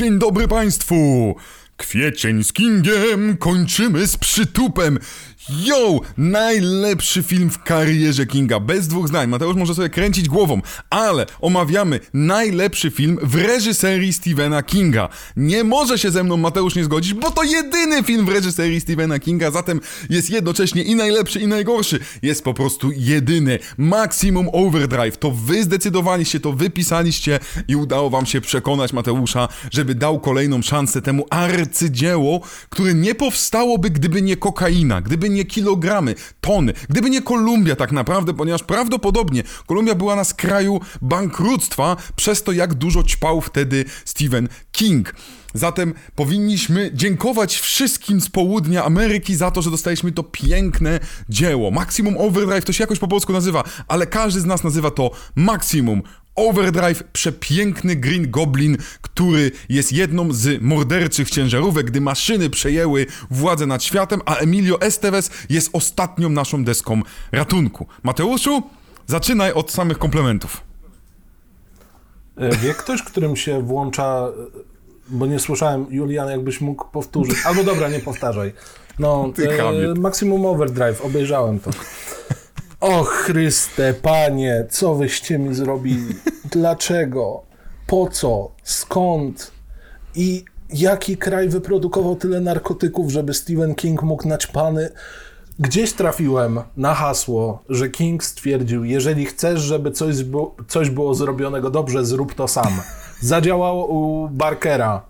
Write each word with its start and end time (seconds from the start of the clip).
Dzień 0.00 0.18
dobry 0.18 0.48
Państwu! 0.48 0.94
Kwiecień 1.80 2.44
z 2.44 2.52
Kingiem 2.52 3.36
kończymy 3.36 4.06
z 4.06 4.16
przytupem. 4.16 4.98
Yo! 5.48 6.00
Najlepszy 6.16 7.22
film 7.22 7.50
w 7.50 7.62
karierze 7.62 8.26
Kinga. 8.26 8.60
Bez 8.60 8.88
dwóch 8.88 9.08
zdań. 9.08 9.28
Mateusz 9.28 9.56
może 9.56 9.74
sobie 9.74 9.88
kręcić 9.88 10.28
głową, 10.28 10.62
ale 10.90 11.26
omawiamy 11.40 12.00
najlepszy 12.14 12.90
film 12.90 13.18
w 13.22 13.34
reżyserii 13.34 14.12
Stephena 14.12 14.62
Kinga. 14.62 15.08
Nie 15.36 15.64
może 15.64 15.98
się 15.98 16.10
ze 16.10 16.24
mną 16.24 16.36
Mateusz 16.36 16.74
nie 16.74 16.84
zgodzić, 16.84 17.14
bo 17.14 17.30
to 17.30 17.42
jedyny 17.42 18.02
film 18.02 18.26
w 18.26 18.28
reżyserii 18.28 18.80
Stephena 18.80 19.18
Kinga, 19.18 19.50
zatem 19.50 19.80
jest 20.10 20.30
jednocześnie 20.30 20.82
i 20.82 20.94
najlepszy, 20.94 21.40
i 21.40 21.46
najgorszy. 21.46 21.98
Jest 22.22 22.44
po 22.44 22.54
prostu 22.54 22.90
jedyny. 22.96 23.58
Maximum 23.78 24.48
Overdrive. 24.52 25.16
To 25.16 25.30
wy 25.30 25.62
zdecydowaliście, 25.62 26.40
to 26.40 26.52
wy 26.52 26.70
pisaliście 26.70 27.38
i 27.68 27.76
udało 27.76 28.10
wam 28.10 28.26
się 28.26 28.40
przekonać 28.40 28.92
Mateusza, 28.92 29.48
żeby 29.70 29.94
dał 29.94 30.20
kolejną 30.20 30.62
szansę 30.62 31.02
temu 31.02 31.26
arcydzieło, 31.70 32.40
które 32.70 32.94
nie 32.94 33.14
powstałoby, 33.14 33.90
gdyby 33.90 34.22
nie 34.22 34.36
kokaina, 34.36 35.00
gdyby 35.00 35.30
nie 35.30 35.44
kilogramy, 35.44 36.14
tony, 36.40 36.72
gdyby 36.88 37.10
nie 37.10 37.22
Kolumbia 37.22 37.76
tak 37.76 37.92
naprawdę, 37.92 38.34
ponieważ 38.34 38.62
prawdopodobnie 38.62 39.42
Kolumbia 39.66 39.94
była 39.94 40.16
na 40.16 40.24
skraju 40.24 40.80
bankructwa 41.02 41.96
przez 42.16 42.42
to, 42.42 42.52
jak 42.52 42.74
dużo 42.74 43.02
ćpał 43.02 43.40
wtedy 43.40 43.84
Stephen 44.04 44.48
King. 44.72 45.14
Zatem 45.54 45.94
powinniśmy 46.14 46.90
dziękować 46.94 47.56
wszystkim 47.56 48.20
z 48.20 48.28
południa 48.28 48.84
Ameryki 48.84 49.34
za 49.34 49.50
to, 49.50 49.62
że 49.62 49.70
dostaliśmy 49.70 50.12
to 50.12 50.22
piękne 50.22 51.00
dzieło. 51.28 51.70
Maximum 51.70 52.16
Overdrive 52.18 52.64
to 52.64 52.72
się 52.72 52.82
jakoś 52.82 52.98
po 52.98 53.08
polsku 53.08 53.32
nazywa, 53.32 53.64
ale 53.88 54.06
każdy 54.06 54.40
z 54.40 54.44
nas 54.44 54.64
nazywa 54.64 54.90
to 54.90 55.10
Maximum 55.34 56.02
Overdrive, 56.48 57.02
przepiękny 57.12 57.96
Green 57.96 58.30
Goblin, 58.30 58.76
który 59.02 59.50
jest 59.68 59.92
jedną 59.92 60.32
z 60.32 60.62
morderczych 60.62 61.30
ciężarówek, 61.30 61.86
gdy 61.86 62.00
maszyny 62.00 62.50
przejęły 62.50 63.06
władzę 63.30 63.66
nad 63.66 63.84
światem, 63.84 64.20
a 64.26 64.36
Emilio 64.36 64.80
Estevez 64.80 65.30
jest 65.50 65.70
ostatnią 65.72 66.28
naszą 66.28 66.64
deską 66.64 67.02
ratunku. 67.32 67.86
Mateuszu, 68.02 68.62
zaczynaj 69.06 69.52
od 69.52 69.70
samych 69.70 69.98
komplementów. 69.98 70.60
E, 72.36 72.56
wie 72.56 72.74
ktoś, 72.74 73.02
którym 73.02 73.36
się 73.36 73.62
włącza, 73.62 74.28
e, 74.28 74.60
bo 75.08 75.26
nie 75.26 75.38
słyszałem, 75.38 75.86
Julian, 75.90 76.30
jakbyś 76.30 76.60
mógł 76.60 76.84
powtórzyć, 76.90 77.36
albo 77.44 77.64
dobra, 77.64 77.88
nie 77.88 78.00
powtarzaj. 78.00 78.52
No, 78.98 79.32
e, 79.38 80.00
Maximum 80.00 80.46
Overdrive, 80.46 81.00
obejrzałem 81.02 81.60
to. 81.60 81.70
O 82.80 83.04
Chryste, 83.04 83.94
Panie, 83.94 84.66
co 84.70 84.94
wyście 84.94 85.38
mi 85.38 85.54
zrobili? 85.54 86.14
Dlaczego? 86.50 87.42
Po 87.86 88.08
co? 88.08 88.50
Skąd? 88.62 89.52
I 90.14 90.44
jaki 90.72 91.16
kraj 91.16 91.48
wyprodukował 91.48 92.16
tyle 92.16 92.40
narkotyków, 92.40 93.10
żeby 93.12 93.34
Stephen 93.34 93.74
King 93.74 94.02
mógł 94.02 94.28
naćpany... 94.28 94.90
Gdzieś 95.58 95.92
trafiłem 95.92 96.60
na 96.76 96.94
hasło, 96.94 97.62
że 97.68 97.88
King 97.88 98.24
stwierdził, 98.24 98.84
jeżeli 98.84 99.26
chcesz, 99.26 99.60
żeby 99.60 99.90
coś, 99.90 100.16
coś 100.68 100.90
było 100.90 101.14
zrobionego 101.14 101.70
dobrze, 101.70 102.04
zrób 102.04 102.34
to 102.34 102.48
sam. 102.48 102.72
Zadziałało 103.20 103.86
u 103.86 104.28
Barkera. 104.28 105.02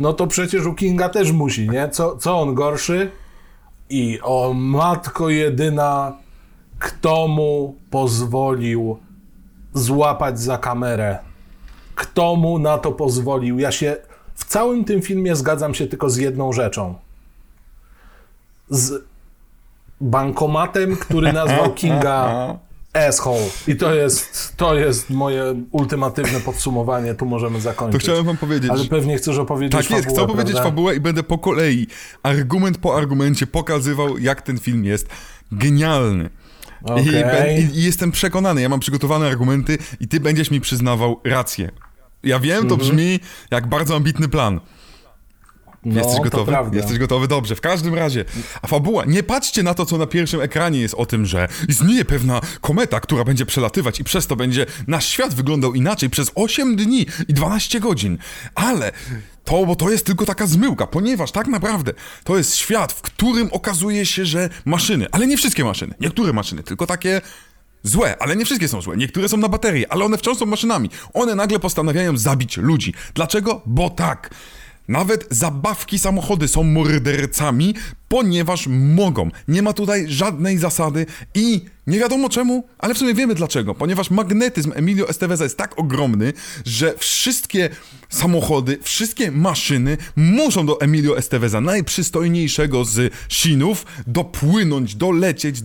No 0.00 0.12
to 0.12 0.26
przecież 0.26 0.66
u 0.66 0.74
Kinga 0.74 1.08
też 1.08 1.32
musi, 1.32 1.68
nie? 1.68 1.88
Co, 1.88 2.16
co 2.16 2.40
on 2.40 2.54
gorszy? 2.54 3.10
I 3.90 4.18
o 4.22 4.52
matko 4.54 5.28
jedyna, 5.28 6.16
kto 6.78 7.28
mu 7.28 7.74
pozwolił 7.90 8.98
złapać 9.74 10.40
za 10.40 10.58
kamerę? 10.58 11.18
Kto 11.94 12.36
mu 12.36 12.58
na 12.58 12.78
to 12.78 12.92
pozwolił? 12.92 13.58
Ja 13.58 13.72
się 13.72 13.96
w 14.34 14.44
całym 14.44 14.84
tym 14.84 15.02
filmie 15.02 15.36
zgadzam 15.36 15.74
się 15.74 15.86
tylko 15.86 16.10
z 16.10 16.16
jedną 16.16 16.52
rzeczą. 16.52 16.94
Z 18.70 19.04
bankomatem, 20.00 20.96
który 20.96 21.32
nazwał 21.32 21.74
Kinga 21.74 22.54
asshole. 23.08 23.46
I 23.68 23.76
to 23.76 23.94
jest, 23.94 24.56
to 24.56 24.74
jest 24.74 25.10
moje 25.10 25.54
ultimatywne 25.70 26.40
podsumowanie. 26.40 27.14
Tu 27.14 27.26
możemy 27.26 27.60
zakończyć. 27.60 28.00
To 28.02 28.04
chciałem 28.04 28.26
wam 28.26 28.36
powiedzieć. 28.36 28.70
Ale 28.70 28.84
pewnie 28.84 29.16
chcesz 29.16 29.38
opowiedzieć 29.38 29.72
Tak 29.72 29.90
jest, 29.90 30.04
fabułę, 30.04 30.14
chcę 30.14 30.22
opowiedzieć 30.22 30.52
prawda? 30.52 30.70
fabułę 30.70 30.96
i 30.96 31.00
będę 31.00 31.22
po 31.22 31.38
kolei, 31.38 31.86
argument 32.22 32.78
po 32.78 32.96
argumencie 32.96 33.46
pokazywał, 33.46 34.18
jak 34.18 34.42
ten 34.42 34.58
film 34.58 34.84
jest 34.84 35.08
genialny. 35.52 36.30
Okay. 36.82 37.58
I, 37.58 37.78
I, 37.78 37.82
jestem 37.84 38.12
przekonany, 38.12 38.62
ja 38.62 38.68
mam 38.68 38.80
przygotowane 38.80 39.26
argumenty 39.26 39.78
i 40.00 40.08
ty 40.08 40.20
będziesz 40.20 40.50
mi 40.50 40.60
przyznawał 40.60 41.20
rację. 41.24 41.70
Ja 42.22 42.38
wiem, 42.38 42.68
to 42.68 42.74
Mhm. 42.74 42.80
brzmi 42.80 43.20
jak 43.50 43.66
bardzo 43.66 43.96
ambitny 43.96 44.28
plan. 44.28 44.60
No, 45.84 45.98
Jesteś 46.00 46.16
to 46.16 46.22
gotowy? 46.22 46.76
Jesteś 46.76 46.98
gotowy? 46.98 47.28
Dobrze. 47.28 47.56
W 47.56 47.60
każdym 47.60 47.94
razie, 47.94 48.24
a 48.62 48.66
fabuła, 48.66 49.04
nie 49.04 49.22
patrzcie 49.22 49.62
na 49.62 49.74
to, 49.74 49.86
co 49.86 49.98
na 49.98 50.06
pierwszym 50.06 50.40
ekranie 50.40 50.80
jest 50.80 50.94
o 50.94 51.06
tym, 51.06 51.26
że 51.26 51.48
istnieje 51.68 52.04
pewna 52.04 52.40
kometa, 52.60 53.00
która 53.00 53.24
będzie 53.24 53.46
przelatywać 53.46 54.00
i 54.00 54.04
przez 54.04 54.26
to 54.26 54.36
będzie 54.36 54.66
nasz 54.86 55.08
świat 55.08 55.34
wyglądał 55.34 55.74
inaczej 55.74 56.10
przez 56.10 56.30
8 56.34 56.76
dni 56.76 57.06
i 57.28 57.34
12 57.34 57.80
godzin. 57.80 58.18
Ale 58.54 58.92
to, 59.44 59.66
bo 59.66 59.76
to 59.76 59.90
jest 59.90 60.06
tylko 60.06 60.24
taka 60.26 60.46
zmyłka, 60.46 60.86
ponieważ 60.86 61.32
tak 61.32 61.46
naprawdę 61.46 61.92
to 62.24 62.36
jest 62.36 62.56
świat, 62.56 62.92
w 62.92 63.02
którym 63.02 63.48
okazuje 63.52 64.06
się, 64.06 64.26
że 64.26 64.48
maszyny, 64.64 65.06
ale 65.12 65.26
nie 65.26 65.36
wszystkie 65.36 65.64
maszyny, 65.64 65.94
niektóre 66.00 66.32
maszyny, 66.32 66.62
tylko 66.62 66.86
takie 66.86 67.20
Złe, 67.82 68.16
ale 68.18 68.36
nie 68.36 68.44
wszystkie 68.44 68.68
są 68.68 68.82
złe. 68.82 68.96
Niektóre 68.96 69.28
są 69.28 69.36
na 69.36 69.48
baterie, 69.48 69.92
ale 69.92 70.04
one 70.04 70.18
wciąż 70.18 70.38
są 70.38 70.46
maszynami. 70.46 70.90
One 71.14 71.34
nagle 71.34 71.58
postanawiają 71.58 72.16
zabić 72.16 72.56
ludzi. 72.56 72.94
Dlaczego? 73.14 73.62
Bo 73.66 73.90
tak. 73.90 74.30
Nawet 74.88 75.26
zabawki 75.30 75.98
samochody 75.98 76.48
są 76.48 76.62
mordercami, 76.62 77.74
ponieważ 78.08 78.66
mogą. 78.70 79.30
Nie 79.48 79.62
ma 79.62 79.72
tutaj 79.72 80.04
żadnej 80.08 80.58
zasady 80.58 81.06
i 81.34 81.64
nie 81.88 81.98
wiadomo 81.98 82.28
czemu, 82.28 82.64
ale 82.78 82.94
w 82.94 82.98
sumie 82.98 83.14
wiemy 83.14 83.34
dlaczego. 83.34 83.74
Ponieważ 83.74 84.10
magnetyzm 84.10 84.72
Emilio 84.74 85.08
Esteveza 85.08 85.44
jest 85.44 85.56
tak 85.56 85.78
ogromny, 85.78 86.32
że 86.64 86.94
wszystkie 86.98 87.70
samochody, 88.08 88.78
wszystkie 88.82 89.30
maszyny 89.30 89.96
muszą 90.16 90.66
do 90.66 90.80
Emilio 90.80 91.18
Esteveza, 91.18 91.60
najprzystojniejszego 91.60 92.84
z 92.84 93.14
Shinów, 93.28 93.86
dopłynąć, 94.06 94.94
dolecieć, 94.94 95.62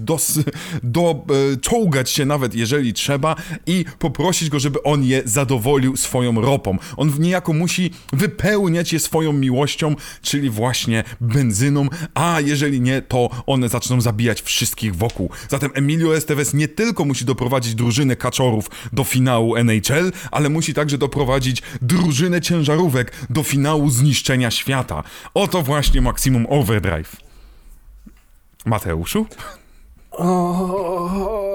do, 0.83 1.25
e, 1.53 1.57
czołgać 1.57 2.09
się 2.09 2.25
nawet 2.25 2.55
jeżeli 2.55 2.93
trzeba 2.93 3.35
i 3.65 3.85
poprosić 3.99 4.49
go, 4.49 4.59
żeby 4.59 4.83
on 4.83 5.03
je 5.03 5.21
zadowolił 5.25 5.97
swoją 5.97 6.41
ropą. 6.41 6.77
On 6.97 7.11
niejako 7.19 7.53
musi 7.53 7.91
wypełniać 8.13 8.93
je 8.93 8.99
swoją 8.99 9.33
miłością, 9.33 9.95
czyli 10.21 10.49
właśnie 10.49 11.03
benzyną, 11.21 11.87
a 12.13 12.32
jeżeli 12.39 12.81
nie, 12.81 13.01
to 13.01 13.29
one 13.45 13.69
zaczną 13.69 14.01
zabijać 14.01 14.41
wszystkich 14.41 14.95
wokół. 14.95 15.29
Zatem 15.49 15.71
Emilio 15.73 16.15
Estevez 16.15 16.53
nie 16.53 16.67
tylko 16.67 17.05
musi 17.05 17.25
doprowadzić 17.25 17.75
drużynę 17.75 18.15
kaczorów 18.15 18.69
do 18.93 19.03
finału 19.03 19.55
NHL, 19.55 20.11
ale 20.31 20.49
musi 20.49 20.73
także 20.73 20.97
doprowadzić 20.97 21.61
drużynę 21.81 22.41
ciężarówek 22.41 23.11
do 23.29 23.43
finału 23.43 23.89
zniszczenia 23.89 24.51
świata. 24.51 25.03
Oto 25.33 25.61
właśnie 25.61 26.01
Maximum 26.01 26.45
Overdrive. 26.49 27.15
Mateuszu? 28.65 29.25
O, 30.11 31.47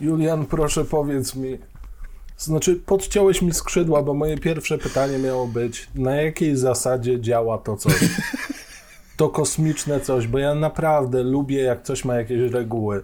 Julian, 0.00 0.46
proszę 0.46 0.84
powiedz 0.84 1.34
mi. 1.34 1.58
Znaczy, 2.38 2.76
podciąłeś 2.86 3.42
mi 3.42 3.54
skrzydła, 3.54 4.02
bo 4.02 4.14
moje 4.14 4.38
pierwsze 4.38 4.78
pytanie 4.78 5.18
miało 5.18 5.46
być, 5.46 5.88
na 5.94 6.14
jakiej 6.14 6.56
zasadzie 6.56 7.20
działa 7.20 7.58
to 7.58 7.76
coś? 7.76 7.94
To 9.16 9.28
kosmiczne 9.28 10.00
coś, 10.00 10.26
bo 10.26 10.38
ja 10.38 10.54
naprawdę 10.54 11.22
lubię, 11.22 11.62
jak 11.62 11.82
coś 11.82 12.04
ma 12.04 12.14
jakieś 12.14 12.52
reguły. 12.52 13.02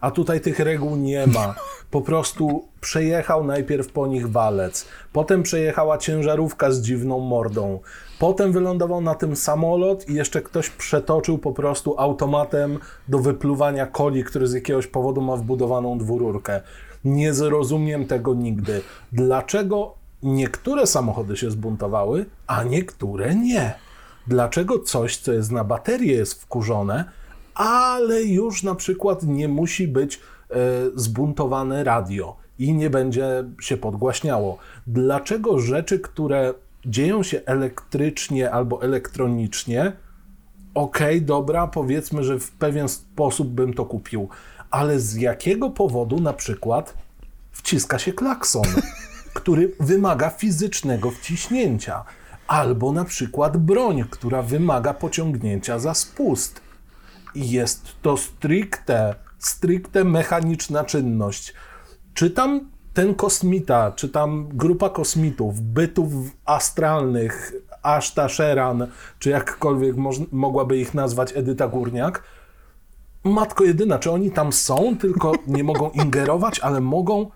A 0.00 0.10
tutaj 0.10 0.40
tych 0.40 0.58
reguł 0.58 0.96
nie 0.96 1.26
ma. 1.26 1.54
Po 1.90 2.00
prostu 2.00 2.64
przejechał 2.80 3.44
najpierw 3.44 3.92
po 3.92 4.06
nich 4.06 4.30
walec, 4.30 4.86
potem 5.12 5.42
przejechała 5.42 5.98
ciężarówka 5.98 6.70
z 6.70 6.80
dziwną 6.80 7.18
mordą, 7.18 7.80
potem 8.18 8.52
wylądował 8.52 9.00
na 9.00 9.14
tym 9.14 9.36
samolot 9.36 10.08
i 10.08 10.14
jeszcze 10.14 10.42
ktoś 10.42 10.70
przetoczył 10.70 11.38
po 11.38 11.52
prostu 11.52 11.94
automatem 11.98 12.78
do 13.08 13.18
wypluwania 13.18 13.86
coli, 13.86 14.24
który 14.24 14.46
z 14.46 14.52
jakiegoś 14.52 14.86
powodu 14.86 15.20
ma 15.20 15.36
wbudowaną 15.36 15.98
dwururkę. 15.98 16.60
Nie 17.04 17.34
zrozumiem 17.34 18.06
tego 18.06 18.34
nigdy. 18.34 18.80
Dlaczego 19.12 19.94
niektóre 20.22 20.86
samochody 20.86 21.36
się 21.36 21.50
zbuntowały, 21.50 22.26
a 22.46 22.62
niektóre 22.62 23.34
nie? 23.34 23.74
Dlaczego 24.26 24.78
coś, 24.78 25.16
co 25.16 25.32
jest 25.32 25.52
na 25.52 25.64
baterię, 25.64 26.12
jest 26.12 26.42
wkurzone, 26.42 27.04
ale 27.54 28.22
już 28.22 28.62
na 28.62 28.74
przykład 28.74 29.22
nie 29.22 29.48
musi 29.48 29.88
być 29.88 30.16
e, 30.16 30.56
zbuntowane 30.94 31.84
radio 31.84 32.36
i 32.58 32.74
nie 32.74 32.90
będzie 32.90 33.44
się 33.60 33.76
podgłaśniało? 33.76 34.58
Dlaczego 34.86 35.58
rzeczy, 35.58 36.00
które 36.00 36.54
dzieją 36.86 37.22
się 37.22 37.40
elektrycznie 37.46 38.50
albo 38.50 38.82
elektronicznie, 38.82 39.92
okej, 40.74 41.22
dobra, 41.22 41.66
powiedzmy, 41.66 42.24
że 42.24 42.38
w 42.38 42.50
pewien 42.50 42.88
sposób 42.88 43.48
bym 43.48 43.74
to 43.74 43.84
kupił, 43.84 44.28
ale 44.70 45.00
z 45.00 45.14
jakiego 45.14 45.70
powodu 45.70 46.20
na 46.20 46.32
przykład 46.32 46.94
wciska 47.52 47.98
się 47.98 48.12
klakson? 48.12 48.64
który 49.34 49.72
wymaga 49.80 50.30
fizycznego 50.30 51.10
wciśnięcia, 51.10 52.04
albo 52.46 52.92
na 52.92 53.04
przykład 53.04 53.56
broń, 53.56 54.04
która 54.10 54.42
wymaga 54.42 54.94
pociągnięcia 54.94 55.78
za 55.78 55.94
spust. 55.94 56.60
I 57.34 57.50
jest 57.50 57.86
to 58.02 58.16
stricte, 58.16 59.14
stricte 59.38 60.04
mechaniczna 60.04 60.84
czynność. 60.84 61.54
Czy 62.14 62.30
tam 62.30 62.68
ten 62.94 63.14
kosmita, 63.14 63.92
czy 63.92 64.08
tam 64.08 64.48
grupa 64.48 64.90
kosmitów, 64.90 65.60
bytów 65.60 66.12
astralnych, 66.44 67.52
Ashta 67.82 68.28
Sheran, 68.28 68.86
czy 69.18 69.30
jakkolwiek 69.30 69.96
moż- 69.96 70.26
mogłaby 70.32 70.78
ich 70.78 70.94
nazwać 70.94 71.36
Edyta 71.36 71.68
Górniak, 71.68 72.22
matko 73.24 73.64
jedyna, 73.64 73.98
czy 73.98 74.10
oni 74.10 74.30
tam 74.30 74.52
są, 74.52 74.96
tylko 74.98 75.32
nie 75.46 75.64
mogą 75.64 75.90
ingerować, 75.90 76.60
ale 76.60 76.80
mogą. 76.80 77.30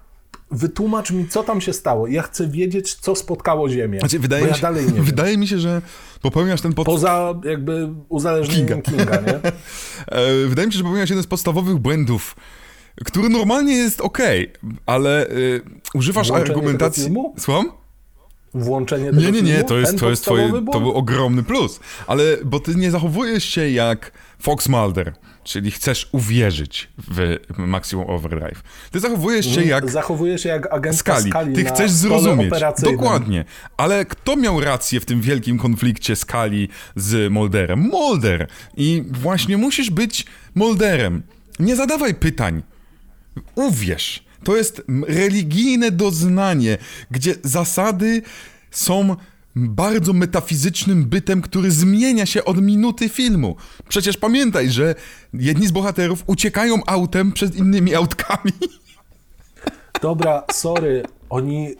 Wytłumacz 0.51 1.11
mi, 1.11 1.29
co 1.29 1.43
tam 1.43 1.61
się 1.61 1.73
stało. 1.73 2.07
Ja 2.07 2.23
chcę 2.23 2.49
wiedzieć, 2.49 2.95
co 2.95 3.15
spotkało 3.15 3.69
Ziemię. 3.69 3.99
Znaczy, 3.99 4.19
wydaje, 4.19 4.47
ja 4.47 4.55
się, 4.55 4.63
dalej 4.63 4.87
nie 4.87 4.93
wiem. 4.93 5.05
wydaje 5.15 5.39
mi 5.39 5.47
się, 5.47 5.59
że 5.59 5.83
popełniasz 6.23 6.61
ten 6.61 6.73
pod... 6.73 6.87
Poza 6.87 7.35
jakby 7.45 7.89
uzależnieniem 8.09 8.83
Kinga, 8.83 9.21
nie? 9.21 9.41
E, 10.07 10.47
wydaje 10.47 10.67
mi 10.67 10.73
się, 10.73 10.79
że 10.79 10.85
popełniasz 10.85 11.11
jeden 11.11 11.25
z 11.25 11.27
podstawowych 11.27 11.77
błędów, 11.77 12.37
który 13.05 13.29
normalnie 13.29 13.75
jest 13.75 14.01
okej, 14.01 14.53
ale 14.87 15.27
e, 15.27 15.31
używasz 15.95 16.29
Włączenie 16.29 16.51
argumentacji... 16.51 17.15
Słucham? 17.39 17.73
Włączenie 18.55 19.11
tego 19.11 19.21
Nie, 19.21 19.33
nie, 19.33 19.43
nie, 19.43 19.65
to 19.65 19.79
jest, 19.79 19.99
to 19.99 20.11
jest 20.11 20.23
twoje, 20.23 20.43
podstawowy 20.43 20.67
to 20.67 20.73
błąd? 20.73 20.87
był 20.87 20.95
ogromny 20.95 21.43
plus. 21.43 21.81
Ale, 22.07 22.23
bo 22.45 22.61
ty 22.61 22.75
nie 22.75 22.91
zachowujesz 22.91 23.45
się 23.45 23.71
jak 23.71 24.13
Fox 24.39 24.69
Mulder, 24.69 25.15
czyli 25.45 25.71
chcesz 25.71 26.09
uwierzyć 26.13 26.89
w 26.99 27.39
Maximum 27.59 28.11
Overdrive. 28.11 28.63
Ty 28.91 29.01
zachowujesz 29.01 29.55
się 29.55 29.63
jak 29.65 29.91
Zachowuje 29.91 30.39
się 30.39 30.49
jak 30.49 30.73
agent 30.73 30.97
Skali. 30.97 31.31
skali 31.31 31.55
Ty 31.55 31.65
chcesz 31.65 31.91
zrozumieć. 31.91 32.51
Dokładnie. 32.83 33.45
Ale 33.77 34.05
kto 34.05 34.37
miał 34.37 34.61
rację 34.61 35.01
w 35.01 35.05
tym 35.05 35.21
wielkim 35.21 35.59
konflikcie 35.59 36.17
Skali 36.17 36.69
z 36.97 37.33
Molderem? 37.33 37.81
Molder. 37.81 38.49
I 38.77 39.05
właśnie 39.11 39.57
musisz 39.57 39.91
być 39.91 40.27
Molderem. 40.55 41.23
Nie 41.59 41.77
zadawaj 41.77 42.15
pytań. 42.15 42.63
Uwierz. 43.55 44.25
To 44.45 44.57
jest 44.57 44.83
religijne 45.07 45.91
doznanie, 45.91 46.79
gdzie 47.11 47.35
zasady 47.43 48.23
są 48.71 49.17
bardzo 49.57 50.13
metafizycznym 50.13 51.05
bytem, 51.05 51.43
który 51.43 51.71
zmienia 51.71 52.27
się 52.27 52.45
od 52.45 52.63
minuty 52.63 53.09
filmu. 53.09 53.57
Przecież 53.89 54.17
pamiętaj, 54.17 54.71
że 54.71 54.95
jedni 55.35 55.67
z 55.67 55.71
bohaterów 55.71 56.25
uciekają 56.27 56.77
autem 56.87 57.33
przed 57.33 57.57
innymi 57.57 57.95
autkami. 57.95 58.53
Dobra, 60.03 60.45
sorry, 60.53 61.03
oni 61.31 61.75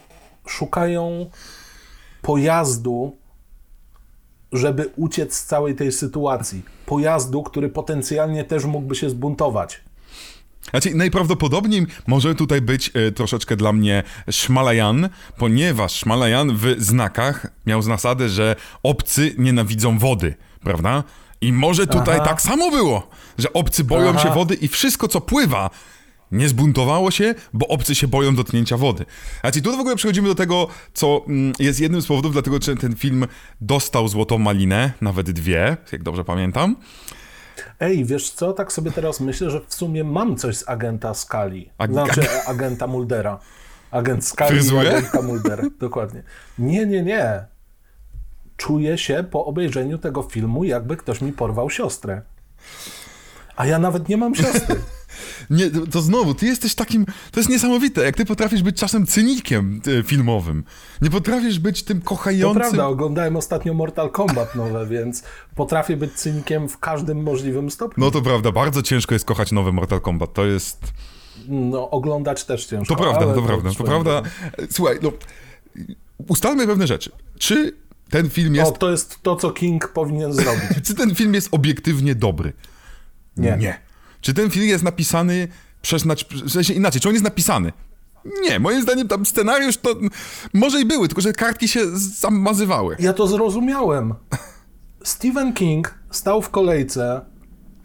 szukają 0.47 1.31
pojazdu, 2.23 3.17
żeby 4.53 4.91
uciec 4.97 5.35
z 5.35 5.45
całej 5.45 5.75
tej 5.75 5.93
sytuacji. 5.93 6.63
Pojazdu, 6.87 7.43
który 7.43 7.69
potencjalnie 7.69 8.45
też 8.45 8.65
mógłby 8.65 8.95
się 8.95 9.11
zbuntować. 9.11 9.81
Znaczy, 10.71 10.95
najprawdopodobniej 10.95 11.87
może 12.07 12.35
tutaj 12.35 12.61
być 12.61 12.91
e, 12.95 13.13
troszeczkę 13.13 13.57
dla 13.57 13.73
mnie 13.73 14.03
Szmalajan, 14.31 15.09
ponieważ 15.39 15.93
Szmalajan 15.93 16.57
w 16.57 16.75
znakach 16.79 17.47
miał 17.67 17.83
zasadę, 17.83 18.29
że 18.29 18.57
obcy 18.83 19.35
nienawidzą 19.39 19.99
wody, 19.99 20.35
prawda? 20.61 21.05
I 21.41 21.53
może 21.53 21.87
tutaj 21.87 22.17
Aha. 22.17 22.25
tak 22.25 22.43
samo 22.43 22.71
było, 22.71 23.11
że 23.39 23.53
obcy 23.53 23.85
boją 23.85 24.11
Aha. 24.11 24.19
się 24.23 24.31
wody 24.35 24.55
i 24.55 24.69
wszystko, 24.69 25.09
co 25.09 25.21
pływa, 25.21 25.71
nie 26.33 26.49
zbuntowało 26.49 27.11
się, 27.11 27.35
bo 27.53 27.69
obcy 27.69 27.95
się 27.95 28.09
boją 28.09 28.35
dotknięcia 28.35 28.77
wody. 28.77 29.05
Znaczy, 29.41 29.63
tu 29.63 29.77
w 29.77 29.81
ogóle 29.81 29.97
przechodzimy 29.97 30.29
do 30.29 30.35
tego, 30.35 30.69
co 30.95 31.25
mm, 31.29 31.53
jest 31.59 31.81
jednym 31.81 32.03
z 32.03 32.07
powodów, 32.07 32.33
dlatego 32.33 32.59
że 32.63 32.77
ten 32.77 32.97
film 32.97 33.27
dostał 33.61 34.09
złotą 34.09 34.39
malinę, 34.39 34.93
nawet 35.01 35.31
dwie, 35.31 35.77
jak 35.93 36.03
dobrze 36.03 36.25
pamiętam. 36.25 36.77
Ej, 37.81 38.05
wiesz 38.05 38.31
co, 38.31 38.53
tak 38.53 38.73
sobie 38.73 38.91
teraz 38.93 39.21
myślę, 39.21 39.51
że 39.51 39.61
w 39.67 39.75
sumie 39.75 40.05
mam 40.05 40.37
coś 40.37 40.57
z 40.57 40.69
agenta 40.69 41.15
Skali. 41.15 41.71
Ag- 41.79 41.93
Znaczy 41.93 42.23
agenta 42.47 42.87
Muldera. 42.87 43.41
Agent 43.91 44.25
Skali 44.27 44.67
i 44.67 44.79
agenta 44.79 45.23
Mulder. 45.23 45.65
Dokładnie. 45.79 46.23
Nie, 46.59 46.87
nie, 46.87 47.03
nie. 47.03 47.45
Czuję 48.57 48.99
się 48.99 49.25
po 49.31 49.45
obejrzeniu 49.45 49.99
tego 49.99 50.23
filmu, 50.23 50.65
jakby 50.65 50.97
ktoś 50.97 51.21
mi 51.21 51.33
porwał 51.33 51.71
siostrę. 51.71 52.23
A 53.59 53.67
ja 53.67 53.79
nawet 53.79 54.09
nie 54.09 54.17
mam 54.17 54.35
siostry. 54.35 54.77
Nie, 55.51 55.71
to- 55.71 55.87
to 55.87 56.01
znowu, 56.03 56.35
ty 56.35 56.47
jesteś 56.47 56.75
takim. 56.75 57.07
To 57.33 57.41
jest 57.41 57.51
niesamowite, 57.51 58.05
jak 58.05 58.17
ty 58.17 58.25
potrafisz 58.25 58.63
być 58.63 58.77
czasem 58.77 59.07
cynikiem 59.07 59.81
e, 60.01 60.03
filmowym. 60.03 60.65
Nie 61.03 61.11
potrafisz 61.11 61.59
być 61.59 61.83
tym 61.83 62.01
To 62.01 62.07
kochającym. 62.09 62.61
prawda, 62.61 62.87
oglądałem 62.87 63.37
ostatnio 63.37 63.75
Mortal 63.75 64.11
Kombat 64.11 64.55
nowe, 64.55 64.87
więc 64.87 65.23
potrafię 65.55 65.97
być 65.97 66.13
cynikiem 66.13 66.69
w 66.69 66.79
każdym 66.79 67.23
możliwym 67.23 67.71
stopniu. 67.71 68.05
No 68.05 68.11
to 68.11 68.23
prawda, 68.23 68.53
bardzo 68.53 68.83
ciężko 68.83 69.15
jest 69.15 69.25
kochać 69.25 69.53
nowy 69.53 69.73
Mortal 69.73 70.01
Kombat. 70.01 70.35
To 70.35 70.45
jest. 70.47 70.81
No, 71.49 71.91
oglądać 71.91 72.45
też 72.45 72.67
ciężko. 72.67 72.95
To 72.97 73.03
prawda, 73.03 73.35
to 73.35 73.43
prawda. 73.43 73.71
To 73.79 73.85
prawda. 73.85 74.23
Słuchaj, 74.71 74.99
no. 75.03 75.13
Ustalmy 76.29 76.67
pewne 76.67 76.87
rzeczy. 76.87 77.11
Czy 77.39 77.73
ten 78.11 78.31
film 78.31 78.55
jest. 78.55 78.73
O, 78.73 78.75
to 78.79 78.91
jest 78.91 79.23
to, 79.23 79.37
co 79.37 79.51
King 79.51 79.89
powinien 79.89 80.33
zrobić. 80.33 80.63
Czy 80.87 80.95
ten 80.95 81.15
film 81.15 81.35
jest 81.35 81.49
obiektywnie 81.51 82.15
dobry? 82.15 82.53
Nie. 83.39 83.57
Nie. 83.57 83.79
Czy 84.21 84.35
ten 84.35 84.51
film 84.51 84.67
jest 84.67 84.85
napisany 84.85 85.49
przez. 85.83 86.05
W 86.45 86.51
sensie 86.51 86.75
inaczej, 86.75 87.01
czy 87.01 87.09
on 87.09 87.15
jest 87.15 87.25
napisany? 87.25 87.73
Nie, 88.43 88.61
moim 88.61 88.83
zdaniem 88.83 89.09
tam 89.09 89.27
scenariusz 89.27 89.77
to. 89.77 89.95
Może 90.55 90.81
i 90.81 90.85
były, 90.85 91.09
tylko 91.09 91.21
że 91.21 91.33
kartki 91.33 91.69
się 91.69 91.81
zamazywały. 91.99 92.97
Ja 92.99 93.13
to 93.13 93.27
zrozumiałem. 93.27 94.15
Stephen 95.03 95.53
King 95.53 95.95
stał 96.11 96.43
w 96.43 96.51
kolejce 96.51 97.21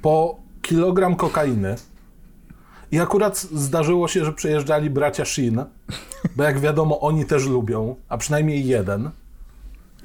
po 0.02 0.40
kilogram 0.62 1.16
kokainy 1.16 1.76
i 2.92 3.00
akurat 3.00 3.40
zdarzyło 3.40 4.08
się, 4.08 4.26
że 4.26 4.34
przyjeżdżali 4.34 4.90
bracia 4.90 5.26
Shin, 5.26 5.64
bo 6.36 6.44
jak 6.44 6.60
wiadomo, 6.60 7.00
oni 7.00 7.26
też 7.26 7.46
lubią, 7.46 7.96
a 8.10 8.18
przynajmniej 8.18 8.68
jeden. 8.68 9.10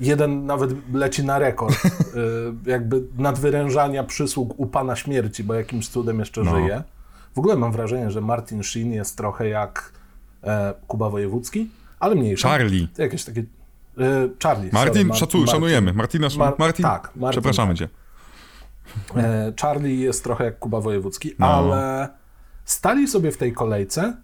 Jeden 0.01 0.47
nawet 0.47 0.71
leci 0.95 1.25
na 1.25 1.39
rekord, 1.39 1.75
y, 1.85 1.91
jakby 2.71 3.03
nadwyrężania 3.19 4.05
przysług 4.05 4.55
u 4.61 4.67
Pana 4.67 4.97
Śmierci, 4.97 5.45
bo 5.45 5.55
jakimś 5.55 5.89
cudem 5.89 6.19
jeszcze 6.19 6.43
No. 6.43 6.51
żyje. 6.51 6.83
W 7.35 7.39
ogóle 7.39 7.57
mam 7.57 7.73
wrażenie, 7.73 8.11
że 8.11 8.21
Martin 8.21 8.63
Sheen 8.63 8.93
jest 8.93 9.17
trochę 9.17 9.49
jak 9.49 9.93
e, 10.45 10.75
Kuba 10.87 11.11
Wojewódzki, 11.11 11.71
ale 12.01 12.15
mniejszy. 12.15 12.49
Charlie. 12.49 12.89
Jakieś 12.99 13.25
takie... 13.25 13.41
Y, 13.41 13.45
Charlie. 14.43 14.71
Martin, 14.73 14.93
sorry, 14.93 15.05
Mar- 15.05 15.21
Martin. 15.21 15.47
szanujemy. 15.47 15.93
Martina, 15.93 16.29
Mar- 16.39 16.55
Martin, 16.59 16.83
tak, 16.83 17.11
Martin, 17.17 17.31
przepraszamy 17.41 17.75
tak. 17.75 17.79
cię. 17.79 17.89
E, 19.17 19.53
Charlie 19.61 19.97
jest 20.01 20.25
trochę 20.25 20.45
jak 20.45 20.59
Kuba 20.59 20.81
Wojewódzki, 20.81 21.35
No. 21.39 21.47
ale 21.47 22.09
stali 22.65 23.09
sobie 23.09 23.33
w 23.33 23.37
tej 23.37 23.53
kolejce 23.53 24.17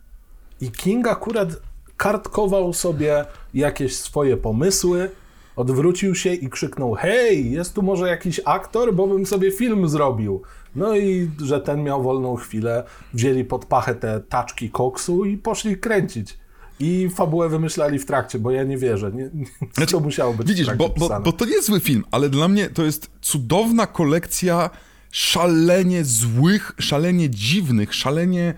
i 0.61 0.71
King 0.71 1.09
akurat 1.09 1.49
kartkował 1.97 2.73
sobie 2.73 3.25
jakieś 3.54 3.97
swoje 3.97 4.37
pomysły, 4.37 5.11
odwrócił 5.57 6.15
się 6.15 6.35
i 6.35 6.49
krzyknął: 6.51 6.95
Hej, 6.95 7.51
jest 7.51 7.75
tu 7.75 7.83
może 7.83 8.09
jakiś 8.09 8.41
aktor, 8.45 8.95
bo 8.95 9.07
bym 9.07 9.27
sobie 9.27 9.51
film 9.51 9.89
zrobił. 9.89 10.43
No 10.77 10.97
i 10.97 11.31
że 11.43 11.61
ten 11.61 11.83
miał 11.83 12.03
wolną 12.03 12.37
chwilę, 12.37 12.85
wzięli 13.15 13.45
pod 13.45 13.65
pachę 13.65 13.95
te 13.95 14.21
taczki 14.21 14.71
koksu 14.71 15.25
i 15.25 15.39
poszli 15.39 15.77
kręcić. 15.77 16.39
I 16.81 17.09
fabułę 17.15 17.49
wymyślali 17.49 17.99
w 17.99 18.07
trakcie, 18.07 18.39
bo 18.39 18.51
ja 18.51 18.65
nie 18.65 18.79
wierzę. 18.79 19.13
Nie, 19.13 19.31
nie, 19.79 19.87
to 19.87 20.01
musiało 20.01 20.35
być 20.35 20.49
Widzisz, 20.49 20.75
bo, 20.77 20.89
bo, 20.89 21.21
bo 21.21 21.33
to 21.33 21.45
nie 21.45 21.53
jest 21.53 21.67
zły 21.67 21.81
film, 21.81 22.05
ale 22.11 22.29
dla 22.29 22.49
mnie 22.49 22.71
to 22.71 22.85
jest 22.85 23.11
cudowna 23.21 23.87
kolekcja 23.87 24.71
szalenie 25.11 26.05
złych, 26.05 26.73
szalenie 26.79 27.31
dziwnych, 27.31 27.95
szalenie 27.95 28.55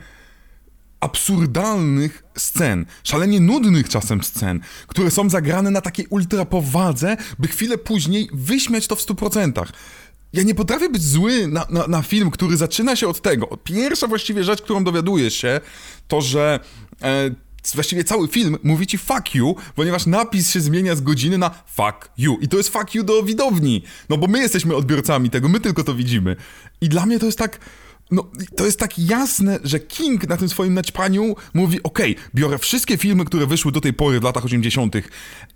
absurdalnych 1.00 2.24
scen, 2.36 2.86
szalenie 3.04 3.40
nudnych 3.40 3.88
czasem 3.88 4.22
scen, 4.22 4.60
które 4.86 5.10
są 5.10 5.30
zagrane 5.30 5.70
na 5.70 5.80
takiej 5.80 6.06
ultrapowadze, 6.10 7.16
by 7.38 7.48
chwilę 7.48 7.78
później 7.78 8.28
wyśmiać 8.32 8.86
to 8.86 8.96
w 8.96 9.06
100%. 9.06 9.66
Ja 10.32 10.42
nie 10.42 10.54
potrafię 10.54 10.88
być 10.88 11.02
zły 11.04 11.46
na, 11.48 11.66
na, 11.70 11.86
na 11.86 12.02
film, 12.02 12.30
który 12.30 12.56
zaczyna 12.56 12.96
się 12.96 13.08
od 13.08 13.20
tego. 13.20 13.58
Pierwsza 13.64 14.06
właściwie 14.06 14.44
rzecz, 14.44 14.62
którą 14.62 14.84
dowiadujesz 14.84 15.34
się, 15.34 15.60
to 16.08 16.20
że 16.20 16.60
e, 17.02 17.30
właściwie 17.74 18.04
cały 18.04 18.28
film 18.28 18.56
mówi 18.62 18.86
ci 18.86 18.98
fuck 18.98 19.34
you, 19.34 19.56
ponieważ 19.74 20.06
napis 20.06 20.50
się 20.50 20.60
zmienia 20.60 20.96
z 20.96 21.00
godziny 21.00 21.38
na 21.38 21.50
fuck 21.66 22.10
you. 22.18 22.38
I 22.40 22.48
to 22.48 22.56
jest 22.56 22.68
fuck 22.68 22.94
you 22.94 23.04
do 23.04 23.22
widowni. 23.22 23.82
No 24.08 24.16
bo 24.16 24.26
my 24.26 24.38
jesteśmy 24.38 24.76
odbiorcami 24.76 25.30
tego, 25.30 25.48
my 25.48 25.60
tylko 25.60 25.84
to 25.84 25.94
widzimy. 25.94 26.36
I 26.80 26.88
dla 26.88 27.06
mnie 27.06 27.18
to 27.18 27.26
jest 27.26 27.38
tak 27.38 27.58
no, 28.10 28.30
to 28.56 28.64
jest 28.64 28.78
tak 28.78 28.98
jasne, 28.98 29.58
że 29.64 29.80
King 29.80 30.28
na 30.28 30.36
tym 30.36 30.48
swoim 30.48 30.74
naćpaniu 30.74 31.34
mówi, 31.54 31.82
okej, 31.82 32.16
biorę 32.34 32.58
wszystkie 32.58 32.96
filmy, 32.96 33.24
które 33.24 33.46
wyszły 33.46 33.72
do 33.72 33.80
tej 33.80 33.92
pory 33.92 34.20
w 34.20 34.22
latach 34.22 34.44
80. 34.44 34.96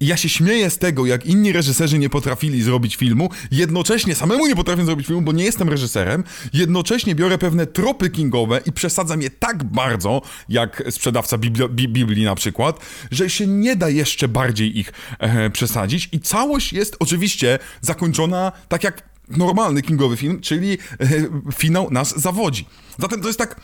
i 0.00 0.06
ja 0.06 0.16
się 0.16 0.28
śmieję 0.28 0.70
z 0.70 0.78
tego, 0.78 1.06
jak 1.06 1.26
inni 1.26 1.52
reżyserzy 1.52 1.98
nie 1.98 2.10
potrafili 2.10 2.62
zrobić 2.62 2.96
filmu, 2.96 3.30
jednocześnie 3.50 4.14
samemu 4.14 4.46
nie 4.46 4.56
potrafię 4.56 4.84
zrobić 4.84 5.06
filmu, 5.06 5.22
bo 5.22 5.32
nie 5.32 5.44
jestem 5.44 5.68
reżyserem, 5.68 6.24
jednocześnie 6.52 7.14
biorę 7.14 7.38
pewne 7.38 7.66
tropy 7.66 8.10
Kingowe 8.10 8.60
i 8.66 8.72
przesadzam 8.72 9.22
je 9.22 9.30
tak 9.30 9.64
bardzo, 9.64 10.22
jak 10.48 10.82
sprzedawca 10.90 11.38
Bibli 11.38 11.68
Bi 11.68 11.88
Biblii 11.88 12.24
na 12.24 12.34
przykład, 12.34 12.78
że 13.10 13.30
się 13.30 13.46
nie 13.46 13.76
da 13.76 13.88
jeszcze 13.88 14.28
bardziej 14.28 14.78
ich 14.78 14.92
e, 15.18 15.50
przesadzić. 15.50 16.08
I 16.12 16.20
całość 16.20 16.72
jest 16.72 16.96
oczywiście 16.98 17.58
zakończona 17.80 18.52
tak 18.68 18.84
jak 18.84 19.09
normalny 19.30 19.82
kingowy 19.82 20.16
film, 20.16 20.40
czyli 20.40 20.72
e, 20.72 21.06
finał 21.54 21.90
nas 21.90 22.20
zawodzi. 22.20 22.66
Zatem 22.98 23.20
to 23.20 23.26
jest 23.26 23.38
tak... 23.38 23.60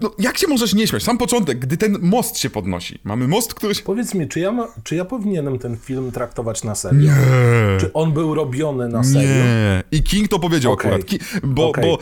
No, 0.00 0.10
jak 0.18 0.38
się 0.38 0.46
możesz 0.46 0.74
nie 0.74 0.86
śmiać? 0.86 1.02
Sam 1.02 1.18
początek, 1.18 1.58
gdy 1.58 1.76
ten 1.76 1.98
most 2.02 2.38
się 2.38 2.50
podnosi. 2.50 2.98
Mamy 3.04 3.28
most, 3.28 3.54
który 3.54 3.74
się... 3.74 3.82
Powiedz 3.82 4.14
mi, 4.14 4.28
czy 4.28 4.40
ja, 4.40 4.52
ma, 4.52 4.68
czy 4.84 4.96
ja 4.96 5.04
powinienem 5.04 5.58
ten 5.58 5.76
film 5.76 6.12
traktować 6.12 6.64
na 6.64 6.74
serio? 6.74 7.00
Nie. 7.00 7.80
Czy 7.80 7.92
on 7.92 8.12
był 8.12 8.34
robiony 8.34 8.88
na 8.88 9.04
serio? 9.04 9.28
Nie. 9.28 9.82
I 9.92 10.02
King 10.02 10.28
to 10.28 10.38
powiedział 10.38 10.72
Okej. 10.72 10.90
akurat. 10.90 11.06
Ki 11.06 11.18
bo, 11.42 11.68
Okej. 11.68 11.84
bo 11.84 11.98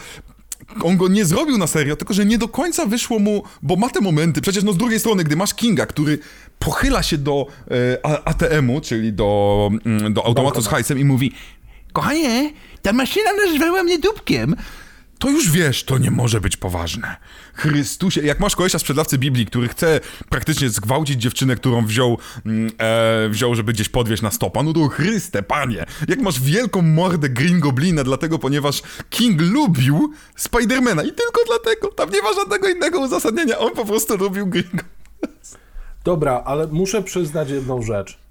on 0.81 0.97
go 0.97 1.09
nie 1.09 1.25
zrobił 1.25 1.59
na 1.59 1.67
serio, 1.67 1.97
tylko 1.97 2.14
że 2.14 2.25
nie 2.26 2.38
do 2.38 2.49
końca 2.49 2.87
wyszło 2.87 3.19
mu, 3.19 3.43
bo 3.62 3.76
ma 3.76 3.88
te 3.88 4.00
momenty, 4.00 4.41
przecież 4.41 4.64
no 4.64 4.73
z 4.73 4.76
drugiej 4.76 5.00
strony, 5.00 5.25
gdy 5.25 5.37
masz 5.37 5.55
Kinga, 5.55 5.87
który 5.87 6.19
pochyla 6.59 7.02
się 7.02 7.19
do 7.19 7.47
e, 7.71 8.07
ATM-u, 8.26 8.81
czyli 8.81 9.12
do, 9.12 9.71
mm, 9.87 10.14
do 10.14 10.26
automatu 10.26 10.62
z 10.62 10.67
hajsem 10.67 10.99
i 10.99 11.05
mówi 11.05 11.33
Kochanie, 11.92 12.52
ta 12.82 12.92
maszyna 12.92 13.30
nazwała 13.46 13.82
mnie 13.82 13.99
dupkiem. 13.99 14.56
to 15.18 15.30
już 15.30 15.50
wiesz, 15.50 15.84
to 15.84 15.99
nie 15.99 16.11
może 16.11 16.40
być 16.40 16.56
poważne. 16.56 17.16
Chrystusie, 17.54 18.22
jak 18.22 18.40
masz 18.40 18.56
kolesia 18.56 18.78
sprzedawcy 18.78 19.18
Biblii, 19.18 19.46
który 19.46 19.68
chce 19.68 20.00
praktycznie 20.28 20.68
zgwałcić 20.68 21.22
dziewczynę, 21.22 21.56
którą 21.56 21.87
wziął, 21.87 22.18
mm, 22.46 22.70
e, 22.78 23.28
wziął, 23.28 23.54
żeby 23.54 23.72
gdzieś 23.72 23.88
podwieźć 23.88 24.22
na 24.22 24.30
stopa, 24.30 24.62
no 24.62 24.72
to 24.72 24.88
Chryste, 24.88 25.42
panie. 25.42 25.87
Jak 26.08 26.20
masz 26.20 26.40
wielką 26.40 26.82
mordę 26.82 27.28
Green 27.28 27.61
Goblina, 27.61 28.04
dlatego, 28.04 28.38
ponieważ 28.38 28.82
King 29.11 29.40
lubił 29.40 30.12
Spidermana 30.37 31.02
i 31.02 31.12
tylko 31.12 31.40
dlatego, 31.46 31.88
tam 31.88 32.11
nie 32.11 32.22
ma 32.22 32.32
żadnego 32.34 32.68
innego 32.68 33.00
uzasadnienia, 33.00 33.58
on 33.58 33.75
po 33.75 33.84
prostu 33.84 34.16
lubił 34.16 34.46
Green 34.46 34.70
Goblina. 34.70 34.92
Dobra, 36.04 36.42
ale 36.44 36.66
muszę 36.66 37.02
przyznać 37.02 37.50
jedną 37.50 37.82
rzecz. 37.82 38.22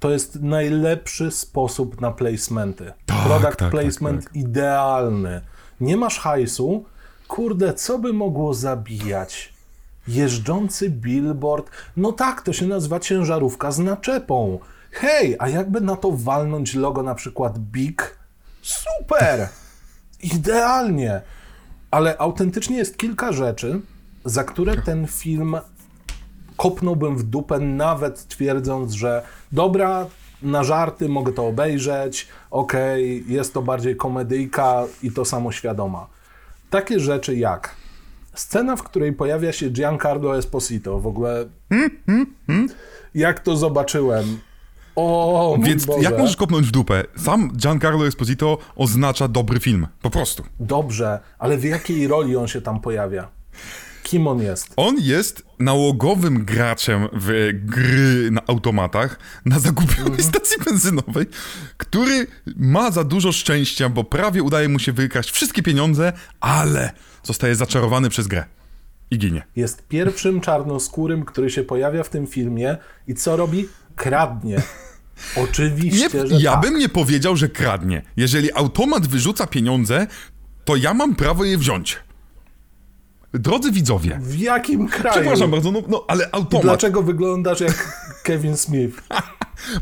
To 0.00 0.10
jest 0.10 0.42
najlepszy 0.42 1.30
sposób 1.30 2.00
na 2.00 2.10
placementy. 2.10 2.92
Tak, 3.06 3.26
Product 3.26 3.56
tak, 3.56 3.70
placement 3.70 4.24
tak, 4.24 4.36
idealny. 4.36 5.40
Nie 5.80 5.96
masz 5.96 6.18
hajsu, 6.18 6.84
kurde, 7.28 7.74
co 7.74 7.98
by 7.98 8.12
mogło 8.12 8.54
zabijać? 8.54 9.52
Jeżdżący 10.08 10.90
billboard. 10.90 11.70
No 11.96 12.12
tak, 12.12 12.42
to 12.42 12.52
się 12.52 12.66
nazywa 12.66 13.00
ciężarówka 13.00 13.72
z 13.72 13.78
naczepą. 13.78 14.58
Hej, 14.90 15.36
a 15.38 15.48
jakby 15.48 15.80
na 15.80 15.96
to 15.96 16.12
walnąć 16.12 16.74
logo 16.74 17.02
na 17.02 17.14
przykład 17.14 17.58
Big? 17.58 18.18
Super! 18.62 19.48
Idealnie! 20.22 21.20
Ale 21.90 22.18
autentycznie 22.18 22.76
jest 22.76 22.98
kilka 22.98 23.32
rzeczy, 23.32 23.80
za 24.24 24.44
które 24.44 24.82
ten 24.82 25.06
film 25.06 25.56
kopnąłbym 26.60 27.16
w 27.16 27.22
dupę, 27.22 27.58
nawet 27.58 28.28
twierdząc, 28.28 28.92
że 28.92 29.22
dobra, 29.52 30.06
na 30.42 30.64
żarty 30.64 31.08
mogę 31.08 31.32
to 31.32 31.46
obejrzeć, 31.46 32.28
okej, 32.50 33.24
jest 33.28 33.54
to 33.54 33.62
bardziej 33.62 33.96
komedyjka 33.96 34.84
i 35.02 35.10
to 35.12 35.24
samoświadoma. 35.24 36.06
Takie 36.70 37.00
rzeczy 37.00 37.36
jak 37.36 37.74
scena, 38.34 38.76
w 38.76 38.82
której 38.82 39.12
pojawia 39.12 39.52
się 39.52 39.70
Giancarlo 39.70 40.38
Esposito, 40.38 41.00
w 41.00 41.06
ogóle 41.06 41.46
jak 43.14 43.40
to 43.40 43.56
zobaczyłem, 43.56 44.38
o 44.96 45.56
Więc 45.62 45.86
Boże. 45.86 46.02
jak 46.02 46.18
możesz 46.18 46.36
kopnąć 46.36 46.66
w 46.66 46.70
dupę? 46.70 47.04
Sam 47.16 47.52
Giancarlo 47.56 48.06
Esposito 48.06 48.58
oznacza 48.76 49.28
dobry 49.28 49.60
film. 49.60 49.86
Po 50.02 50.10
prostu. 50.10 50.42
Dobrze, 50.60 51.18
ale 51.38 51.56
w 51.56 51.64
jakiej 51.64 52.08
roli 52.08 52.36
on 52.36 52.48
się 52.48 52.60
tam 52.60 52.80
pojawia? 52.80 53.28
Kim 54.10 54.26
on 54.26 54.42
jest? 54.42 54.72
On 54.76 54.96
jest 54.98 55.42
nałogowym 55.58 56.44
graczem 56.44 57.08
w 57.12 57.50
gry 57.52 58.30
na 58.30 58.40
automatach 58.46 59.18
na 59.44 59.58
zagubionej 59.58 60.22
stacji 60.22 60.56
benzynowej, 60.64 61.26
który 61.76 62.26
ma 62.56 62.90
za 62.90 63.04
dużo 63.04 63.32
szczęścia, 63.32 63.88
bo 63.88 64.04
prawie 64.04 64.42
udaje 64.42 64.68
mu 64.68 64.78
się 64.78 64.92
wykraść 64.92 65.30
wszystkie 65.30 65.62
pieniądze, 65.62 66.12
ale 66.40 66.92
zostaje 67.22 67.54
zaczarowany 67.54 68.08
przez 68.08 68.26
grę 68.26 68.44
i 69.10 69.18
ginie. 69.18 69.42
Jest 69.56 69.88
pierwszym 69.88 70.40
czarnoskórym, 70.40 71.24
który 71.24 71.50
się 71.50 71.64
pojawia 71.64 72.02
w 72.02 72.08
tym 72.08 72.26
filmie 72.26 72.76
i 73.08 73.14
co 73.14 73.36
robi? 73.36 73.68
Kradnie. 73.96 74.56
Nie, 75.36 75.42
Oczywiście, 75.42 76.26
że 76.26 76.36
ja 76.40 76.52
tak. 76.52 76.60
bym 76.60 76.78
nie 76.78 76.88
powiedział, 76.88 77.36
że 77.36 77.48
kradnie. 77.48 78.02
Jeżeli 78.16 78.52
automat 78.52 79.06
wyrzuca 79.06 79.46
pieniądze, 79.46 80.06
to 80.64 80.76
ja 80.76 80.94
mam 80.94 81.14
prawo 81.14 81.44
je 81.44 81.58
wziąć. 81.58 81.98
Drodzy 83.34 83.72
widzowie, 83.72 84.18
W 84.22 84.38
jakim 84.38 84.88
kraju? 84.88 85.14
przepraszam 85.20 85.50
bardzo, 85.50 85.72
no, 85.72 85.82
no 85.88 86.04
ale 86.08 86.24
I 86.24 86.28
automat... 86.32 86.62
dlaczego 86.62 87.02
wyglądasz 87.02 87.60
jak 87.60 87.96
Kevin 88.24 88.56
Smith? 88.56 89.02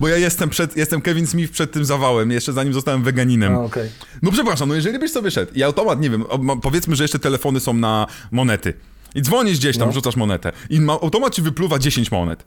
Bo 0.00 0.08
ja 0.08 0.16
jestem, 0.16 0.48
przed, 0.50 0.76
jestem 0.76 1.00
Kevin 1.00 1.26
Smith 1.26 1.52
przed 1.52 1.72
tym 1.72 1.84
zawałem, 1.84 2.30
jeszcze 2.30 2.52
zanim 2.52 2.72
zostałem 2.72 3.02
weganinem. 3.02 3.54
A, 3.54 3.58
okej. 3.60 3.90
No 4.22 4.32
przepraszam, 4.32 4.68
no 4.68 4.74
jeżeli 4.74 4.98
byś 4.98 5.10
sobie 5.12 5.30
szedł 5.30 5.52
i 5.54 5.62
automat, 5.62 6.00
nie 6.00 6.10
wiem, 6.10 6.24
powiedzmy, 6.62 6.96
że 6.96 7.04
jeszcze 7.04 7.18
telefony 7.18 7.60
są 7.60 7.74
na 7.74 8.06
monety 8.30 8.74
i 9.14 9.22
dzwonisz 9.22 9.58
gdzieś 9.58 9.78
tam, 9.78 9.88
No. 9.88 9.92
rzucasz 9.94 10.16
monetę 10.16 10.52
i 10.70 10.80
ma, 10.80 10.92
automat 10.92 11.34
ci 11.34 11.42
wypluwa 11.42 11.78
10 11.78 12.10
monet, 12.12 12.44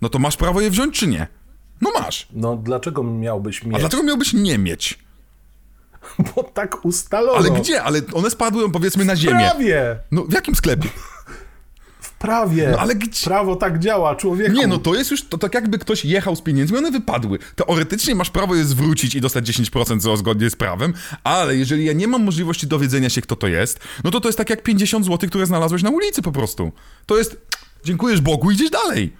no 0.00 0.08
to 0.08 0.18
masz 0.18 0.36
prawo 0.36 0.60
je 0.60 0.70
wziąć 0.70 0.98
czy 0.98 1.06
nie? 1.06 1.26
No 1.80 1.90
masz. 2.00 2.28
No 2.32 2.56
dlaczego 2.56 3.02
miałbyś 3.02 3.62
A 3.64 3.68
mieć? 3.68 3.78
dlaczego 3.80 4.02
miałbyś 4.02 4.32
nie 4.32 4.58
mieć? 4.58 4.98
Bo 6.36 6.42
tak 6.42 6.84
ustalono. 6.84 7.38
Ale 7.38 7.50
gdzie? 7.50 7.82
Ale 7.82 8.00
one 8.12 8.30
spadły 8.30 8.72
powiedzmy 8.72 9.04
na 9.04 9.16
ziemię. 9.16 9.38
Prawie! 9.50 9.96
No 10.10 10.24
w 10.24 10.32
jakim 10.32 10.54
sklepie? 10.54 10.88
W 12.00 12.10
prawie. 12.12 12.68
No, 12.72 12.78
ale 12.78 12.94
gdzie- 12.94 13.24
Prawo 13.24 13.56
tak 13.56 13.78
działa, 13.78 14.16
człowieku. 14.16 14.52
Nie, 14.52 14.66
no 14.66 14.78
to 14.78 14.94
jest 14.94 15.10
już 15.10 15.24
to 15.28 15.38
tak 15.38 15.54
jakby 15.54 15.78
ktoś 15.78 16.04
jechał 16.04 16.36
z 16.36 16.40
pieniędzmi, 16.42 16.78
one 16.78 16.90
wypadły. 16.90 17.38
Teoretycznie 17.56 18.14
masz 18.14 18.30
prawo 18.30 18.54
je 18.54 18.64
zwrócić 18.64 19.14
i 19.14 19.20
dostać 19.20 19.44
10% 19.50 20.00
co 20.00 20.16
zgodnie 20.16 20.50
z 20.50 20.56
prawem, 20.56 20.94
ale 21.24 21.56
jeżeli 21.56 21.84
ja 21.84 21.92
nie 21.92 22.08
mam 22.08 22.24
możliwości 22.24 22.66
dowiedzenia 22.66 23.10
się, 23.10 23.20
kto 23.22 23.36
to 23.36 23.46
jest, 23.48 23.80
no 24.04 24.10
to 24.10 24.20
to 24.20 24.28
jest 24.28 24.38
tak 24.38 24.50
jak 24.50 24.62
50 24.62 25.04
zł, 25.06 25.28
które 25.28 25.46
znalazłeś 25.46 25.82
na 25.82 25.90
ulicy 25.90 26.22
po 26.22 26.32
prostu. 26.32 26.72
To 27.06 27.18
jest, 27.18 27.36
dziękujesz 27.84 28.20
Bogu, 28.20 28.50
idziesz 28.50 28.70
dalej. 28.70 29.12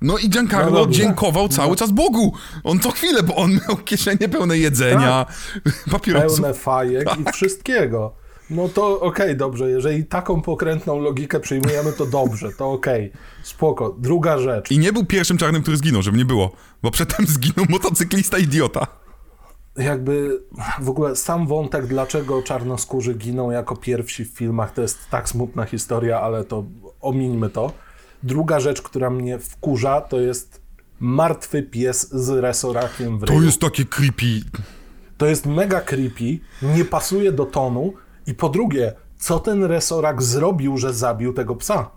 No 0.00 0.18
i 0.18 0.28
Giancarlo 0.28 0.86
No 0.86 0.92
dziękował 0.92 1.48
cały 1.48 1.76
czas 1.76 1.90
Bogu. 1.90 2.32
On 2.64 2.80
co 2.80 2.90
chwilę, 2.90 3.22
bo 3.22 3.36
on 3.36 3.52
miał 3.52 3.76
kieszenie 3.76 4.28
pełne 4.28 4.58
jedzenia, 4.58 5.26
papierosów. 5.90 6.40
Pełne 6.40 6.54
fajek 6.54 7.08
i 7.20 7.32
wszystkiego. 7.32 8.14
No 8.50 8.68
to 8.68 9.00
okej, 9.00 9.36
dobrze. 9.36 9.70
Jeżeli 9.70 10.04
taką 10.04 10.42
pokrętną 10.42 11.00
logikę 11.00 11.40
przyjmujemy, 11.40 11.92
to 11.92 12.06
dobrze, 12.06 12.52
to 12.52 12.72
okej. 12.72 13.12
Spoko. 13.42 13.96
Druga 13.98 14.38
rzecz. 14.38 14.70
I 14.70 14.78
nie 14.78 14.92
był 14.92 15.04
pierwszym 15.04 15.38
czarnym, 15.38 15.62
który 15.62 15.76
zginął, 15.76 16.02
żeby 16.02 16.18
nie 16.18 16.24
było, 16.24 16.52
bo 16.82 16.90
przedtem 16.90 17.26
zginął 17.36 17.66
motocyklista 17.68 18.38
idiota. 18.38 18.86
jakby 19.76 20.42
w 20.80 20.88
ogóle 20.90 21.16
sam 21.16 21.46
wątek, 21.46 21.86
dlaczego 21.86 22.42
czarnoskórzy 22.42 23.14
giną 23.14 23.50
jako 23.50 23.76
pierwsi 23.76 24.24
w 24.24 24.28
filmach, 24.28 24.72
to 24.72 24.82
jest 24.82 24.98
tak 25.10 25.28
smutna 25.28 25.64
historia, 25.64 26.20
ale 26.20 26.44
to 26.44 26.64
omińmy 27.00 27.50
to. 27.50 27.72
Druga 28.22 28.60
rzecz, 28.60 28.82
która 28.82 29.10
mnie 29.10 29.38
wkurza, 29.38 30.00
to 30.00 30.20
jest 30.20 30.60
martwy 31.00 31.62
pies 31.62 32.08
z 32.12 32.28
resorakiem 32.28 33.18
w 33.18 33.20
To 33.20 33.26
ryju. 33.26 33.42
jest 33.42 33.60
takie 33.60 33.84
creepy. 33.84 34.40
To 35.18 35.26
jest 35.26 35.46
mega 35.46 35.80
creepy, 35.80 36.38
nie 36.62 36.84
pasuje 36.84 37.32
do 37.32 37.44
tonu 37.44 37.92
i 38.26 38.34
po 38.34 38.48
drugie, 38.48 38.92
co 39.18 39.38
ten 39.40 39.64
resorak 39.64 40.22
zrobił, 40.22 40.78
że 40.78 40.94
zabił 40.94 41.32
tego 41.32 41.56
psa? 41.56 41.90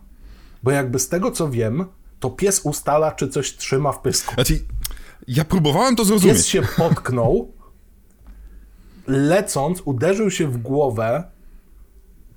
Bo 0.63 0.71
jakby 0.71 0.99
z 0.99 1.09
tego 1.09 1.31
co 1.31 1.49
wiem, 1.49 1.85
to 2.19 2.29
pies 2.29 2.59
ustala, 2.63 3.11
czy 3.11 3.27
coś 3.29 3.55
trzyma 3.55 3.91
w 3.91 4.01
pysku. 4.01 4.33
Znaczy, 4.33 4.59
ja 5.27 5.45
próbowałem 5.45 5.95
to 5.95 6.01
Pies 6.03 6.07
zrozumieć. 6.07 6.47
się 6.47 6.61
potknął, 6.77 7.51
lecąc, 9.07 9.81
uderzył 9.85 10.31
się 10.31 10.47
w 10.47 10.57
głowę, 10.57 11.23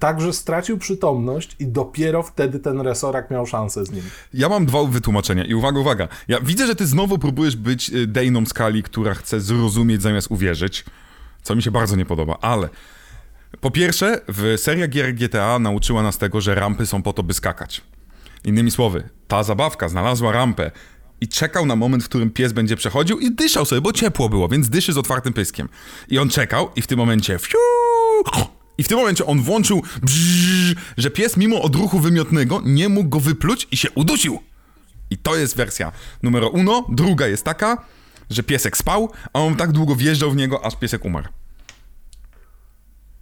tak 0.02 0.20
że 0.20 0.32
stracił 0.32 0.78
przytomność 0.78 1.56
i 1.58 1.66
dopiero 1.66 2.22
wtedy 2.22 2.58
ten 2.58 2.80
resorak 2.80 3.30
miał 3.30 3.46
szansę 3.46 3.84
z 3.84 3.90
nim. 3.90 4.02
Ja 4.34 4.48
mam 4.48 4.66
dwa 4.66 4.84
wytłumaczenia 4.84 5.44
i 5.44 5.54
uwaga, 5.54 5.80
uwaga. 5.80 6.08
Ja 6.28 6.40
widzę, 6.40 6.66
że 6.66 6.74
ty 6.76 6.86
znowu 6.86 7.18
próbujesz 7.18 7.56
być 7.56 7.90
y, 7.90 8.06
Dejną 8.06 8.46
Skali, 8.46 8.82
która 8.82 9.14
chce 9.14 9.40
zrozumieć 9.40 10.02
zamiast 10.02 10.30
uwierzyć, 10.30 10.84
co 11.42 11.56
mi 11.56 11.62
się 11.62 11.70
bardzo 11.70 11.96
nie 11.96 12.04
podoba, 12.04 12.38
ale 12.40 12.68
po 13.60 13.70
pierwsze, 13.70 14.20
w 14.28 14.54
seria 14.56 14.88
gier 14.88 15.14
GTA 15.14 15.58
nauczyła 15.58 16.02
nas 16.02 16.18
tego, 16.18 16.40
że 16.40 16.54
rampy 16.54 16.86
są 16.86 17.02
po 17.02 17.12
to, 17.12 17.22
by 17.22 17.34
skakać. 17.34 17.80
Innymi 18.44 18.70
słowy, 18.70 19.08
ta 19.28 19.42
zabawka 19.42 19.88
znalazła 19.88 20.32
rampę 20.32 20.70
i 21.20 21.28
czekał 21.28 21.66
na 21.66 21.76
moment, 21.76 22.04
w 22.04 22.08
którym 22.08 22.30
pies 22.30 22.52
będzie 22.52 22.76
przechodził 22.76 23.18
i 23.18 23.34
dyszał 23.34 23.64
sobie, 23.64 23.80
bo 23.80 23.92
ciepło 23.92 24.28
było, 24.28 24.48
więc 24.48 24.68
dyszy 24.68 24.92
z 24.92 24.98
otwartym 24.98 25.32
pyskiem. 25.32 25.68
I 26.08 26.18
on 26.18 26.28
czekał 26.28 26.70
i 26.76 26.82
w 26.82 26.86
tym 26.86 26.98
momencie 26.98 27.38
fiu, 27.38 27.58
I 28.78 28.82
w 28.82 28.88
tym 28.88 28.98
momencie 28.98 29.26
on 29.26 29.42
włączył 29.42 29.82
że 30.96 31.10
pies 31.10 31.36
mimo 31.36 31.62
odruchu 31.62 31.98
wymiotnego 31.98 32.60
nie 32.64 32.88
mógł 32.88 33.08
go 33.08 33.20
wypluć 33.20 33.68
i 33.70 33.76
się 33.76 33.90
udusił. 33.90 34.38
I 35.10 35.18
to 35.18 35.36
jest 35.36 35.56
wersja 35.56 35.92
numer 36.22 36.44
uno. 36.52 36.86
Druga 36.88 37.26
jest 37.26 37.44
taka, 37.44 37.84
że 38.30 38.42
piesek 38.42 38.76
spał, 38.76 39.10
a 39.32 39.40
on 39.40 39.56
tak 39.56 39.72
długo 39.72 39.96
wjeżdżał 39.96 40.30
w 40.30 40.36
niego, 40.36 40.64
aż 40.64 40.76
piesek 40.76 41.04
umarł. 41.04 41.28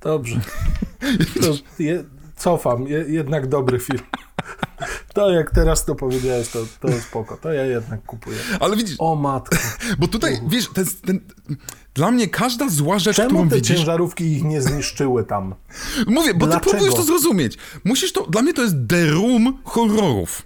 Dobrze. 0.00 0.40
To 1.42 1.83
je, 1.83 2.04
cofam, 2.37 2.87
je, 2.88 3.04
jednak 3.09 3.47
dobry 3.49 3.80
film. 3.80 4.00
To 5.14 5.30
jak 5.30 5.50
teraz 5.50 5.85
to 5.85 5.95
powiedziałeś, 5.95 6.49
to, 6.49 6.66
to 6.80 7.00
spoko. 7.00 7.37
To 7.37 7.52
ja 7.52 7.64
jednak 7.64 8.04
kupuję. 8.04 8.38
Ale 8.61 8.76
widzisz, 8.76 8.97
O 8.99 9.16
matko. 9.16 9.57
bo 9.99 10.09
tutaj, 10.09 10.40
wiesz, 10.49 10.69
ten, 10.75 10.87
ten, 11.07 11.21
dla 11.94 12.11
mnie 12.11 12.28
każda 12.28 12.68
zła 12.68 12.99
rzecz, 12.99 13.16
którą 13.16 13.28
Czemu 13.28 13.50
te 13.50 13.56
widzisz... 13.56 13.76
ciężarówki 13.78 14.25
ich 14.25 14.44
nie 14.44 14.62
zniszczyły 14.62 15.25
tam? 15.25 15.54
Mówię, 16.06 16.35
bo 16.35 16.47
Dlaczego? 16.47 16.64
ty 16.64 16.70
próbujesz 16.70 16.94
to 16.94 17.02
zrozumieć. 17.02 17.59
Musisz 17.85 18.12
to, 18.12 18.26
dla 18.26 18.42
mnie 18.42 18.54
to 18.54 18.62
jest 18.62 18.75
room 19.11 19.59
horrorów. 19.64 20.42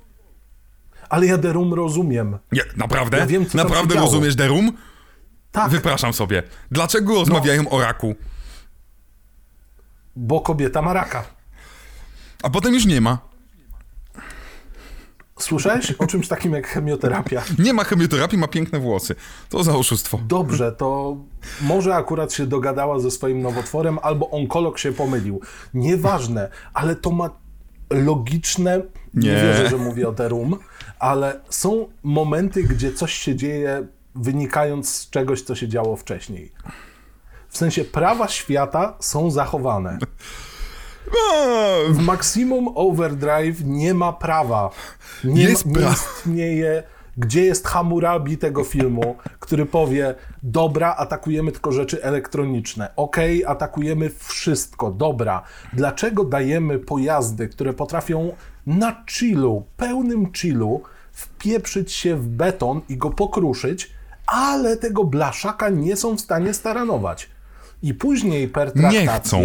Ale 1.09 1.27
ja 1.27 1.39
Room 1.43 1.75
rozumiem. 1.75 2.39
Nie, 2.53 2.63
naprawdę? 2.77 3.19
Ja 3.19 3.27
wiem, 3.27 3.47
naprawdę 3.55 3.95
rozumiesz 3.95 4.35
room? 4.39 4.73
Tak, 5.53 5.71
Wypraszam 5.71 6.13
sobie. 6.13 6.43
Dlaczego 6.71 7.15
rozmawiają 7.15 7.69
o 7.69 7.81
raku? 7.81 8.15
bo 10.17 10.41
kobieta 10.41 10.83
ma 10.83 10.93
raka. 10.93 11.25
A 12.43 12.51
potem 12.51 12.75
już 12.75 12.87
nie 12.87 13.01
ma. 13.01 13.19
Słyszałeś 15.39 15.93
o 15.93 16.07
czymś 16.07 16.29
takim 16.29 16.53
jak 16.53 16.67
chemioterapia? 16.69 17.43
Nie 17.59 17.73
ma 17.73 17.85
chemioterapii, 17.85 18.39
ma 18.39 18.49
piękne 18.49 18.79
włosy. 18.79 19.15
To 19.49 19.65
za 19.65 19.75
oszustwo. 19.77 20.21
Dobrze, 20.29 20.73
to 20.73 21.17
może 21.61 21.95
akurat 21.95 22.33
się 22.33 22.47
dogadała 22.47 22.99
ze 22.99 23.11
swoim 23.11 23.43
nowotworem, 23.43 23.99
albo 24.03 24.31
onkolog 24.31 24.79
się 24.79 24.93
pomylił. 24.93 25.41
Nieważne, 25.75 26.49
ale 26.75 26.97
to 26.97 27.11
ma 27.11 27.31
logiczne. 27.91 28.83
Nie, 29.15 29.29
Nie. 29.29 29.35
wierzę, 29.37 29.69
że 29.71 29.77
mówię 29.77 30.09
o 30.09 30.13
The 30.13 30.29
Room, 30.29 30.59
ale 30.99 31.41
są 31.51 31.89
momenty, 32.03 32.63
gdzie 32.63 32.93
coś 32.93 33.13
się 33.15 33.37
dzieje 33.37 33.87
wynikając 34.15 34.95
z 34.95 35.11
czegoś, 35.11 35.43
co 35.43 35.55
się 35.55 35.69
działo 35.69 35.97
wcześniej. 35.97 36.53
W 37.49 37.59
sensie 37.59 37.85
prawa 37.85 38.29
świata 38.29 38.97
są 39.01 39.31
zachowane. 39.31 39.99
W 41.89 41.99
Maximum 42.03 42.69
Overdrive 42.75 43.65
nie 43.65 43.95
ma 43.95 44.13
prawa. 44.13 44.71
Nie, 45.25 45.43
Jest 45.43 45.67
ma, 45.67 45.81
nie 45.81 45.87
istnieje. 45.93 46.83
Gdzie 47.17 47.45
jest 47.45 47.67
Hammurabi 47.67 48.39
tego 48.39 48.65
filmu, 48.65 49.17
który 49.41 49.67
powie: 49.67 50.15
Dobra, 50.43 50.95
atakujemy 50.97 51.53
tylko 51.53 51.73
rzeczy 51.73 52.03
elektroniczne. 52.03 52.91
Okej, 52.97 53.45
atakujemy 53.47 54.11
wszystko. 54.19 54.91
Dobra. 54.91 55.43
Dlaczego 55.73 56.25
dajemy 56.25 56.79
pojazdy, 56.79 57.49
które 57.49 57.73
potrafią 57.73 58.33
na 58.67 59.05
chillu, 59.11 59.65
pełnym 59.77 60.33
chillu, 60.33 60.83
wpieprzyć 61.13 61.93
się 61.93 62.17
w 62.17 62.29
beton 62.29 62.81
i 62.89 62.97
go 62.97 63.11
pokruszyć, 63.11 63.91
ale 64.27 64.77
tego 64.77 65.05
blaszaka 65.05 65.69
nie 65.69 65.97
są 65.97 66.17
w 66.17 66.21
stanie 66.21 66.55
staranować? 66.55 67.34
I 67.85 67.95
później 67.95 68.49
per 68.49 68.73
nie 68.77 69.07
chcą. 69.07 69.43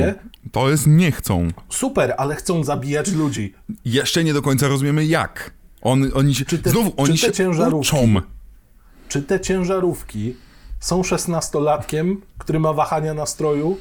To 0.52 0.70
jest 0.70 0.88
nie 0.88 1.12
chcą. 1.12 1.48
Super, 1.70 2.14
ale 2.18 2.36
chcą 2.36 2.64
zabijać 2.64 3.12
ludzi. 3.12 3.54
Jeszcze 3.86 4.24
nie 4.24 4.34
do 4.34 4.42
końca 4.42 4.68
rozumiemy 4.68 5.06
jak. 5.06 5.52
On, 5.82 6.12
oni 6.14 6.36
się, 6.36 6.46
Czy 6.46 6.58
te- 6.60 6.70
znowu, 6.70 6.90
czy 6.90 6.96
oni 6.98 7.12
te 7.12 7.18
się 7.18 7.32
ciężarówki- 7.32 7.80
uczą. 7.80 8.16
Czy 9.10 9.22
te 9.22 9.40
ciężarówki 9.40 10.36
są 10.80 11.04
szesnastolatkiem, 11.04 12.22
który 12.38 12.60
ma 12.60 12.74
wahania 12.74 13.14
nastroju? 13.14 13.78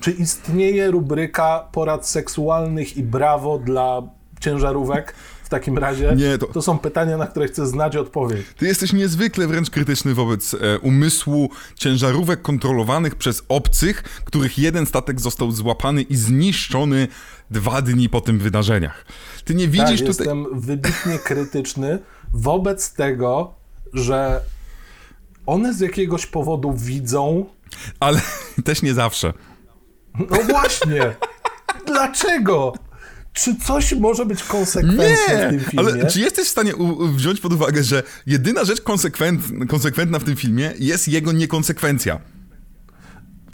Czy 0.00 0.10
istnieje 0.10 0.90
rubryka 0.90 1.68
porad 1.72 2.08
seksualnych 2.08 2.96
i 2.96 3.02
brawo 3.02 3.58
dla 3.58 4.02
ciężarówek 4.40 5.14
takim 5.52 5.78
razie? 5.78 6.14
Nie, 6.16 6.38
to- 6.38 6.46
to 6.46 6.62
są 6.62 6.78
pytania, 6.78 7.16
na 7.16 7.26
które 7.26 7.46
chcę 7.46 7.66
znać 7.66 7.96
odpowiedź. 7.96 8.46
Ty 8.58 8.66
jesteś 8.66 8.92
niezwykle 8.92 9.46
wręcz 9.46 9.70
krytyczny 9.70 10.14
wobec 10.14 10.54
e, 10.54 10.78
umysłu 10.78 11.50
ciężarówek 11.76 12.42
kontrolowanych 12.42 13.14
przez 13.14 13.42
obcych, 13.48 14.02
których 14.02 14.58
jeden 14.58 14.86
statek 14.86 15.20
został 15.20 15.50
złapany 15.52 16.02
i 16.02 16.16
zniszczony 16.16 17.08
dwa 17.50 17.82
dni 17.82 18.08
po 18.08 18.20
tym 18.20 18.38
wydarzeniach. 18.38 19.04
Ty 19.44 19.54
nie 19.54 19.64
Tak, 19.64 19.72
widzisz 19.72 20.00
tutaj... 20.00 20.06
jestem 20.26 20.60
wybitnie 20.60 21.18
krytyczny 21.18 21.98
wobec 22.32 22.92
tego, 22.92 23.54
że 23.92 24.40
one 25.46 25.74
z 25.74 25.80
jakiegoś 25.80 26.26
powodu 26.26 26.72
widzą 26.76 27.46
Ale 28.00 28.20
też 28.64 28.82
nie 28.82 28.94
zawsze. 28.94 29.32
No 30.18 30.36
właśnie. 30.50 31.14
Dlaczego? 31.86 32.72
Czy 33.32 33.56
coś 33.56 33.92
może 33.92 34.26
być 34.26 34.42
konsekwentne 34.42 35.04
w 35.04 35.30
Nie! 35.30 35.50
tym 35.50 35.60
filmie? 35.60 35.88
Ale 35.90 36.06
czy 36.06 36.20
jesteś 36.20 36.46
w 36.46 36.50
stanie 36.50 36.72
wziąć 37.16 37.40
pod 37.40 37.52
uwagę, 37.52 37.82
że 37.84 38.02
jedyna 38.26 38.64
rzecz 38.64 38.80
konsekwent, 38.80 39.40
konsekwentna 39.68 40.18
w 40.18 40.24
tym 40.24 40.36
filmie 40.36 40.72
jest 40.78 41.08
jego 41.08 41.32
niekonsekwencja? 41.32 42.18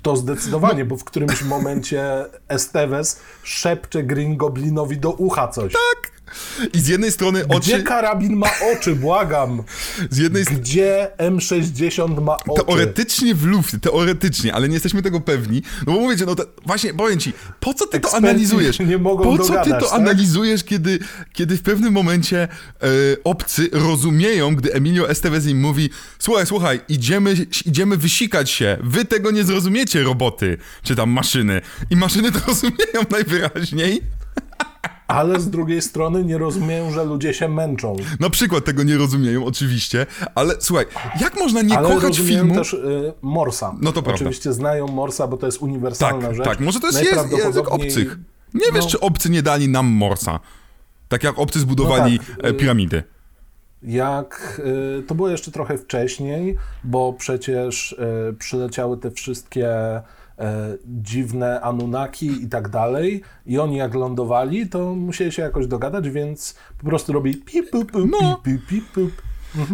To 0.02 0.16
zdecydowanie, 0.16 0.84
bo 0.84 0.96
w 0.96 1.04
którymś 1.04 1.42
momencie 1.42 2.24
Esteves 2.48 3.20
szepcze 3.42 4.02
Green 4.02 4.36
Goblinowi 4.36 4.96
do 4.98 5.10
ucha 5.12 5.48
coś. 5.48 5.72
Tak! 5.72 6.17
I 6.72 6.80
z 6.80 6.88
jednej 6.88 7.12
strony 7.12 7.44
Gdzie 7.44 7.56
oczy... 7.56 7.82
karabin 7.82 8.36
ma 8.36 8.50
oczy, 8.76 8.94
błagam? 8.94 9.62
Z 10.10 10.18
jednej. 10.18 10.44
Gdzie 10.44 11.10
M60 11.18 12.22
ma 12.22 12.36
oczy? 12.36 12.64
Teoretycznie 12.66 13.34
w 13.34 13.44
lufie, 13.44 13.78
teoretycznie, 13.78 14.54
ale 14.54 14.68
nie 14.68 14.74
jesteśmy 14.74 15.02
tego 15.02 15.20
pewni. 15.20 15.62
No 15.86 15.92
bo 15.92 16.00
mówicie, 16.00 16.26
no 16.26 16.34
to, 16.34 16.44
właśnie 16.66 16.94
powiem 16.94 17.18
ci, 17.18 17.32
po 17.60 17.74
co 17.74 17.86
ty 17.86 17.90
to 17.90 17.96
Eksperci 18.08 18.26
analizujesz? 18.26 18.78
nie 18.88 18.98
mogą 18.98 19.36
po 19.36 19.44
co 19.44 19.64
ty 19.64 19.70
to 19.70 19.80
tak? 19.80 19.92
analizujesz, 19.92 20.64
kiedy, 20.64 20.98
kiedy 21.32 21.56
w 21.56 21.62
pewnym 21.62 21.92
momencie 21.92 22.42
e, 22.42 22.86
obcy 23.24 23.68
rozumieją, 23.72 24.56
gdy 24.56 24.72
Emilio 24.72 25.10
Estevez 25.10 25.46
im 25.46 25.60
mówi 25.60 25.90
słuchaj, 26.18 26.46
słuchaj, 26.46 26.80
idziemy, 26.88 27.34
idziemy 27.66 27.96
wysikać 27.96 28.50
się, 28.50 28.76
wy 28.80 29.04
tego 29.04 29.30
nie 29.30 29.44
zrozumiecie, 29.44 30.02
roboty, 30.02 30.58
czy 30.82 30.96
tam 30.96 31.10
maszyny. 31.10 31.60
I 31.90 31.96
maszyny 31.96 32.32
to 32.32 32.38
rozumieją 32.48 33.04
najwyraźniej. 33.10 34.02
Ale 35.08 35.40
z 35.40 35.50
drugiej 35.50 35.82
strony 35.82 36.24
nie 36.24 36.38
rozumieją, 36.38 36.90
że 36.90 37.04
ludzie 37.04 37.34
się 37.34 37.48
męczą. 37.48 37.96
Na 38.20 38.30
przykład 38.30 38.64
tego 38.64 38.82
nie 38.82 38.96
rozumieją, 38.96 39.44
oczywiście, 39.46 40.06
ale 40.34 40.54
słuchaj, 40.60 40.86
jak 41.20 41.36
można 41.38 41.62
nie 41.62 41.78
Ale 41.78 41.88
kochać 41.88 42.18
filmu... 42.18 42.54
też 42.54 42.72
y, 42.72 43.12
Morsa. 43.22 43.74
No 43.80 43.92
to 43.92 44.02
prawda. 44.02 44.14
Oczywiście 44.14 44.52
znają 44.52 44.86
Morsa, 44.88 45.26
bo 45.26 45.36
to 45.36 45.46
jest 45.46 45.62
uniwersalna 45.62 46.26
Tak, 46.26 46.36
rzecz. 46.36 46.44
tak. 46.46 46.60
Może 46.60 46.80
to 46.80 46.86
jest 46.86 46.98
język, 46.98 47.16
język 47.16 47.32
Najprawdopodobniej- 47.32 47.88
obcych. 47.90 48.18
Nie 48.54 48.72
wiesz, 48.74 48.84
No. 48.84 48.90
czy 48.90 49.00
obcy 49.00 49.30
nie 49.30 49.42
dali 49.42 49.68
nam 49.68 49.86
Morsa. 49.86 50.40
Tak 51.08 51.24
jak 51.24 51.38
obcy 51.38 51.60
zbudowali 51.60 52.20
No 52.28 52.34
tak, 52.36 52.44
e, 52.44 52.48
y- 52.48 52.54
piramidy. 52.54 53.02
Jak 53.82 54.60
y, 54.98 55.02
to 55.02 55.14
było 55.14 55.28
jeszcze 55.28 55.50
trochę 55.50 55.78
wcześniej, 55.78 56.56
bo 56.84 57.12
przecież 57.12 57.92
y, 57.92 58.34
przyleciały 58.38 58.98
te 58.98 59.10
wszystkie 59.10 59.68
dziwne 60.86 61.60
Anunnaki 61.60 62.42
i 62.42 62.48
tak 62.48 62.68
dalej, 62.68 63.22
i 63.46 63.58
oni 63.58 63.76
jak 63.76 63.94
lądowali, 63.94 64.68
to 64.68 64.94
musieli 64.94 65.32
się 65.32 65.42
jakoś 65.42 65.66
dogadać, 65.66 66.10
więc 66.10 66.54
po 66.78 66.86
prostu 66.86 67.12
robili 67.12 67.36
pip, 67.36 67.70
pup, 67.70 67.92
pup, 67.92 68.10
No. 68.20 68.40
pip, 68.44 68.60
pip, 68.66 68.68
pip, 68.68 68.92
pup. 68.92 69.22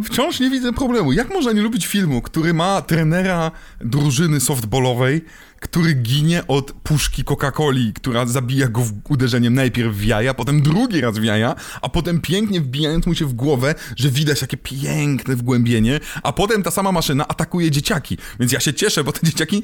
Wciąż 0.05 0.41
nie 0.41 0.51
widzę 0.51 0.73
problemu. 0.73 1.13
Jak 1.13 1.31
można 1.35 1.53
nie 1.53 1.63
lubić 1.63 1.87
filmu, 1.87 2.23
który 2.23 2.55
ma 2.55 2.83
trenera 2.83 3.51
drużyny 3.81 4.41
softballowej, 4.41 5.25
który 5.61 5.95
ginie 5.95 6.47
od 6.49 6.73
puszki 6.73 7.25
Coca-Coli, 7.25 7.93
która 7.93 8.27
zabija 8.27 8.69
go 8.69 8.83
uderzeniem 9.09 9.55
najpierw 9.55 9.95
w 9.97 10.05
jaja, 10.05 10.35
potem 10.35 10.63
drugi 10.63 11.01
raz 11.01 11.19
w 11.19 11.25
jaja, 11.25 11.55
a 11.83 11.89
potem 11.89 12.21
pięknie 12.21 12.61
wbijając 12.61 13.07
mu 13.07 13.15
się 13.15 13.27
w 13.27 13.33
głowę, 13.33 13.75
że 13.97 14.11
widać 14.11 14.41
takie 14.41 14.57
piękne 14.57 15.37
wgłębienie, 15.37 16.01
a 16.23 16.33
potem 16.33 16.63
ta 16.63 16.71
sama 16.71 16.93
maszyna 16.93 17.29
atakuje 17.29 17.71
dzieciaki. 17.71 18.19
Więc 18.41 18.53
ja 18.53 18.61
się 18.61 18.75
cieszę, 18.75 19.05
bo 19.05 19.13
te 19.13 19.27
dzieciaki 19.27 19.63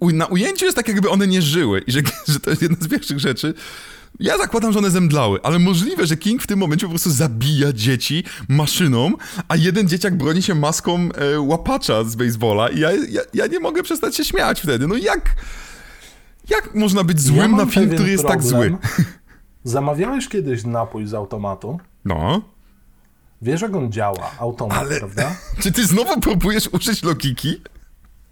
na 0.00 0.26
ujęciu 0.26 0.64
jest 0.64 0.76
tak, 0.76 0.88
jakby 0.88 1.10
one 1.10 1.26
nie 1.26 1.42
żyły 1.42 1.80
i 1.86 1.92
że, 1.92 2.00
że 2.28 2.40
to 2.40 2.50
jest 2.50 2.62
jedna 2.62 2.76
z 2.80 2.88
pierwszych 2.88 3.18
rzeczy. 3.20 3.54
Ja 4.20 4.38
zakładam, 4.38 4.72
że 4.72 4.78
one 4.78 4.90
zemdlały, 4.90 5.38
ale 5.42 5.58
możliwe, 5.58 6.06
że 6.06 6.16
King 6.16 6.42
w 6.42 6.46
tym 6.46 6.58
momencie 6.58 6.86
po 6.86 6.90
prostu 6.90 7.10
zabija 7.10 7.72
dzieci 7.72 8.24
maszyną, 8.48 9.12
a 9.48 9.56
jeden 9.56 9.88
dzieciak 9.88 10.16
broni 10.16 10.42
się 10.42 10.54
maską 10.54 11.08
e, 11.12 11.40
łapacza 11.40 12.04
z 12.04 12.16
baseballa 12.16 12.68
i 12.68 12.80
ja, 12.80 12.90
ja, 12.92 13.20
ja 13.34 13.46
nie 13.46 13.60
mogę 13.60 13.82
przestać 13.82 14.16
się 14.16 14.24
śmiać 14.24 14.60
wtedy. 14.60 14.86
No 14.86 14.96
jak... 14.96 15.36
Jak 16.50 16.74
można 16.74 17.04
być 17.04 17.20
złym 17.20 17.50
Ja 17.50 17.56
na 17.56 17.66
film, 17.66 17.90
który 17.90 18.10
jest 18.10 18.26
tak 18.26 18.42
zły? 18.42 18.50
problem. 18.70 18.78
Zamawiałeś 19.64 20.28
kiedyś 20.28 20.64
napój 20.64 21.06
z 21.06 21.14
automatu? 21.14 21.80
No. 22.04 22.42
Wiesz, 23.42 23.60
jak 23.62 23.74
on 23.76 23.92
działa, 23.92 24.30
automat, 24.38 24.78
Ale- 24.78 24.98
prawda? 24.98 25.36
Czy 25.62 25.72
ty 25.72 25.86
znowu 25.86 26.20
próbujesz 26.20 26.68
użyć 26.72 27.02
logiki? 27.02 27.60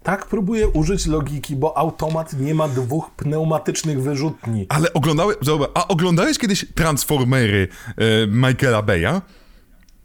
Tak 0.03 0.27
próbuję 0.27 0.67
użyć 0.67 1.05
logiki, 1.05 1.55
bo 1.55 1.77
automat 1.77 2.33
nie 2.33 2.55
ma 2.55 2.67
dwóch 2.67 3.11
pneumatycznych 3.11 4.01
wyrzutni. 4.01 4.65
Ale 4.69 4.93
oglądałeś... 4.93 5.37
Zobacz, 5.41 5.69
a 5.73 5.87
oglądałeś 5.87 6.37
kiedyś 6.37 6.65
Transformery 6.75 7.67
e, 7.97 8.27
Michaela 8.27 8.81
Beya? 8.81 9.21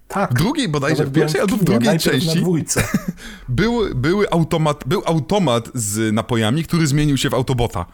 Tak. 0.08 0.30
W 0.30 0.34
drugiej 0.34 0.68
bodajże, 0.68 1.04
w 1.04 1.12
pierwszej 1.12 1.40
albo 1.40 1.56
w 1.56 1.64
drugiej 1.64 1.98
części 1.98 2.44
był, 3.48 3.94
były 3.94 4.30
automat, 4.30 4.84
był 4.86 5.02
automat 5.06 5.68
z 5.74 6.14
napojami, 6.14 6.64
który 6.64 6.86
zmienił 6.86 7.16
się 7.16 7.30
w 7.30 7.34
Autobota. 7.34 7.86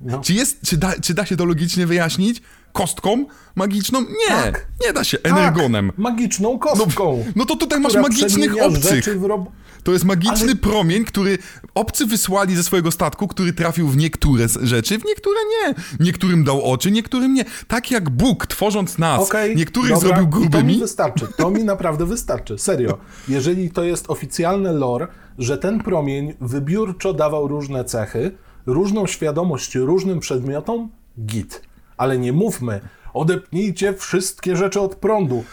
No. 0.00 0.20
Czy, 0.20 0.34
jest, 0.34 0.62
czy, 0.62 0.76
da, 0.76 1.00
czy 1.00 1.14
da 1.14 1.26
się 1.26 1.36
to 1.36 1.44
logicznie 1.44 1.86
wyjaśnić? 1.86 2.42
Kostką 2.72 3.24
magiczną? 3.54 4.00
Nie, 4.00 4.28
Tak. 4.28 4.66
nie 4.86 4.92
da 4.92 5.04
się. 5.04 5.18
Energonem. 5.22 5.86
Tak, 5.86 5.98
magiczną 5.98 6.58
kostką. 6.58 7.24
No 7.36 7.44
to 7.44 7.56
tutaj 7.56 7.80
masz 7.80 7.94
magicznych 7.94 8.62
obcych. 8.62 8.94
rzeczy 8.94 9.18
w 9.18 9.24
rob... 9.24 9.50
To 9.82 9.92
jest 9.92 10.04
magiczny 10.04 10.46
Ale- 10.46 10.56
promień, 10.56 11.04
który 11.04 11.38
obcy 11.74 12.06
wysłali 12.06 12.56
ze 12.56 12.62
swojego 12.62 12.90
statku, 12.90 13.28
który 13.28 13.52
trafił 13.52 13.88
w 13.88 13.96
niektóre 13.96 14.46
rzeczy, 14.62 14.98
w 14.98 15.04
niektóre 15.04 15.38
nie. 15.50 15.74
Niektórym 16.06 16.44
dał 16.44 16.64
oczy, 16.64 16.90
niektórym 16.90 17.34
nie. 17.34 17.44
Tak 17.68 17.90
jak 17.90 18.10
Bóg, 18.10 18.46
tworząc 18.46 18.98
nas, 18.98 19.20
Okej, 19.22 19.56
niektórych 19.56 19.90
dobra, 19.92 20.08
zrobił 20.08 20.26
To 20.30 20.36
mi 20.38 20.48
grubymi. 20.48 20.80
wystarczy, 20.80 21.26
to 21.36 21.50
mi 21.50 21.64
naprawdę 21.64 22.06
wystarczy, 22.06 22.58
serio. 22.58 22.98
Jeżeli 23.28 23.70
to 23.70 23.84
jest 23.84 24.04
oficjalne 24.10 24.72
lore, 24.72 25.06
że 25.38 25.58
ten 25.58 25.80
promień 25.80 26.34
wybiórczo 26.40 27.12
dawał 27.12 27.48
różne 27.48 27.84
cechy, 27.84 28.30
różną 28.66 29.06
świadomość 29.06 29.74
różnym 29.74 30.20
przedmiotom, 30.20 30.88
git. 31.20 31.62
Ale 31.96 32.18
nie 32.18 32.32
mówmy, 32.32 32.80
odepnijcie 33.14 33.94
wszystkie 33.94 34.56
rzeczy 34.56 34.80
od 34.80 34.94
prądu. 34.94 35.44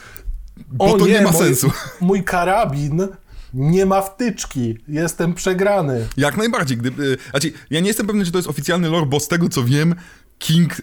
Bo 0.72 0.98
to 0.98 1.08
nie 1.08 1.22
ma 1.22 1.32
mój, 1.32 1.40
sensu. 1.42 1.72
Mój 2.02 2.24
karabin 2.24 3.08
nie 3.56 3.86
ma 3.86 4.02
wtyczki, 4.02 4.78
jestem 4.88 5.34
przegrany. 5.34 6.08
Jak 6.18 6.38
najbardziej. 6.38 6.78
Gdyby, 6.78 7.18
znaczy, 7.32 7.52
ja 7.70 7.80
nie 7.80 7.88
jestem 7.88 8.08
pewny, 8.08 8.26
czy 8.26 8.32
to 8.32 8.38
jest 8.38 8.50
oficjalny 8.50 8.90
lore, 8.90 9.06
bo 9.06 9.20
z 9.20 9.28
tego 9.28 9.50
co 9.50 9.64
wiem, 9.64 9.96
King 10.40 10.82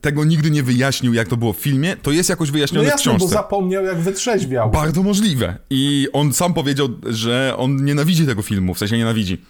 tego 0.00 0.24
nigdy 0.24 0.50
nie 0.50 0.62
wyjaśnił, 0.62 1.14
jak 1.14 1.28
to 1.28 1.36
było 1.36 1.52
w 1.52 1.56
filmie. 1.56 1.96
To 1.96 2.10
jest 2.10 2.28
jakoś 2.28 2.48
No 2.48 2.52
wyjaśnione 2.52 2.84
w 2.88 2.90
jasne, 2.90 3.12
bo 3.12 3.18
książce. 3.18 3.34
zapomniał 3.34 3.84
jak 3.84 3.98
wytrzeźwiał. 4.00 4.70
Bardzo 4.70 5.02
możliwe. 5.02 5.56
I 5.70 6.08
on 6.12 6.32
sam 6.32 6.54
powiedział, 6.54 6.88
że 7.06 7.54
on 7.56 7.84
nienawidzi 7.84 8.26
tego 8.26 8.42
filmu, 8.42 8.74
w 8.74 8.78
sensie 8.78 8.96
nienawidzi. 8.98 9.42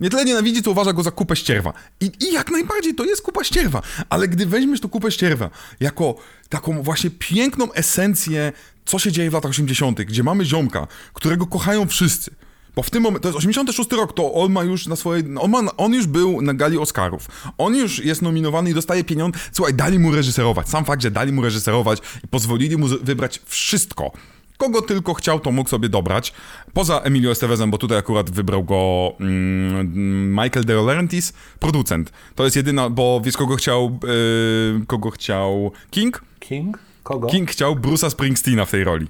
Nie 0.00 0.10
tyle 0.10 0.24
nienawidzi, 0.24 0.62
co 0.62 0.70
uważa 0.70 0.92
go 0.92 1.02
za 1.02 1.10
kupę 1.10 1.36
ścierwa. 1.36 1.72
I, 2.00 2.10
I 2.20 2.32
jak 2.32 2.50
najbardziej 2.50 2.94
to 2.94 3.04
jest 3.04 3.22
kupa 3.22 3.44
ścierwa. 3.44 3.82
Ale 4.08 4.28
gdy 4.28 4.46
weźmiesz 4.46 4.80
tu 4.80 4.88
kupę 4.88 5.10
ścierwa 5.10 5.50
jako 5.80 6.14
taką 6.48 6.82
właśnie 6.82 7.10
piękną 7.10 7.72
esencję, 7.72 8.52
co 8.84 8.98
się 8.98 9.12
dzieje 9.12 9.30
w 9.30 9.32
latach 9.32 9.50
80., 9.50 10.02
gdzie 10.02 10.22
mamy 10.22 10.44
ziomka, 10.44 10.86
którego 11.12 11.46
kochają 11.46 11.86
wszyscy. 11.86 12.30
Bo 12.76 12.82
w 12.82 12.90
tym 12.90 13.02
momencie, 13.02 13.22
to 13.22 13.28
jest 13.28 13.38
86 13.38 13.92
rok, 13.92 14.12
to 14.12 14.34
on 14.34 14.52
ma 14.52 14.64
już 14.64 14.86
na 14.86 14.96
swojej, 14.96 15.24
on, 15.40 15.50
ma, 15.50 15.76
on 15.76 15.94
już 15.94 16.06
był 16.06 16.42
na 16.42 16.54
gali 16.54 16.78
Oscarów. 16.78 17.28
On 17.58 17.74
już 17.76 17.98
jest 17.98 18.22
nominowany 18.22 18.70
i 18.70 18.74
dostaje 18.74 19.04
pieniądze. 19.04 19.38
Słuchaj, 19.52 19.74
dali 19.74 19.98
mu 19.98 20.12
reżyserować. 20.12 20.68
Sam 20.68 20.84
fakt, 20.84 21.02
że 21.02 21.10
dali 21.10 21.32
mu 21.32 21.42
reżyserować 21.42 21.98
i 22.24 22.28
pozwolili 22.28 22.76
mu 22.76 22.86
wybrać 22.86 23.40
wszystko. 23.46 24.12
Kogo 24.56 24.82
tylko 24.82 25.14
chciał, 25.14 25.40
to 25.40 25.52
mógł 25.52 25.70
sobie 25.70 25.88
dobrać. 25.88 26.32
Poza 26.72 27.00
Emilio 27.00 27.30
Estevezem, 27.30 27.70
bo 27.70 27.78
tutaj 27.78 27.98
akurat 27.98 28.30
wybrał 28.30 28.64
go 28.64 29.12
mm, 29.20 30.30
Michael 30.30 30.64
De 30.64 30.74
Laurentiis, 30.74 31.32
producent. 31.58 32.12
To 32.34 32.44
jest 32.44 32.56
jedyna, 32.56 32.90
bo 32.90 33.20
wiesz 33.24 33.36
kogo 33.36 33.56
chciał, 33.56 33.98
yy, 34.02 34.86
kogo 34.86 35.10
chciał 35.10 35.72
King? 35.90 36.24
King? 36.40 36.78
Kogo? 37.02 37.28
King 37.28 37.50
chciał 37.50 37.74
Bruce'a 37.74 38.10
Springsteena 38.10 38.64
w 38.64 38.70
tej 38.70 38.84
roli. 38.84 39.06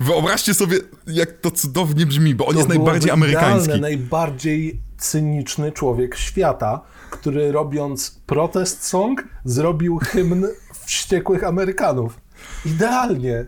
Wyobraźcie 0.00 0.54
sobie, 0.54 0.76
jak 1.06 1.32
to 1.32 1.50
cudownie 1.50 2.06
brzmi, 2.06 2.34
bo 2.34 2.46
on 2.46 2.52
To 2.52 2.58
jest 2.58 2.68
najbardziej 2.68 3.10
amerykański. 3.10 3.80
Najbardziej 3.80 4.80
cyniczny 4.98 5.72
człowiek 5.72 6.16
świata, 6.16 6.80
który 7.10 7.52
robiąc 7.52 8.20
protest 8.26 8.84
song 8.84 9.24
zrobił 9.44 9.98
hymn 9.98 10.46
wściekłych 10.86 11.44
Amerykanów. 11.44 12.20
Idealnie. 12.66 13.46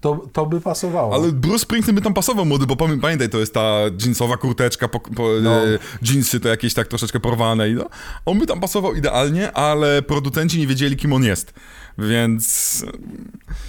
To, 0.00 0.26
to 0.32 0.46
by 0.46 0.60
pasowało. 0.60 1.14
Ale 1.14 1.32
Bruce 1.32 1.58
Springsteen 1.58 1.94
by 1.94 2.02
tam 2.02 2.14
pasował 2.14 2.44
młody, 2.44 2.66
bo 2.66 2.74
pamię- 2.76 3.00
pamiętaj, 3.00 3.28
to 3.28 3.38
jest 3.38 3.54
ta 3.54 3.80
jeansowa 4.04 4.36
kurteczka, 4.36 4.88
po, 4.88 5.00
po, 5.00 5.28
No. 5.42 5.66
e, 5.68 5.78
jeansy 6.02 6.40
to 6.40 6.48
jakieś 6.48 6.74
tak 6.74 6.88
troszeczkę 6.88 7.20
porwane 7.20 7.70
i 7.70 7.74
no, 7.74 7.88
on 8.26 8.38
by 8.38 8.46
tam 8.46 8.60
pasował 8.60 8.94
idealnie, 8.94 9.52
ale 9.52 10.02
producenci 10.02 10.58
nie 10.58 10.66
wiedzieli, 10.66 10.96
kim 10.96 11.12
on 11.12 11.24
jest. 11.24 11.54
Więc, 11.98 12.84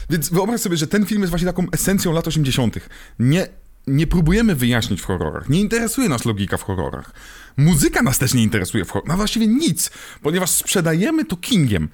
więc 0.09 0.29
wyobraź 0.29 0.61
sobie, 0.61 0.77
że 0.77 0.87
ten 0.87 1.05
film 1.05 1.21
jest 1.21 1.29
właśnie 1.29 1.47
taką 1.47 1.65
esencją 1.71 2.13
lat 2.13 2.27
80. 2.27 2.75
Nie, 3.19 3.47
nie 3.87 4.07
próbujemy 4.07 4.55
wyjaśnić 4.55 5.01
w 5.01 5.05
horrorach. 5.05 5.49
Nie 5.49 5.59
interesuje 5.61 6.09
nas 6.09 6.25
logika 6.25 6.57
w 6.57 6.63
horrorach. 6.63 7.11
Muzyka 7.57 8.01
nas 8.01 8.19
też 8.19 8.33
nie 8.33 8.43
interesuje 8.43 8.85
w 8.85 8.91
horrorach. 8.91 9.09
No 9.09 9.17
właściwie 9.17 9.47
nic, 9.47 9.91
ponieważ 10.21 10.49
sprzedajemy 10.49 11.25
to 11.25 11.37
Kingiem. 11.37 11.89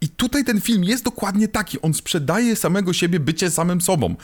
I 0.00 0.08
tutaj 0.08 0.44
ten 0.44 0.60
film 0.60 0.84
jest 0.84 1.04
dokładnie 1.04 1.48
taki. 1.48 1.82
On 1.82 1.94
sprzedaje 1.94 2.56
samego 2.56 2.92
siebie 2.92 3.20
bycie 3.20 3.50
samym 3.50 3.80
sobą. 3.80 4.16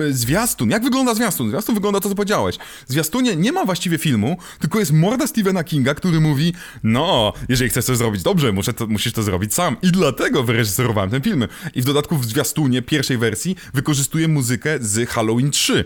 E, 0.00 0.12
Zwiastun. 0.12 0.70
Jak 0.70 0.82
wygląda 0.82 1.14
zwiastun? 1.14 1.50
Zwiastun 1.50 1.74
wygląda 1.74 2.00
to, 2.00 2.08
co 2.08 2.14
powiedziałeś. 2.14 2.56
Zwiastunie 2.86 3.36
nie 3.36 3.52
ma 3.52 3.64
właściwie 3.64 3.98
filmu, 3.98 4.36
tylko 4.60 4.78
jest 4.78 4.92
morda 4.92 5.26
Stephena 5.26 5.64
Kinga, 5.64 5.94
który 5.94 6.20
mówi 6.20 6.52
no, 6.82 7.32
jeżeli 7.48 7.70
chcesz 7.70 7.84
coś 7.84 7.96
zrobić 7.96 8.22
dobrze, 8.22 8.52
muszę 8.52 8.72
to, 8.72 8.86
musisz 8.86 9.12
to 9.12 9.22
zrobić 9.22 9.54
sam. 9.54 9.76
I 9.82 9.92
dlatego 9.92 10.42
wyreżyserowałem 10.42 11.10
ten 11.10 11.22
film. 11.22 11.46
I 11.74 11.82
w 11.82 11.84
dodatku 11.84 12.16
w 12.16 12.24
zwiastunie 12.26 12.82
pierwszej 12.82 13.18
wersji 13.18 13.56
wykorzystuje 13.74 14.28
muzykę 14.28 14.78
z 14.80 15.08
Halloween 15.08 15.50
3. 15.50 15.84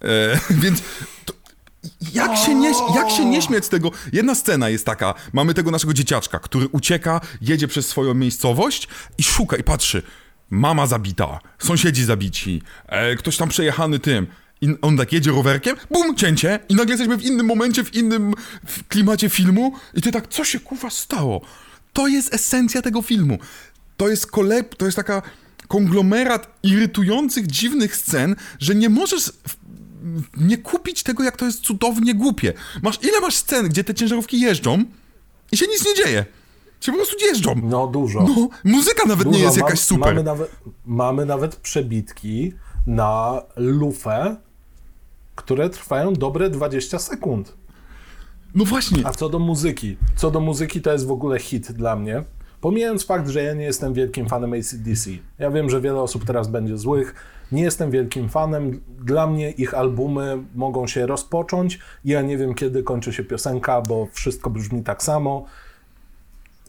E, 0.00 0.40
więc 0.62 0.82
to, 1.24 1.34
jak 2.14 2.36
się, 2.36 2.54
nie, 2.54 2.72
jak 2.94 3.10
się 3.10 3.24
nie 3.24 3.42
śmiać 3.42 3.64
z 3.64 3.68
tego? 3.68 3.90
Jedna 4.12 4.34
scena 4.34 4.68
jest 4.68 4.86
taka, 4.86 5.14
mamy 5.32 5.54
tego 5.54 5.70
naszego 5.70 5.94
dzieciaczka, 5.94 6.38
który 6.38 6.68
ucieka, 6.68 7.20
jedzie 7.40 7.68
przez 7.68 7.86
swoją 7.86 8.14
miejscowość 8.14 8.88
i 9.18 9.22
szuka 9.22 9.56
i 9.56 9.62
patrzy. 9.62 10.02
Mama 10.50 10.86
zabita, 10.86 11.38
sąsiedzi 11.58 12.04
zabici, 12.04 12.62
e, 12.86 13.16
ktoś 13.16 13.36
tam 13.36 13.48
przejechany 13.48 13.98
tym. 13.98 14.26
I 14.60 14.68
on 14.82 14.96
tak 14.96 15.12
jedzie 15.12 15.30
rowerkiem, 15.30 15.76
bum, 15.90 16.16
cięcie 16.16 16.58
i 16.68 16.74
nagle 16.74 16.92
jesteśmy 16.92 17.16
w 17.16 17.24
innym 17.24 17.46
momencie, 17.46 17.84
w 17.84 17.94
innym 17.94 18.34
w 18.66 18.88
klimacie 18.88 19.28
filmu 19.28 19.72
i 19.94 20.02
ty 20.02 20.12
tak, 20.12 20.28
co 20.28 20.44
się 20.44 20.60
kurwa 20.60 20.90
stało? 20.90 21.40
To 21.92 22.08
jest 22.08 22.34
esencja 22.34 22.82
tego 22.82 23.02
filmu. 23.02 23.38
To 23.96 24.08
jest 24.08 24.26
koleb, 24.26 24.74
to 24.74 24.84
jest 24.84 24.96
taka 24.96 25.22
konglomerat 25.68 26.58
irytujących, 26.62 27.46
dziwnych 27.46 27.96
scen, 27.96 28.36
że 28.58 28.74
nie 28.74 28.88
możesz 28.88 29.32
nie 30.36 30.58
kupić 30.58 31.02
tego, 31.02 31.22
jak 31.24 31.36
to 31.36 31.44
jest 31.44 31.60
cudownie 31.60 32.14
głupie. 32.14 32.52
Masz, 32.82 32.98
ile 33.02 33.20
masz 33.20 33.34
scen, 33.34 33.68
gdzie 33.68 33.84
te 33.84 33.94
ciężarówki 33.94 34.40
jeżdżą 34.40 34.84
i 35.52 35.56
się 35.56 35.66
nic 35.66 35.86
nie 35.86 35.94
dzieje? 36.04 36.24
Się 36.80 36.92
po 36.92 36.98
prostu 36.98 37.16
jeżdżą. 37.26 37.54
No 37.62 37.86
dużo. 37.86 38.20
No, 38.22 38.48
muzyka 38.64 39.08
nawet 39.08 39.26
nie 39.26 39.32
Dużo. 39.32 39.44
jest 39.44 39.56
Mam- 39.56 39.66
jakaś 39.66 39.80
super. 39.80 40.06
Mamy 40.14 40.22
nawet, 40.22 40.50
mamy 40.86 41.26
nawet 41.26 41.56
przebitki 41.56 42.52
na 42.86 43.42
lufę, 43.56 44.36
które 45.34 45.70
trwają 45.70 46.12
dobre 46.12 46.50
20 46.50 46.98
sekund. 46.98 47.54
No 48.54 48.64
właśnie. 48.64 49.06
A 49.06 49.10
co 49.12 49.28
do 49.28 49.38
muzyki? 49.38 49.96
Co 50.16 50.30
do 50.30 50.40
muzyki 50.40 50.80
to 50.82 50.92
jest 50.92 51.06
w 51.06 51.10
ogóle 51.10 51.38
hit 51.38 51.72
dla 51.72 51.96
mnie. 51.96 52.24
Pomijając 52.64 53.06
fakt, 53.06 53.28
że 53.28 53.42
ja 53.42 53.54
nie 53.54 53.64
jestem 53.64 53.94
wielkim 53.94 54.28
fanem 54.28 54.52
ACDC. 54.52 55.10
Ja 55.38 55.50
wiem, 55.50 55.70
że 55.70 55.80
wiele 55.80 56.00
osób 56.00 56.24
teraz 56.24 56.48
będzie 56.48 56.78
złych. 56.78 57.14
Nie 57.52 57.62
jestem 57.62 57.90
wielkim 57.90 58.28
fanem. 58.28 58.80
Dla 58.98 59.26
mnie 59.26 59.50
ich 59.50 59.74
albumy 59.74 60.38
mogą 60.54 60.86
się 60.86 61.06
rozpocząć. 61.06 61.78
Ja 62.04 62.22
nie 62.22 62.38
wiem, 62.38 62.54
kiedy 62.54 62.82
kończy 62.82 63.12
się 63.12 63.24
piosenka, 63.24 63.82
bo 63.82 64.08
wszystko 64.12 64.50
brzmi 64.50 64.82
tak 64.82 65.02
samo. 65.02 65.44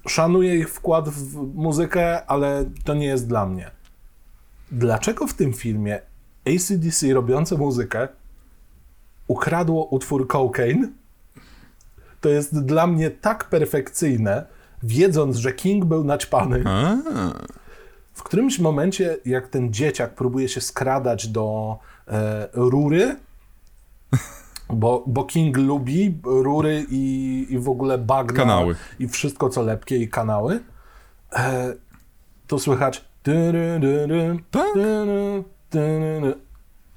Szanuję 0.08 0.56
ich 0.56 0.70
wkład 0.70 1.10
w 1.10 1.56
muzykę, 1.56 2.26
ale 2.26 2.66
to 2.84 2.94
nie 2.94 3.06
jest 3.06 3.28
dla 3.28 3.46
mnie. 3.46 3.72
Dlaczego 4.72 5.28
w 5.28 5.34
tym 5.34 5.54
filmie 5.54 6.00
ACDC 6.48 7.14
robiące 7.14 7.58
muzykę 7.58 8.08
ukradło 9.28 9.86
utwór 9.86 10.28
Cocaine? 10.28 10.92
to 12.26 12.30
jest 12.30 12.66
dla 12.66 12.88
mnie 12.88 13.12
tak 13.12 13.50
perfekcyjne, 13.50 14.46
wiedząc, 14.86 15.38
że 15.38 15.52
King 15.54 15.86
był 15.86 16.04
naćpany. 16.04 16.64
A, 16.66 16.96
W 18.14 18.24
którymś 18.24 18.60
momencie, 18.60 19.18
jak 19.26 19.48
ten 19.48 19.74
dzieciak 19.74 20.16
próbuje 20.16 20.50
się 20.50 20.62
skradać 20.62 21.28
do 21.28 21.78
e, 22.08 22.48
rury, 22.54 23.16
bo, 24.70 25.04
bo 25.08 25.24
King 25.24 25.58
lubi 25.58 26.18
rury 26.24 26.86
i, 26.90 27.46
i 27.50 27.60
w 27.60 27.70
ogóle 27.70 27.98
bagna 27.98 28.40
Kanały. 28.40 28.76
i 29.00 29.08
wszystko 29.08 29.50
co 29.50 29.62
lepkie 29.62 29.98
i 29.98 30.10
kanały, 30.10 30.60
e, 31.34 31.74
to 32.48 32.60
słychać 32.60 33.06
Tak. 34.52 34.68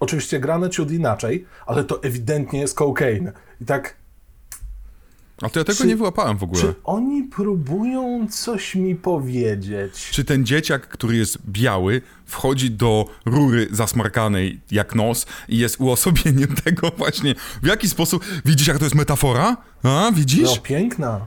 Oczywiście 0.01 0.41
grane 0.41 0.71
ciut 0.71 0.91
inaczej, 0.91 1.47
ale 1.67 1.85
to 1.85 2.03
ewidentnie 2.03 2.61
jest 2.61 2.79
cocaine. 2.79 3.33
I 3.61 3.65
tak 3.65 3.95
a 5.43 5.49
to 5.49 5.59
ja 5.61 5.65
tego 5.65 5.79
Czy- 5.79 5.87
nie 5.87 5.97
wyłapałem 5.97 6.39
w 6.39 6.43
ogóle. 6.43 6.61
Czy 6.61 6.75
oni 6.85 7.23
próbują 7.23 8.27
coś 8.31 8.75
mi 8.75 8.95
powiedzieć? 8.97 10.11
Czy 10.13 10.25
ten 10.25 10.47
dzieciak, 10.47 10.89
który 10.89 11.17
jest 11.17 11.39
biały, 11.49 12.03
wchodzi 12.27 12.71
do 12.71 13.05
rury 13.27 13.69
zasmarkanej 13.71 14.61
jak 14.71 14.95
nos 14.95 15.27
i 15.49 15.59
jest 15.59 15.81
uosobieniem 15.81 16.55
tego 16.65 16.91
właśnie, 16.99 17.35
w 17.63 17.67
jaki 17.67 17.89
sposób... 17.89 18.25
Widzisz, 18.45 18.67
jak 18.69 18.79
to 18.79 18.85
jest 18.85 18.95
metafora? 18.95 19.57
A, 19.83 20.11
widzisz? 20.15 20.57
No, 20.57 20.63
piękna. 20.63 21.27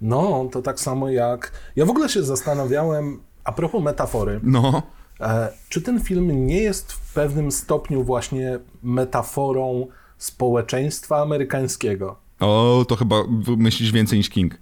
No, 0.00 0.48
to 0.52 0.62
tak 0.62 0.80
samo 0.80 1.10
jak. 1.10 1.52
Ja 1.76 1.86
w 1.86 1.90
ogóle 1.90 2.08
się 2.08 2.22
zastanawiałem, 2.22 3.20
a 3.44 3.52
propos 3.52 3.82
metafory, 3.82 4.40
No. 4.42 4.82
e, 5.20 5.52
czy 5.68 5.82
ten 5.82 6.00
film 6.00 6.46
nie 6.46 6.62
jest 6.62 6.92
w 6.92 7.12
pewnym 7.14 7.52
stopniu 7.52 8.04
właśnie 8.04 8.58
metaforą 8.82 9.86
społeczeństwa 10.18 11.22
amerykańskiego? 11.22 12.16
O, 12.40 12.84
to 12.88 12.96
chyba 12.96 13.16
myślisz 13.56 13.92
więcej 13.92 14.18
niż 14.18 14.28
King. 14.28 14.58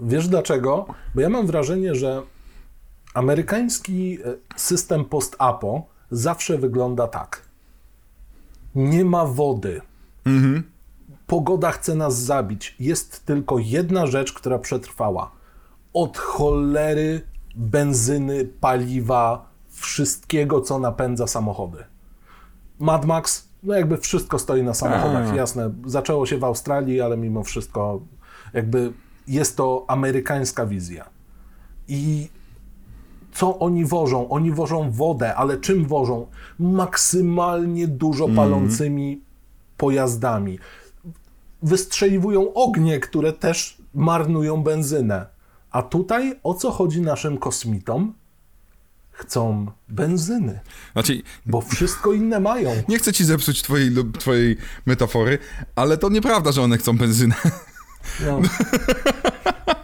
Wiesz 0.00 0.28
dlaczego? 0.28 0.86
Bo 1.14 1.20
ja 1.20 1.28
mam 1.28 1.46
wrażenie, 1.46 1.94
że 1.94 2.22
amerykański 3.14 4.18
e, 4.24 4.34
system 4.56 5.04
post-apo 5.04 5.86
zawsze 6.10 6.58
wygląda 6.58 7.08
tak. 7.08 7.42
Nie 8.74 9.04
ma 9.04 9.24
wody. 9.26 9.80
Pogoda 11.26 11.70
chce 11.72 11.94
nas 11.94 12.18
zabić. 12.18 12.76
Jest 12.80 13.26
tylko 13.26 13.58
jedna 13.58 14.06
rzecz, 14.06 14.32
która 14.32 14.58
przetrwała. 14.58 15.30
Od 15.92 16.18
cholery, 16.18 17.20
benzyny, 17.54 18.44
paliwa, 18.60 19.50
wszystkiego, 19.68 20.60
co 20.60 20.78
napędza 20.78 21.26
samochody. 21.26 21.84
Mad 22.78 23.04
Max, 23.04 23.48
no 23.66 23.74
jakby 23.74 23.98
wszystko 23.98 24.38
stoi 24.38 24.62
na 24.62 24.74
samochodach, 24.74 25.34
jasne. 25.36 25.70
Zaczęło 25.86 26.26
się 26.26 26.38
w 26.38 26.44
Australii, 26.44 27.00
ale 27.00 27.16
mimo 27.16 27.42
wszystko 27.42 28.00
jakby 28.54 28.92
jest 29.28 29.56
to 29.56 29.84
amerykańska 29.88 30.66
wizja. 30.66 31.04
I 31.88 32.28
co 33.32 33.58
oni 33.58 33.84
wożą? 33.84 34.28
Oni 34.28 34.52
wożą 34.52 34.90
wodę, 34.90 35.34
ale 35.34 35.56
czym 35.56 35.84
wożą? 35.84 36.26
Maksymalnie 36.58 37.88
dużo 37.88 38.28
palącymi 38.28 39.20
pojazdami. 39.76 40.58
Wystrzeliwują 41.62 42.52
ognie, 42.54 43.00
które 43.00 43.32
też 43.32 43.78
marnują 43.94 44.62
benzynę. 44.62 45.26
A 45.70 45.82
tutaj 45.82 46.38
o 46.42 46.54
co 46.54 46.70
chodzi 46.70 47.00
naszym 47.00 47.38
kosmitom? 47.38 48.14
Chcą 49.18 49.66
benzyny, 49.88 50.60
Znaczy, 50.92 51.22
bo 51.46 51.60
wszystko 51.60 52.12
inne 52.12 52.40
mają. 52.40 52.70
nie 52.88 52.98
chcę 52.98 53.12
ci 53.12 53.24
zepsuć 53.24 53.62
twojej, 53.62 53.90
twojej 54.18 54.56
metafory, 54.86 55.38
ale 55.76 55.98
to 55.98 56.08
nieprawda, 56.08 56.52
że 56.52 56.62
one 56.62 56.78
chcą 56.78 56.98
benzynę. 56.98 57.34
No, 58.26 58.40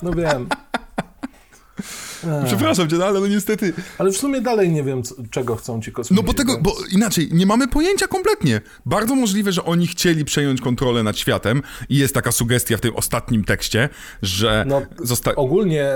no 0.02 0.12
wiem. 0.12 0.46
Przepraszam 2.46 2.88
cię, 2.88 2.96
no 2.96 3.04
ale 3.06 3.20
no 3.20 3.26
niestety. 3.26 3.72
Ale 3.98 4.12
w 4.12 4.16
sumie 4.16 4.40
dalej 4.40 4.70
nie 4.70 4.82
wiem, 4.84 5.02
co, 5.02 5.14
czego 5.30 5.56
chcą 5.56 5.82
ci 5.82 5.92
kosmici. 5.92 6.22
No 6.22 6.26
bo 6.26 6.34
tego, 6.34 6.52
więc- 6.52 6.64
bo 6.64 6.74
inaczej, 6.90 7.28
nie 7.32 7.46
mamy 7.46 7.68
pojęcia 7.68 8.06
kompletnie. 8.06 8.60
Bardzo 8.86 9.14
możliwe, 9.14 9.52
że 9.52 9.64
oni 9.64 9.86
chcieli 9.86 10.24
przejąć 10.24 10.60
kontrolę 10.60 11.02
nad 11.02 11.18
światem 11.18 11.62
i 11.88 11.96
jest 11.96 12.14
taka 12.14 12.32
sugestia 12.32 12.76
w 12.76 12.80
tym 12.80 12.96
ostatnim 12.96 13.44
tekście, 13.44 13.88
że 14.22 14.64
No, 14.68 14.82
zosta... 15.02 15.34
Ogólnie 15.34 15.86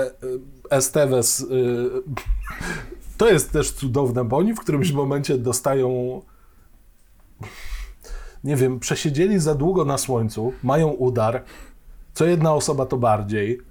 Esteves 0.69 1.39
y, 1.41 1.45
to 3.17 3.29
jest 3.29 3.51
też 3.51 3.71
cudowne, 3.71 4.25
bo 4.25 4.37
oni 4.37 4.53
w 4.53 4.59
którymś 4.59 4.91
momencie 4.91 5.37
dostają 5.37 6.21
nie 8.43 8.55
wiem, 8.55 8.79
przesiedzieli 8.79 9.39
za 9.39 9.55
długo 9.55 9.85
na 9.85 9.97
słońcu, 9.97 10.53
mają 10.63 10.87
udar, 10.87 11.43
co 12.13 12.25
jedna 12.25 12.53
osoba 12.53 12.85
to 12.85 12.97
bardziej 12.97 13.61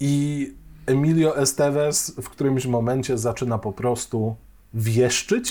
i 0.00 0.54
Emilio 0.86 1.36
Esteves 1.36 2.14
w 2.22 2.28
którymś 2.28 2.66
momencie 2.66 3.18
zaczyna 3.18 3.58
po 3.58 3.72
prostu 3.72 4.36
wieszczyć 4.74 5.50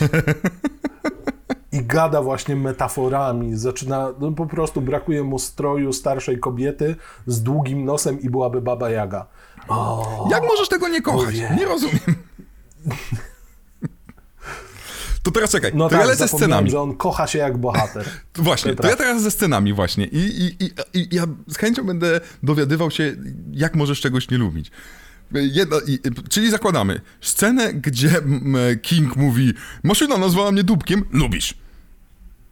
i 1.71 1.83
gada 1.85 2.21
właśnie 2.21 2.55
metaforami, 2.55 3.55
zaczyna, 3.55 4.13
no 4.19 4.31
po 4.31 4.45
prostu 4.45 4.81
brakuje 4.81 5.23
mu 5.23 5.39
stroju 5.39 5.93
starszej 5.93 6.39
kobiety 6.39 6.95
z 7.27 7.43
długim 7.43 7.85
nosem 7.85 8.21
i 8.21 8.29
byłaby 8.29 8.61
Baba 8.61 8.89
Jaga. 8.89 9.25
O, 9.67 10.27
Jak 10.31 10.43
możesz 10.43 10.69
tego 10.69 10.87
nie 10.87 11.01
kochać? 11.01 11.35
Nie 11.57 11.65
rozumiem. 11.65 11.99
To 15.23 15.31
teraz 15.31 15.51
czekaj, 15.51 15.71
no 15.75 15.85
to 15.85 15.89
tak, 15.89 15.99
ja 15.99 16.05
lecę 16.05 16.27
scenami. 16.27 16.69
że 16.69 16.81
on 16.81 16.95
kocha 16.95 17.27
się 17.27 17.39
jak 17.39 17.57
bohater. 17.57 18.05
Właśnie, 18.35 18.75
to 18.75 18.87
ja 18.87 18.95
teraz 18.95 19.21
ze 19.21 19.31
scenami 19.31 19.73
właśnie. 19.73 20.05
I, 20.05 20.17
i, 20.17 20.65
i, 20.65 20.71
I 20.93 21.15
ja 21.15 21.23
z 21.47 21.57
chęcią 21.57 21.83
będę 21.83 22.21
dowiadywał 22.43 22.91
się, 22.91 23.15
jak 23.51 23.75
możesz 23.75 24.01
czegoś 24.01 24.29
nie 24.29 24.37
lubić. 24.37 24.71
I, 25.87 25.99
czyli 26.29 26.51
zakładamy 26.51 27.01
scenę, 27.21 27.73
gdzie 27.73 28.11
King 28.81 29.15
mówi 29.15 29.53
maszyna 29.83 30.17
nazwała 30.17 30.51
mnie 30.51 30.63
dupkiem, 30.63 31.03
lubisz. 31.11 31.53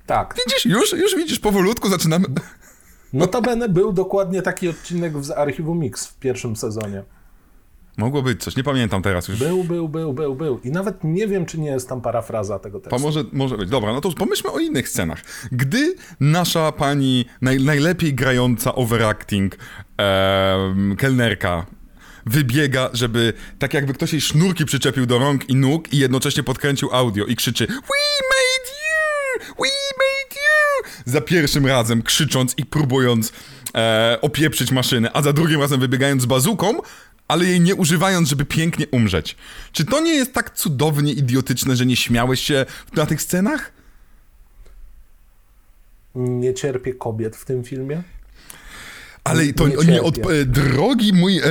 Tak. 0.05 0.35
Widzisz, 0.45 0.65
już, 0.65 0.93
już 0.93 1.15
widzisz, 1.15 1.39
powolutku 1.39 1.89
zaczynamy... 1.89 2.25
Notabene 3.13 3.69
był 3.69 3.93
dokładnie 3.93 4.41
taki 4.41 4.69
odcinek 4.69 5.23
z 5.23 5.31
Archiwum 5.31 5.79
Mix 5.79 6.07
w 6.07 6.15
pierwszym 6.15 6.55
sezonie. 6.55 7.03
Mogło 7.99 8.21
być 8.21 8.43
coś, 8.43 8.55
nie 8.55 8.63
pamiętam 8.63 9.01
teraz 9.01 9.27
już. 9.27 9.39
Był, 9.39 9.63
był, 9.63 9.89
był, 9.89 10.13
był, 10.13 10.35
był. 10.35 10.59
I 10.63 10.71
nawet 10.71 11.03
nie 11.03 11.27
wiem, 11.27 11.45
czy 11.45 11.59
nie 11.59 11.69
jest 11.69 11.89
tam 11.89 12.01
parafraza 12.01 12.59
tego 12.59 12.79
tekstu. 12.79 12.95
Pa, 12.97 13.01
może, 13.01 13.23
może 13.31 13.57
być. 13.57 13.69
Dobra, 13.69 13.93
no 13.93 14.01
to 14.01 14.11
pomyślmy 14.11 14.51
o 14.51 14.59
innych 14.59 14.89
scenach. 14.89 15.23
Gdy 15.51 15.95
nasza 16.19 16.71
pani 16.71 17.25
naj, 17.41 17.63
najlepiej 17.63 18.13
grająca 18.13 18.75
overacting 18.75 19.57
em, 19.97 20.95
kelnerka 20.95 21.65
wybiega, 22.25 22.89
żeby 22.93 23.33
tak 23.59 23.73
jakby 23.73 23.93
ktoś 23.93 24.11
jej 24.11 24.21
sznurki 24.21 24.65
przyczepił 24.65 25.05
do 25.05 25.19
rąk 25.19 25.49
i 25.49 25.55
nóg 25.55 25.93
i 25.93 25.97
jednocześnie 25.97 26.43
podkręcił 26.43 26.89
audio 26.91 27.25
i 27.25 27.35
krzyczy 27.35 27.67
We 27.67 27.73
made 28.31 28.69
you! 28.69 29.45
We 29.47 29.69
made 29.97 30.35
you! 30.35 30.89
Za 31.05 31.21
pierwszym 31.21 31.65
razem 31.65 32.01
krzycząc 32.01 32.53
i 32.57 32.65
próbując 32.65 33.33
e, 33.75 34.17
opieprzyć 34.21 34.71
maszynę, 34.71 35.11
a 35.13 35.21
za 35.21 35.33
drugim 35.33 35.61
razem 35.61 35.79
wybiegając 35.79 36.21
z 36.21 36.25
bazuką, 36.25 36.73
ale 37.29 37.45
jej 37.45 37.61
nie 37.61 37.75
używając, 37.75 38.29
żeby 38.29 38.45
pięknie 38.45 38.87
umrzeć. 38.91 39.35
Czy 39.71 39.85
to 39.85 39.99
nie 39.99 40.13
jest 40.13 40.33
tak 40.33 40.55
cudownie 40.55 41.13
idiotyczne, 41.13 41.75
że 41.75 41.85
nie 41.85 41.95
śmiałeś 41.95 42.39
się 42.39 42.65
na 42.95 43.05
tych 43.05 43.21
scenach? 43.21 43.71
Nie 46.15 46.53
cierpię 46.53 46.93
kobiet 46.93 47.35
w 47.35 47.45
tym 47.45 47.63
filmie. 47.63 48.03
Ale 49.23 49.53
to 49.53 49.67
Nie 49.67 49.75
nie, 49.75 50.01
e, 50.01 50.45
drogi 50.45 51.13
mój 51.13 51.37
e, 51.37 51.41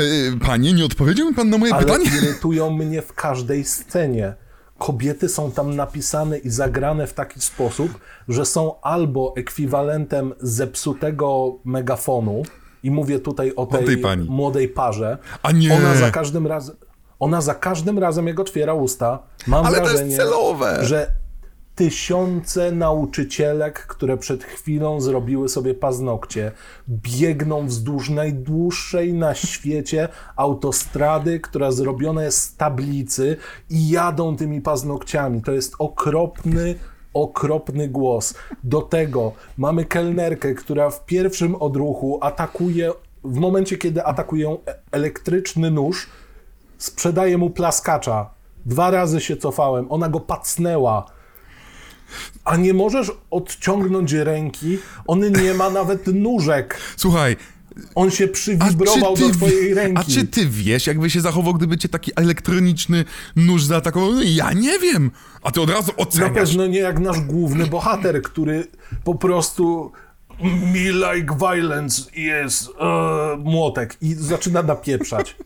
panie, 0.40 0.72
nie 0.72 0.84
odpowiedział 0.84 1.28
mi 1.28 1.34
pan 1.34 1.50
na 1.50 1.58
moje 1.58 1.74
Ale 1.74 1.84
pytanie? 1.84 2.04
irytują 2.22 2.70
mnie 2.70 3.02
w 3.02 3.12
każdej 3.12 3.64
scenie. 3.64 4.34
Kobiety 4.78 5.28
są 5.28 5.52
tam 5.52 5.76
napisane 5.76 6.38
i 6.38 6.50
zagrane 6.50 7.06
w 7.06 7.14
taki 7.14 7.40
sposób, 7.40 8.00
że 8.28 8.46
są 8.46 8.80
albo 8.80 9.34
ekwiwalentem 9.36 10.32
zepsutego 10.40 11.58
megafonu, 11.64 12.42
i 12.82 12.90
mówię 12.90 13.18
tutaj 13.18 13.52
o 13.56 13.66
tej, 13.66 13.84
tej 13.84 14.02
młodej 14.28 14.68
parze. 14.68 15.18
A 15.42 15.52
nie. 15.52 15.74
Ona 15.74 15.94
za 15.94 16.10
każdym 16.10 16.46
razem. 16.46 16.76
Ona 17.20 17.40
za 17.40 17.54
każdym 17.54 17.98
razem, 17.98 18.26
jak 18.26 18.40
otwiera 18.40 18.74
usta, 18.74 19.22
mam 19.46 19.66
Ale 19.66 19.80
wrażenie, 19.80 20.16
celowe. 20.16 20.78
że 20.82 21.12
tysiące 21.74 22.72
nauczycielek, 22.72 23.86
które 23.86 24.16
przed 24.16 24.44
chwilą 24.44 25.00
zrobiły 25.00 25.48
sobie 25.48 25.74
paznokcie, 25.74 26.52
biegną 26.88 27.66
wzdłuż 27.66 28.10
najdłuższej 28.10 29.14
na 29.14 29.34
świecie 29.34 30.08
autostrady, 30.36 31.40
która 31.40 31.70
zrobiona 31.72 32.24
jest 32.24 32.38
z 32.42 32.56
tablicy 32.56 33.36
i 33.70 33.88
jadą 33.88 34.36
tymi 34.36 34.60
paznokciami. 34.60 35.42
To 35.42 35.52
jest 35.52 35.74
okropny, 35.78 36.74
okropny 37.14 37.88
głos. 37.88 38.34
Do 38.64 38.82
tego 38.82 39.32
mamy 39.56 39.84
kelnerkę, 39.84 40.54
która 40.54 40.90
w 40.90 41.04
pierwszym 41.04 41.54
odruchu 41.54 42.18
atakuje, 42.22 42.92
w 43.24 43.38
momencie 43.38 43.78
kiedy 43.78 44.04
atakują 44.04 44.58
e- 44.66 44.74
elektryczny 44.92 45.70
nóż, 45.70 46.08
sprzedaje 46.78 47.38
mu 47.38 47.50
plaskacza. 47.50 48.30
Dwa 48.66 48.90
razy 48.90 49.20
się 49.20 49.36
cofałem, 49.36 49.86
ona 49.92 50.08
go 50.08 50.20
pacnęła. 50.20 51.06
A 52.44 52.56
nie 52.56 52.74
możesz 52.74 53.12
odciągnąć 53.30 54.12
ręki, 54.12 54.78
on 55.06 55.20
nie 55.20 55.54
ma 55.54 55.70
nawet 55.70 56.06
nóżek. 56.06 56.80
Słuchaj, 56.96 57.36
On 57.94 58.10
się 58.10 58.28
przywibrował 58.28 59.16
do 59.16 59.30
twojej 59.30 59.74
ręki. 59.74 60.00
a 60.00 60.04
czy 60.04 60.26
ty 60.26 60.46
wiesz, 60.48 60.86
jakby 60.86 61.10
się 61.10 61.20
zachował, 61.20 61.54
gdyby 61.54 61.78
cię 61.78 61.88
taki 61.88 62.12
elektroniczny 62.16 63.04
nóż 63.36 63.64
zaatakował? 63.64 64.12
No, 64.12 64.22
Ja 64.24 64.52
nie 64.52 64.78
wiem. 64.78 65.10
A 65.42 65.50
ty 65.50 65.60
od 65.60 65.70
razu 65.70 65.92
Na 65.98 66.04
oceniasz. 66.04 66.32
pewno 66.34 66.66
nie 66.66 66.78
jak 66.78 66.98
nasz 66.98 67.20
główny 67.20 67.66
bohater, 67.66 68.22
który 68.22 68.66
po 69.04 69.14
prostu 69.14 69.92
me 70.42 71.12
like 71.14 71.36
violence 71.40 72.02
jest 72.16 72.68
e, 72.68 73.36
młotek 73.36 73.96
i 74.00 74.14
zaczyna 74.14 74.62
napieprzać. 74.62 75.36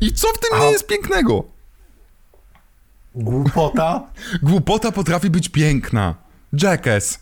I 0.00 0.12
co 0.12 0.28
w 0.28 0.38
tym 0.38 0.50
A- 0.60 0.64
nie 0.64 0.70
jest 0.70 0.86
pięknego? 0.86 1.44
Głupota. 3.14 4.06
Głupota 4.42 4.92
potrafi 4.92 5.30
być 5.30 5.48
piękna. 5.48 6.14
Jackass. 6.62 7.18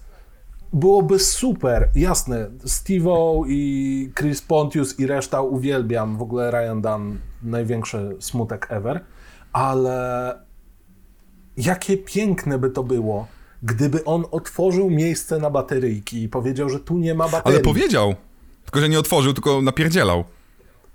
Byłoby 0.72 1.18
super, 1.18 1.90
jasne. 1.94 2.50
Steve'o 2.64 3.44
i 3.48 4.10
Chris 4.18 4.42
Pontius 4.42 5.00
i 5.00 5.06
reszta 5.06 5.42
uwielbiam. 5.42 6.16
W 6.16 6.22
ogóle 6.22 6.50
Ryan 6.50 6.80
Dunn, 6.82 7.18
największy 7.42 8.16
smutek 8.20 8.66
ever. 8.70 9.04
Ale 9.52 10.34
jakie 11.56 11.96
piękne 11.96 12.58
by 12.58 12.70
to 12.70 12.82
było, 12.82 13.26
gdyby 13.62 14.04
on 14.04 14.24
otworzył 14.30 14.90
miejsce 14.90 15.38
na 15.38 15.50
bateryjki 15.50 16.22
i 16.22 16.28
powiedział, 16.28 16.68
że 16.68 16.80
tu 16.80 16.98
nie 16.98 17.14
ma 17.14 17.28
baterii. 17.28 17.56
Ale 17.56 17.64
powiedział. 17.64 18.14
Tylko, 18.64 18.80
że 18.80 18.88
nie 18.88 18.98
otworzył, 18.98 19.32
tylko 19.32 19.62
napierdzielał. 19.62 20.24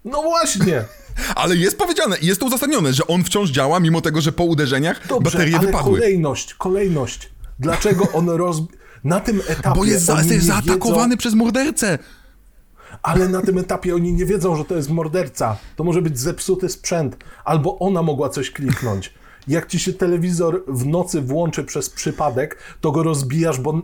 No 0.06 0.22
właśnie. 0.22 0.84
Ale 1.36 1.56
jest 1.56 1.78
powiedziane, 1.78 2.18
jest 2.22 2.40
to 2.40 2.46
uzasadnione, 2.46 2.94
że 2.94 3.08
on 3.08 3.24
wciąż 3.24 3.50
działa, 3.50 3.80
mimo 3.80 4.02
tego, 4.02 4.22
że 4.22 4.32
po 4.32 4.44
uderzeniach 4.44 5.08
Dobrze, 5.08 5.32
baterie 5.32 5.58
ale 5.58 5.68
wypadły. 5.68 6.00
kolejność, 6.00 6.54
kolejność. 6.54 7.30
Dlaczego 7.60 8.08
on 8.14 8.30
roz... 8.42 8.62
Na 9.06 9.20
tym 9.20 9.42
etapie 9.48 9.76
Bo 9.80 9.86
jest, 9.86 10.06
za, 10.06 10.22
jest 10.24 10.46
zaatakowany 10.46 11.08
wiedzą... 11.10 11.18
przez 11.18 11.34
mordercę. 11.34 12.00
ale 13.04 13.28
na 13.28 13.42
tym 13.42 13.58
etapie 13.58 13.96
oni 13.96 14.14
nie 14.14 14.26
wiedzą, 14.26 14.56
że 14.56 14.66
to 14.66 14.76
jest 14.76 14.90
morderca. 14.90 15.58
To 15.76 15.84
może 15.84 16.02
być 16.02 16.20
zepsuty 16.20 16.70
sprzęt, 16.70 17.18
albo 17.46 17.80
ona 17.80 18.02
mogła 18.02 18.30
coś 18.30 18.52
kliknąć. 18.52 19.14
Jak 19.48 19.68
ci 19.68 19.80
się 19.80 19.94
telewizor 19.94 20.64
w 20.68 20.86
nocy 20.86 21.22
włączy 21.22 21.64
przez 21.64 21.90
przypadek, 21.90 22.58
to 22.82 22.92
go 22.92 23.04
rozbijasz, 23.04 23.60
bo 23.60 23.82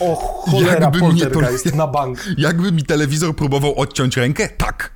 o 0.00 0.14
cholera, 0.16 0.72
Jakby 0.80 0.98
mnie 0.98 1.24
to- 1.26 1.30
poltergeist 1.30 1.74
na 1.74 1.86
bank. 1.86 2.18
Jakby 2.38 2.72
mi 2.72 2.82
telewizor 2.82 3.36
próbował 3.36 3.74
odciąć 3.74 4.16
rękę? 4.16 4.48
Tak. 4.48 4.90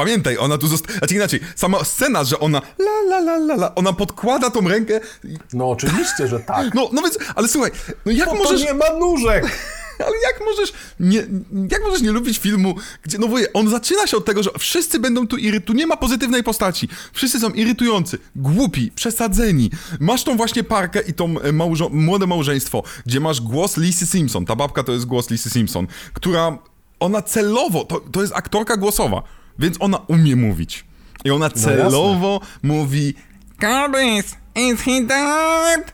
Pamiętaj, 0.00 0.38
ona 0.38 0.58
tu 0.58 0.66
została. 0.68 0.98
Znaczy 0.98 1.14
inaczej, 1.14 1.40
sama 1.56 1.84
scena, 1.84 2.24
że 2.24 2.38
ona 2.40 2.62
la 2.78 3.00
la 3.10 3.18
la 3.18 3.34
la 3.36 3.54
la, 3.54 3.74
ona 3.74 3.92
podkłada 3.92 4.50
tą 4.50 4.68
rękę. 4.68 5.00
i- 5.24 5.36
No 5.52 5.70
oczywiście, 5.70 6.28
że 6.28 6.40
tak. 6.40 6.74
No, 6.74 6.88
no 6.92 7.02
więc, 7.02 7.18
ale 7.34 7.48
słuchaj, 7.48 7.70
no 8.06 8.12
jak 8.12 8.28
Bo 8.28 8.34
możesz. 8.34 8.60
to 8.60 8.66
nie 8.66 8.74
ma 8.74 8.90
nóżek! 9.00 9.44
Ale 10.06 10.12
jak 10.32 10.40
możesz 10.46 10.72
nie, 11.00 11.26
jak 11.72 11.82
możesz 11.84 12.02
nie 12.02 12.12
lubić 12.12 12.38
filmu, 12.38 12.74
gdzie, 13.02 13.18
no 13.18 13.26
wuję, 13.28 13.52
on 13.52 13.68
zaczyna 13.70 14.06
się 14.06 14.16
od 14.16 14.24
tego, 14.24 14.42
że 14.42 14.50
wszyscy 14.58 14.98
będą 14.98 15.26
tu 15.26 15.36
iry, 15.36 15.60
tu 15.60 15.72
nie 15.72 15.86
ma 15.86 15.96
pozytywnej 15.96 16.42
postaci. 16.42 16.88
Wszyscy 17.12 17.40
są 17.40 17.50
irytujący, 17.50 18.18
głupi, 18.36 18.90
przesadzeni. 18.94 19.70
Masz 20.00 20.24
tą 20.24 20.36
właśnie 20.36 20.64
parkę 20.64 21.00
i 21.00 21.14
tą 21.14 21.40
e, 21.40 21.52
małżo 21.52 21.88
młode 21.88 22.26
małżeństwo, 22.26 22.82
gdzie 23.06 23.20
masz 23.20 23.40
głos 23.40 23.76
Lisy 23.76 24.06
Simpson, 24.06 24.46
ta 24.46 24.56
babka 24.56 24.82
to 24.82 24.92
jest 24.92 25.04
głos 25.06 25.30
Lisy 25.30 25.50
Simpson, 25.50 25.86
która, 26.12 26.58
ona 27.00 27.22
celowo, 27.22 27.84
to, 27.84 28.00
to 28.12 28.20
jest 28.22 28.32
aktorka 28.36 28.76
głosowa, 28.76 29.22
więc 29.60 29.76
ona 29.80 29.98
umie 29.98 30.36
mówić. 30.36 30.84
I 31.24 31.30
ona 31.30 31.50
celowo 31.50 32.40
mówi 32.62 33.14
Curtis, 33.60 34.36
is 34.56 34.80
he 34.80 35.00
dead? 35.00 35.92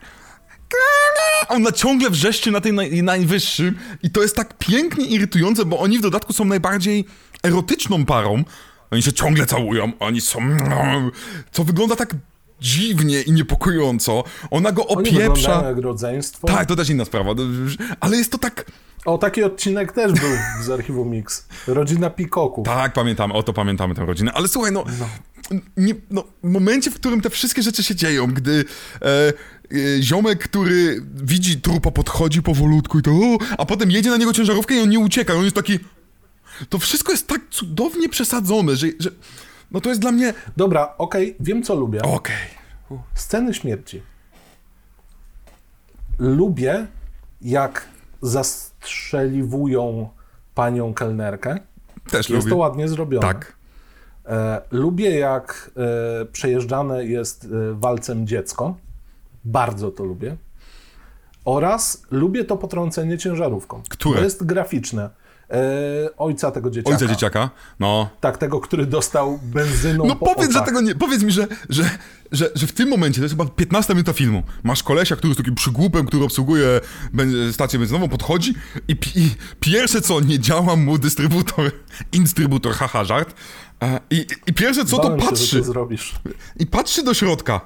Ona 1.48 1.72
ciągle 1.72 2.10
wrzeszczy 2.10 2.50
na 2.50 2.60
tym 2.60 2.76
naj, 2.76 3.02
najwyższym 3.02 3.78
i 4.02 4.10
to 4.10 4.22
jest 4.22 4.36
tak 4.36 4.58
pięknie 4.58 5.06
irytujące, 5.06 5.64
bo 5.64 5.78
oni 5.78 5.98
w 5.98 6.02
dodatku 6.02 6.32
są 6.32 6.44
najbardziej 6.44 7.04
erotyczną 7.42 8.04
parą. 8.04 8.44
Oni 8.90 9.02
się 9.02 9.12
ciągle 9.12 9.46
całują, 9.46 9.92
oni 9.98 10.20
są... 10.20 10.40
Co 11.52 11.64
wygląda 11.64 11.96
tak 11.96 12.14
dziwnie 12.60 13.22
i 13.22 13.32
niepokojąco. 13.32 14.24
Ona 14.50 14.72
go 14.72 14.86
Oni 14.86 15.10
opieprza... 15.10 15.62
jak 15.68 15.78
rodzeństwo. 15.78 16.46
Tak, 16.46 16.68
to 16.68 16.76
też 16.76 16.90
inna 16.90 17.04
sprawa, 17.04 17.34
ale 18.00 18.16
jest 18.16 18.32
to 18.32 18.38
tak... 18.38 18.70
O, 19.06 19.18
taki 19.18 19.44
odcinek 19.44 19.92
też 19.92 20.12
był 20.12 20.30
z 20.62 20.70
archiwum 20.70 21.10
Mix. 21.10 21.46
Rodzina 21.66 22.10
Pikoku. 22.10 22.62
Tak, 22.62 22.92
pamiętamy, 22.92 23.34
o 23.34 23.42
to 23.42 23.52
pamiętamy 23.52 23.94
tę 23.94 24.06
rodzinę, 24.06 24.32
ale 24.34 24.48
słuchaj, 24.48 24.72
no, 24.72 24.84
Nie, 25.76 25.94
no 26.10 26.24
w 26.42 26.48
momencie, 26.48 26.90
w 26.90 26.94
którym 26.94 27.20
te 27.20 27.30
wszystkie 27.30 27.62
rzeczy 27.62 27.82
się 27.82 27.94
dzieją, 27.94 28.26
gdy 28.26 28.64
e, 29.02 29.06
e, 29.06 29.32
ziomek, 30.02 30.38
który 30.38 31.02
widzi 31.14 31.60
trupa, 31.60 31.90
podchodzi 31.90 32.42
powolutku 32.42 32.98
i 32.98 33.02
to, 33.02 33.10
o, 33.10 33.38
a 33.58 33.66
potem 33.66 33.90
jedzie 33.90 34.10
na 34.10 34.16
niego 34.16 34.32
ciężarówkę 34.32 34.74
i 34.74 34.80
on 34.80 34.88
nie 34.88 34.98
ucieka, 34.98 35.34
i 35.34 35.36
on 35.36 35.44
jest 35.44 35.56
taki... 35.56 35.78
To 36.68 36.78
wszystko 36.78 37.12
jest 37.12 37.26
tak 37.26 37.40
cudownie 37.50 38.08
przesadzone, 38.08 38.76
że... 38.76 38.86
że 39.00 39.10
no 39.70 39.80
to 39.80 39.88
jest 39.88 40.00
dla 40.00 40.12
mnie... 40.12 40.34
Dobra, 40.56 40.94
okej, 40.98 41.36
wiem 41.40 41.62
co 41.62 41.74
lubię. 41.74 42.02
Okej. 42.02 42.56
Sceny 43.14 43.54
śmierci. 43.54 44.02
Lubię, 46.18 46.86
jak 47.42 47.88
zastrzeliwują 48.86 50.08
panią 50.54 50.94
kelnerkę. 50.94 51.58
Też 52.10 52.30
Jest 52.30 52.44
lubię. 52.44 52.50
to 52.50 52.56
ładnie 52.56 52.88
zrobione. 52.88 53.26
Tak. 53.26 53.56
E, 54.26 54.60
lubię, 54.70 55.18
jak 55.18 55.70
e, 56.22 56.24
przejeżdżane 56.24 57.04
jest 57.04 57.44
e, 57.44 57.48
walcem 57.74 58.26
dziecko. 58.26 58.76
Bardzo 59.44 59.90
to 59.90 60.04
lubię. 60.04 60.36
Oraz 61.44 62.02
lubię 62.10 62.44
to 62.44 62.56
potrącenie 62.56 63.18
ciężarówką. 63.18 63.82
Które? 63.88 64.18
To 64.18 64.24
jest 64.24 64.46
graficzne. 64.46 65.10
E, 65.50 66.16
ojca 66.16 66.50
tego 66.50 66.70
dzieciaka. 66.70 66.96
Ojca 66.96 67.06
dzieciaka, 67.14 67.50
no. 67.80 68.08
Tak, 68.20 68.38
tego, 68.38 68.60
który 68.60 68.86
dostał 68.86 69.38
benzyną 69.42 70.06
No 70.06 70.16
po 70.16 70.34
powiedz, 70.34 70.52
że 70.52 70.58
oczach. 70.58 70.66
tego 70.68 70.80
nie... 70.80 70.94
Powiedz 70.94 71.22
mi, 71.22 71.32
że, 71.32 71.46
że, 71.68 71.90
że, 72.32 72.50
że 72.54 72.66
w 72.66 72.72
tym 72.72 72.88
momencie, 72.88 73.20
to 73.20 73.24
jest 73.24 73.34
chyba 73.34 73.50
15 73.50 73.94
minuta 73.94 74.12
filmu, 74.12 74.42
masz 74.62 74.82
kolesia, 74.82 75.16
który 75.16 75.28
jest 75.28 75.38
takim 75.38 75.54
przygłupem, 75.54 76.06
który 76.06 76.24
obsługuje 76.24 76.80
stację 77.52 77.78
benzynową, 77.78 78.08
podchodzi 78.08 78.54
i, 78.88 78.92
i 79.14 79.30
pierwsze 79.60 80.00
co, 80.00 80.20
nie 80.20 80.38
działa 80.38 80.76
mu 80.76 80.98
dystrybutor, 80.98 81.70
instrybutor, 82.12 82.72
haha, 82.72 83.04
żart. 83.04 83.34
E, 83.82 84.00
I, 84.10 84.26
I 84.46 84.52
pierwsze 84.52 84.84
co, 84.84 84.96
to 84.96 85.02
Bałem 85.02 85.20
że 85.20 85.26
patrzy. 85.26 85.58
to 85.58 85.64
zrobisz. 85.64 86.14
I 86.56 86.66
patrzy 86.66 87.02
do 87.04 87.14
środka. 87.14 87.60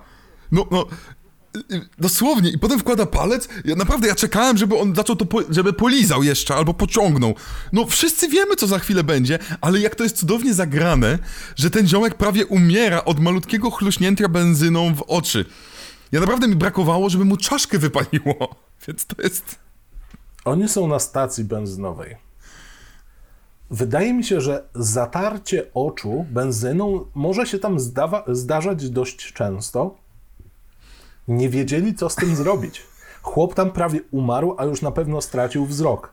No, 0.52 0.66
no, 0.70 0.86
dosłownie. 1.98 2.50
I 2.50 2.58
potem 2.58 2.78
wkłada 2.78 3.06
palec. 3.06 3.48
Ja 3.64 3.76
naprawdę, 3.76 4.08
ja 4.08 4.14
czekałem, 4.14 4.56
żeby 4.56 4.78
on 4.78 4.94
zaczął 4.94 5.16
to, 5.16 5.26
po, 5.26 5.40
żeby 5.50 5.72
polizał 5.72 6.22
jeszcze, 6.22 6.54
albo 6.54 6.74
pociągnął. 6.74 7.34
No, 7.72 7.86
wszyscy 7.86 8.28
wiemy, 8.28 8.56
co 8.56 8.66
za 8.66 8.78
chwilę 8.78 9.04
będzie, 9.04 9.38
ale 9.60 9.80
jak 9.80 9.94
to 9.94 10.04
jest 10.04 10.16
cudownie 10.16 10.54
zagrane, 10.54 11.18
że 11.56 11.70
ten 11.70 11.88
ziomek 11.88 12.14
prawie 12.14 12.46
umiera 12.46 13.04
od 13.04 13.20
malutkiego 13.20 13.70
chluśnięcia 13.70 14.28
benzyną 14.28 14.94
w 14.94 15.02
oczy. 15.02 15.44
Ja 16.12 16.20
naprawdę 16.20 16.48
mi 16.48 16.56
brakowało, 16.56 17.10
żeby 17.10 17.24
mu 17.24 17.36
czaszkę 17.36 17.78
wypaliło. 17.78 18.54
Więc 18.86 19.06
to 19.06 19.22
jest... 19.22 19.58
Oni 20.44 20.68
są 20.68 20.86
na 20.86 20.98
stacji 20.98 21.44
benzynowej. 21.44 22.16
Wydaje 23.70 24.14
mi 24.14 24.24
się, 24.24 24.40
że 24.40 24.68
zatarcie 24.74 25.70
oczu 25.74 26.26
benzyną 26.30 27.06
może 27.14 27.46
się 27.46 27.58
tam 27.58 27.78
zdawa- 27.78 28.34
zdarzać 28.34 28.90
dość 28.90 29.32
często. 29.32 29.99
Nie 31.30 31.48
wiedzieli, 31.48 31.94
co 31.94 32.08
z 32.08 32.16
tym 32.16 32.36
zrobić. 32.36 32.82
Chłop 33.22 33.54
tam 33.54 33.70
prawie 33.70 34.00
umarł, 34.10 34.54
a 34.58 34.64
już 34.64 34.82
na 34.82 34.90
pewno 34.90 35.20
stracił 35.20 35.66
wzrok. 35.66 36.12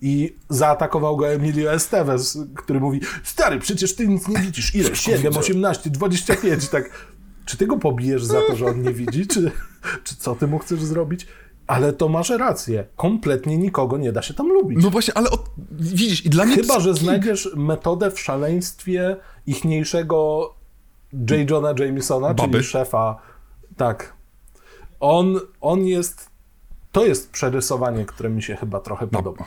I 0.00 0.36
zaatakował 0.48 1.16
go 1.16 1.28
Emilio 1.28 1.72
Estevez, 1.72 2.38
który 2.56 2.80
mówi: 2.80 3.00
Stary, 3.24 3.58
przecież 3.58 3.96
ty 3.96 4.08
nic 4.08 4.28
nie 4.28 4.38
widzisz. 4.38 4.74
Ile? 4.74 4.96
7, 4.96 5.36
18, 5.36 5.90
25. 5.90 6.68
Tak. 6.68 6.90
Czy 7.44 7.56
ty 7.56 7.66
go 7.66 7.76
pobijesz 7.76 8.24
za 8.24 8.40
to, 8.46 8.56
że 8.56 8.66
on 8.66 8.82
nie 8.82 8.92
widzi? 8.92 9.26
Czy, 9.26 9.50
czy 10.04 10.16
co 10.16 10.34
ty 10.34 10.46
mu 10.46 10.58
chcesz 10.58 10.82
zrobić? 10.82 11.26
Ale 11.66 11.92
to 11.92 12.08
masz 12.08 12.30
rację. 12.30 12.86
Kompletnie 12.96 13.58
nikogo 13.58 13.98
nie 13.98 14.12
da 14.12 14.22
się 14.22 14.34
tam 14.34 14.48
lubić. 14.48 14.78
No 14.82 14.90
właśnie, 14.90 15.16
ale 15.16 15.30
od... 15.30 15.50
widzisz, 15.70 16.26
i 16.26 16.30
dla 16.30 16.44
mnie... 16.44 16.56
Chyba, 16.56 16.80
że 16.80 16.94
znajdziesz 16.94 17.50
metodę 17.56 18.10
w 18.10 18.20
szaleństwie 18.20 19.16
ichniejszego 19.46 20.50
J. 21.12 21.50
Johna 21.50 21.74
Jamesona, 21.78 22.34
Baby. 22.34 22.52
czyli 22.52 22.64
szefa. 22.64 23.16
Tak. 23.76 24.19
On, 25.00 25.40
on 25.60 25.86
jest. 25.86 26.30
To 26.92 27.06
jest 27.06 27.30
przerysowanie, 27.30 28.04
które 28.04 28.30
mi 28.30 28.42
się 28.42 28.56
chyba 28.56 28.80
trochę 28.80 29.06
No. 29.12 29.18
podoba. 29.18 29.44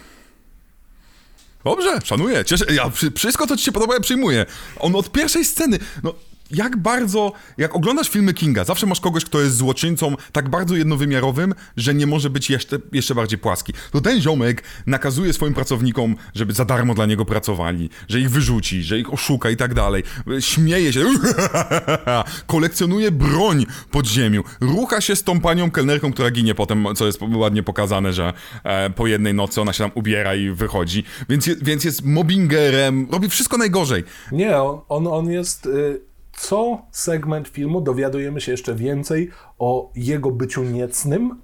Dobrze, 1.64 2.00
szanuję. 2.04 2.46
Cieszę, 2.46 2.66
ja 2.74 2.90
wszystko, 3.16 3.48
co 3.48 3.58
ci 3.58 3.64
się 3.64 3.72
podoba, 3.72 3.94
ja 3.94 4.00
przyjmuję. 4.00 4.46
On 4.80 4.96
od 4.96 5.12
pierwszej 5.12 5.46
sceny, 5.46 5.80
no 6.04 6.14
jak 6.52 6.78
bardzo, 6.78 7.32
jak 7.58 7.76
oglądasz 7.76 8.10
filmy 8.10 8.34
Kinga, 8.34 8.64
zawsze 8.64 8.86
masz 8.86 9.00
kogoś, 9.00 9.26
kto 9.26 9.42
jest 9.42 9.56
złoczyńcą 9.56 10.16
tak 10.32 10.50
bardzo 10.50 10.76
jednowymiarowym, 10.76 11.54
że 11.78 11.94
nie 11.94 12.08
może 12.08 12.30
być 12.30 12.50
jeszcze, 12.50 12.80
jeszcze 12.92 13.16
bardziej 13.16 13.40
płaski. 13.40 13.74
To 13.92 14.02
ten 14.02 14.22
ziomek 14.22 14.64
nakazuje 14.86 15.34
swoim 15.34 15.54
pracownikom, 15.54 16.16
żeby 16.36 16.54
za 16.54 16.66
darmo 16.66 16.94
dla 16.94 17.06
niego 17.06 17.26
pracowali, 17.26 17.90
że 18.08 18.20
ich 18.20 18.30
wyrzuci, 18.30 18.84
że 18.84 19.00
ich 19.00 19.14
oszuka 19.14 19.50
i 19.50 19.58
tak 19.58 19.74
dalej. 19.74 20.04
Śmieje 20.40 20.94
się, 20.94 21.06
kolekcjonuje 22.48 23.12
broń 23.12 23.66
pod 23.92 24.08
ziemią, 24.08 24.44
rucha 24.62 25.02
się 25.02 25.16
z 25.16 25.24
tą 25.24 25.42
panią 25.42 25.72
kelnerką, 25.72 26.14
która 26.14 26.32
ginie 26.32 26.56
potem, 26.56 26.86
co 26.96 27.06
jest 27.06 27.20
ładnie 27.36 27.64
pokazane, 27.64 28.14
że 28.14 28.34
e, 28.64 28.90
po 28.90 29.08
jednej 29.08 29.34
nocy 29.34 29.62
ona 29.62 29.74
się 29.74 29.84
tam 29.84 29.92
ubiera 29.96 30.36
i 30.36 30.50
wychodzi, 30.50 31.04
więc, 31.30 31.50
więc 31.62 31.84
jest 31.84 32.06
mobbingerem, 32.06 33.08
robi 33.12 33.30
wszystko 33.30 33.58
najgorzej. 33.58 34.04
Nie, 34.32 34.58
on, 34.90 35.08
on 35.08 35.32
jest. 35.32 35.66
Y, 35.66 36.13
co 36.38 36.82
segment 36.92 37.48
filmu 37.48 37.82
dowiadujemy 37.82 38.42
się 38.42 38.52
jeszcze 38.52 38.76
więcej 38.76 39.32
o 39.60 39.92
jego 39.96 40.32
byciu 40.32 40.64
niecnym. 40.64 41.42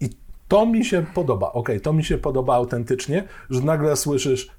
I 0.00 0.10
to 0.48 0.66
mi 0.66 0.84
się 0.84 1.06
podoba. 1.14 1.52
Okej, 1.52 1.80
to 1.80 1.92
mi 1.92 2.04
się 2.04 2.18
podoba 2.18 2.54
autentycznie, 2.54 3.24
że 3.50 3.60
nagle 3.60 3.96
słyszysz: 3.96 4.50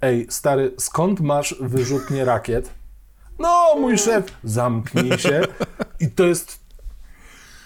Ej, 0.00 0.26
stary, 0.30 0.74
skąd 0.78 1.20
masz 1.20 1.54
wyrzutnie 1.60 2.24
rakiet? 2.24 2.70
No, 3.38 3.74
mój 3.80 3.98
szef, 3.98 4.24
zamknij 4.44 5.18
się. 5.18 5.40
I 6.00 6.10
to 6.10 6.24
jest 6.26 6.60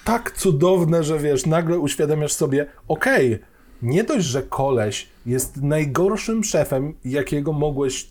tak 0.05 0.33
cudowne, 0.33 1.05
że 1.05 1.19
wiesz, 1.19 1.47
nagle 1.47 1.79
uświadamiasz 1.79 2.33
sobie, 2.33 2.67
okej, 2.89 3.39
nie 3.83 4.05
dość, 4.05 4.27
że 4.27 4.43
koleś 4.43 5.09
jest 5.27 5.63
najgorszym 5.63 6.45
szefem, 6.45 6.95
jakiego 7.05 7.53
mogłeś 7.53 8.11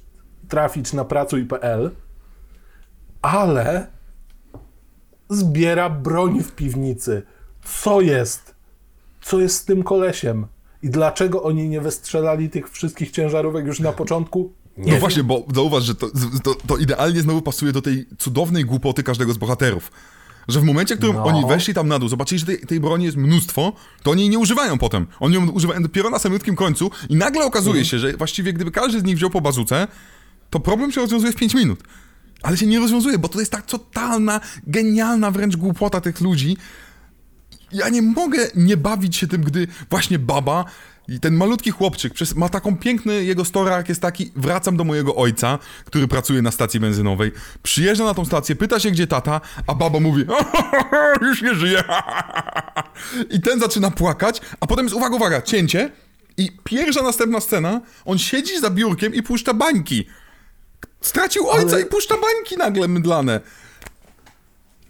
trafić 0.50 0.94
na 0.94 1.06
pracuj.pl, 1.06 1.92
ale 3.24 3.88
zbiera 5.30 5.90
broń 5.90 6.44
w 6.44 6.52
piwnicy. 6.52 7.24
Co 7.84 8.02
jest? 8.02 8.56
Co 9.22 9.40
jest 9.40 9.56
z 9.58 9.66
tym 9.66 9.84
kolesiem? 9.84 10.46
I 10.84 10.90
dlaczego 10.90 11.44
oni 11.44 11.70
nie 11.70 11.82
wystrzelali 11.82 12.50
tych 12.50 12.72
wszystkich 12.72 13.12
ciężarówek 13.12 13.66
już 13.66 13.80
na 13.80 13.92
początku? 13.94 14.54
Nie 14.78 14.84
no 14.86 14.92
wiem. 14.92 15.00
właśnie, 15.00 15.24
bo 15.24 15.46
zauważ, 15.56 15.84
że 15.84 15.96
to, 15.96 16.08
to, 16.44 16.56
to 16.68 16.78
idealnie 16.78 17.22
znowu 17.22 17.42
pasuje 17.42 17.72
do 17.72 17.82
tej 17.82 18.06
cudownej 18.18 18.66
głupoty 18.66 19.04
każdego 19.04 19.34
z 19.34 19.38
bohaterów. 19.38 19.92
Że 20.48 20.60
w 20.60 20.64
momencie, 20.64 20.96
w 20.96 20.98
którym 20.98 21.16
No. 21.16 21.24
oni 21.24 21.46
weszli 21.48 21.74
tam 21.74 21.88
na 21.88 22.00
dół, 22.00 22.10
zobaczyli, 22.10 22.40
że 22.40 22.46
tej, 22.46 22.60
tej 22.60 22.80
broni 22.80 23.06
jest 23.06 23.18
mnóstwo, 23.18 23.74
to 24.04 24.12
oni 24.12 24.22
jej 24.22 24.30
nie 24.30 24.40
używają 24.40 24.78
potem. 24.78 25.08
Oni 25.20 25.36
ją 25.36 25.50
używają 25.50 25.82
dopiero 25.84 26.10
na 26.10 26.20
samym 26.20 26.40
końcu 26.40 26.92
i 27.10 27.16
nagle 27.16 27.46
okazuje 27.46 27.70
Mhm. 27.82 27.86
się, 27.86 28.00
że 28.00 28.14
właściwie 28.18 28.54
gdyby 28.54 28.72
każdy 28.72 29.00
z 29.00 29.04
nich 29.04 29.16
wziął 29.16 29.30
po 29.30 29.42
bazuce, 29.42 29.88
to 30.50 30.60
problem 30.60 30.92
się 30.92 31.02
rozwiązuje 31.02 31.32
w 31.32 31.36
5 31.36 31.54
minut. 31.54 31.80
Ale 32.44 32.58
się 32.58 32.66
nie 32.66 32.80
rozwiązuje, 32.80 33.18
bo 33.18 33.28
to 33.28 33.40
jest 33.40 33.52
tak 33.52 33.66
totalna, 33.66 34.42
genialna 34.68 35.32
wręcz 35.32 35.56
głupota 35.56 36.02
tych 36.02 36.22
ludzi. 36.22 36.58
Ja 37.72 37.90
nie 37.90 38.02
mogę 38.02 38.48
nie 38.56 38.78
bawić 38.78 39.16
się 39.16 39.28
tym, 39.28 39.42
gdy 39.42 39.68
właśnie 39.90 40.20
baba 40.20 40.66
i 41.08 41.20
ten 41.20 41.36
malutki 41.36 41.72
chłopczyk 41.72 42.14
przez, 42.14 42.36
ma 42.36 42.50
taką 42.50 42.78
piękny 42.78 43.24
jego 43.24 43.46
storak 43.46 43.90
jest 43.90 44.02
taki, 44.02 44.32
wracam 44.36 44.78
do 44.78 44.84
mojego 44.84 45.16
ojca, 45.16 45.60
który 45.86 46.08
pracuje 46.08 46.42
na 46.42 46.52
stacji 46.52 46.80
benzynowej, 46.80 47.32
przyjeżdża 47.64 48.04
na 48.04 48.14
tą 48.14 48.26
stację, 48.26 48.56
pyta 48.56 48.80
się 48.80 48.92
gdzie 48.92 49.08
tata, 49.08 49.42
a 49.68 49.76
baba 49.76 50.00
mówi 50.00 50.26
już 51.28 51.42
nie 51.42 51.56
żyje. 51.56 51.84
I 53.30 53.42
ten 53.42 53.60
zaczyna 53.60 53.92
płakać, 53.92 54.42
a 54.60 54.68
potem 54.68 54.86
jest, 54.86 54.96
uwaga, 54.96 55.16
uwaga, 55.16 55.42
cięcie 55.42 55.92
i 56.38 56.52
pierwsza 56.64 57.04
następna 57.04 57.40
scena, 57.40 57.82
on 58.06 58.18
siedzi 58.18 58.60
za 58.60 58.70
biurkiem 58.70 59.14
i 59.14 59.24
puszcza 59.24 59.54
bańki. 59.54 60.06
Stracił 61.04 61.50
ojca 61.50 61.76
Ale- 61.76 61.82
i 61.82 61.86
puszcza 61.86 62.16
bańki 62.16 62.58
nagle 62.58 62.88
mydlane. 62.88 63.40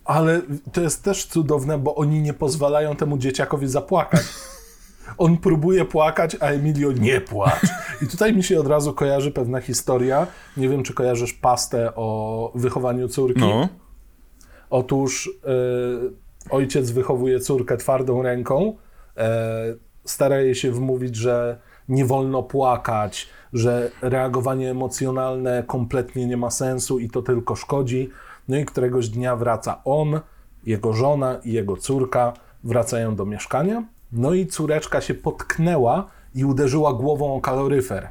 Ale 0.06 0.42
to 0.74 0.82
jest 0.82 1.04
też 1.04 1.26
cudowne, 1.26 1.78
bo 1.78 1.96
oni 1.96 2.22
nie 2.22 2.34
pozwalają 2.34 2.96
temu 2.96 3.18
dzieciakowi 3.18 3.68
zapłakać. 3.68 4.22
On 5.18 5.38
próbuje 5.38 5.86
płakać, 5.86 6.38
a 6.40 6.46
Emilio 6.48 6.92
nie 6.92 7.22
płacz. 7.22 7.62
I 8.02 8.08
tutaj 8.08 8.34
mi 8.34 8.44
się 8.44 8.60
od 8.60 8.68
razu 8.68 8.94
kojarzy 8.94 9.32
pewna 9.32 9.62
historia. 9.62 10.28
Nie 10.58 10.70
wiem, 10.70 10.84
czy 10.84 10.94
kojarzysz 10.94 11.34
pastę 11.34 11.96
o 11.96 12.52
wychowaniu 12.56 13.08
córki. 13.08 13.40
No. 13.40 13.70
Otóż 14.70 15.30
e, 15.46 15.50
ojciec 16.50 16.92
wychowuje 16.92 17.40
córkę 17.40 17.78
twardą 17.78 18.22
ręką, 18.22 18.78
e, 19.18 19.76
stara 20.06 20.40
jej 20.42 20.56
się 20.56 20.72
wmówić, 20.72 21.16
że 21.16 21.60
nie 21.90 22.06
wolno 22.06 22.44
płakać, 22.44 23.30
że 23.54 23.92
reagowanie 24.02 24.72
emocjonalne 24.72 25.64
kompletnie 25.68 26.28
nie 26.28 26.38
ma 26.38 26.52
sensu 26.52 27.00
i 27.00 27.10
to 27.10 27.22
tylko 27.22 27.56
szkodzi. 27.56 28.10
No 28.48 28.58
i 28.58 28.66
któregoś 28.66 29.10
dnia 29.10 29.36
wraca 29.36 29.82
on, 29.86 30.20
jego 30.66 30.94
żona 30.94 31.40
i 31.44 31.52
jego 31.52 31.78
córka 31.78 32.34
wracają 32.64 33.16
do 33.16 33.26
mieszkania. 33.26 33.84
No 34.12 34.34
i 34.34 34.48
córeczka 34.48 35.02
się 35.02 35.14
potknęła 35.14 36.08
i 36.36 36.46
uderzyła 36.46 36.94
głową 36.94 37.36
o 37.36 37.42
kaloryfer. 37.42 38.10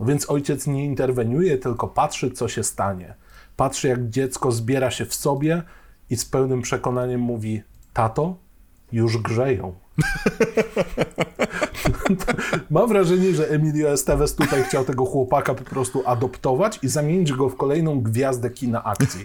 No 0.00 0.06
więc 0.06 0.30
ojciec 0.30 0.66
nie 0.66 0.84
interweniuje, 0.84 1.58
tylko 1.58 1.88
patrzy, 1.88 2.30
co 2.30 2.48
się 2.48 2.62
stanie. 2.62 3.14
Patrzy, 3.56 3.88
jak 3.88 4.08
dziecko 4.08 4.52
zbiera 4.52 4.90
się 4.90 5.06
w 5.06 5.14
sobie 5.14 5.62
i 6.10 6.16
z 6.16 6.24
pełnym 6.24 6.62
przekonaniem 6.62 7.20
mówi: 7.20 7.62
Tato, 7.92 8.36
już 8.92 9.18
grzeją. 9.18 9.83
Mam 12.70 12.88
wrażenie, 12.88 13.34
że 13.34 13.50
Emilio 13.50 13.92
Estevez 13.92 14.34
tutaj 14.34 14.64
chciał 14.64 14.84
tego 14.84 15.04
chłopaka 15.04 15.54
po 15.54 15.64
prostu 15.64 16.02
adoptować 16.06 16.78
i 16.82 16.88
zamienić 16.88 17.32
go 17.32 17.48
w 17.48 17.56
kolejną 17.56 18.00
gwiazdę 18.00 18.50
kina 18.50 18.84
akcji. 18.84 19.24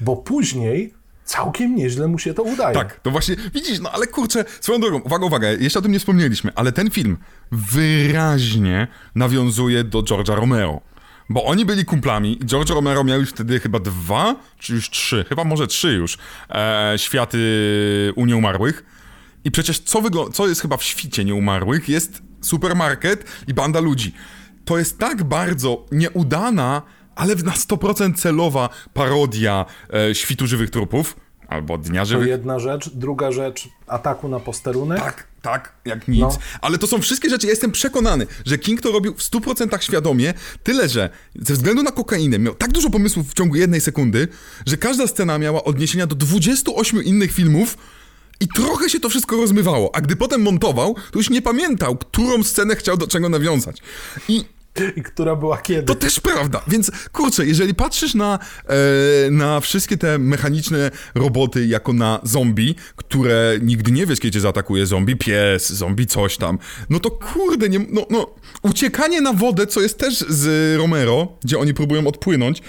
Bo 0.00 0.16
później 0.16 0.94
całkiem 1.24 1.74
nieźle 1.74 2.08
mu 2.08 2.18
się 2.18 2.34
to 2.34 2.42
udaje. 2.42 2.74
Tak, 2.74 3.00
to 3.00 3.10
właśnie, 3.10 3.36
widzisz, 3.54 3.80
no 3.80 3.90
ale 3.90 4.06
kurczę, 4.06 4.44
swoją 4.60 4.80
drogą, 4.80 5.00
uwaga, 5.00 5.26
uwaga, 5.26 5.48
jeszcze 5.48 5.78
o 5.78 5.82
tym 5.82 5.92
nie 5.92 5.98
wspomnieliśmy, 5.98 6.52
ale 6.54 6.72
ten 6.72 6.90
film 6.90 7.16
wyraźnie 7.52 8.88
nawiązuje 9.14 9.84
do 9.84 10.02
George'a 10.02 10.34
Romero. 10.34 10.80
Bo 11.28 11.44
oni 11.44 11.64
byli 11.64 11.84
kumplami 11.84 12.38
George 12.44 12.70
Romero 12.70 13.04
miał 13.04 13.20
już 13.20 13.30
wtedy 13.30 13.60
chyba 13.60 13.78
dwa, 13.78 14.36
czy 14.58 14.74
już 14.74 14.90
trzy, 14.90 15.24
chyba 15.28 15.44
może 15.44 15.66
trzy 15.66 15.92
już, 15.92 16.18
e, 16.50 16.94
światy 16.96 17.38
u 18.16 18.26
nieumarłych. 18.26 18.84
I 19.44 19.50
przecież 19.50 19.78
co, 19.80 20.00
wygl- 20.02 20.32
co 20.32 20.48
jest 20.48 20.60
chyba 20.60 20.76
w 20.76 20.82
świcie 20.82 21.24
nieumarłych? 21.24 21.88
Jest 21.88 22.22
supermarket 22.40 23.24
i 23.48 23.54
banda 23.54 23.80
ludzi. 23.80 24.14
To 24.64 24.78
jest 24.78 24.98
tak 24.98 25.24
bardzo 25.24 25.86
nieudana, 25.92 26.82
ale 27.16 27.34
na 27.34 27.52
100% 27.52 28.14
celowa 28.14 28.68
parodia 28.94 29.66
e, 30.10 30.14
świtu 30.14 30.46
żywych 30.46 30.70
trupów, 30.70 31.16
albo 31.48 31.78
Dnia 31.78 32.00
To 32.00 32.06
Żywych 32.06 32.28
jedna 32.28 32.58
rzecz. 32.58 32.90
Druga 32.94 33.32
rzecz, 33.32 33.68
ataku 33.86 34.28
na 34.28 34.40
posterunek. 34.40 34.98
tak, 35.00 35.26
tak, 35.42 35.72
jak 35.84 36.08
nic. 36.08 36.20
No. 36.20 36.38
Ale 36.60 36.78
to 36.78 36.86
są 36.86 37.00
wszystkie 37.00 37.30
rzeczy, 37.30 37.46
ja 37.46 37.50
jestem 37.50 37.72
przekonany, 37.72 38.26
że 38.46 38.58
King 38.58 38.80
to 38.80 38.92
robił 38.92 39.14
w 39.14 39.18
100% 39.18 39.80
świadomie, 39.80 40.34
tyle 40.62 40.88
że 40.88 41.10
ze 41.36 41.54
względu 41.54 41.82
na 41.82 41.90
kokainę 41.92 42.38
miał 42.38 42.54
tak 42.54 42.72
dużo 42.72 42.90
pomysłów 42.90 43.30
w 43.30 43.34
ciągu 43.34 43.56
jednej 43.56 43.80
sekundy, 43.80 44.28
że 44.66 44.76
każda 44.76 45.06
scena 45.06 45.38
miała 45.38 45.64
odniesienia 45.64 46.06
do 46.06 46.14
28 46.14 47.04
innych 47.04 47.32
filmów 47.32 47.76
i 48.40 48.48
trochę 48.48 48.90
się 48.90 49.00
to 49.00 49.08
wszystko 49.08 49.36
rozmywało, 49.36 49.90
a 49.94 50.00
gdy 50.00 50.16
potem 50.16 50.42
montował, 50.42 50.94
to 51.12 51.18
już 51.18 51.30
nie 51.30 51.42
pamiętał, 51.42 51.96
którą 51.96 52.42
scenę 52.42 52.76
chciał 52.76 52.96
do 52.96 53.06
czego 53.06 53.28
nawiązać. 53.28 53.76
I 54.28 54.44
I 54.96 55.02
która 55.02 55.36
była 55.36 55.58
kiedy. 55.58 55.82
to 55.82 55.94
też 55.94 56.20
prawda, 56.20 56.62
więc 56.68 56.90
kurczę, 57.12 57.46
jeżeli 57.46 57.74
patrzysz 57.74 58.14
na, 58.14 58.38
e, 58.66 59.30
na 59.30 59.60
wszystkie 59.60 59.96
te 59.96 60.18
mechaniczne 60.18 60.90
roboty 61.14 61.66
jako 61.66 61.92
na 61.92 62.20
zombie, 62.22 62.74
które 62.96 63.58
nigdy 63.62 63.90
nie 63.92 64.06
wiesz, 64.06 64.20
kiedy 64.20 64.32
cię 64.32 64.40
zaatakuje 64.40 64.86
zombie, 64.86 65.16
pies, 65.16 65.72
zombie 65.72 66.06
coś 66.06 66.36
tam, 66.36 66.58
no 66.90 67.00
to 67.00 67.10
kurde, 67.10 67.68
nie, 67.68 67.78
no, 67.78 68.06
no, 68.10 68.26
uciekanie 68.62 69.20
na 69.20 69.32
wodę, 69.32 69.66
co 69.66 69.80
jest 69.80 69.98
też 69.98 70.18
z 70.18 70.76
Romero, 70.78 71.28
gdzie 71.44 71.58
oni 71.58 71.74
próbują 71.74 72.06
odpłynąć, 72.06 72.62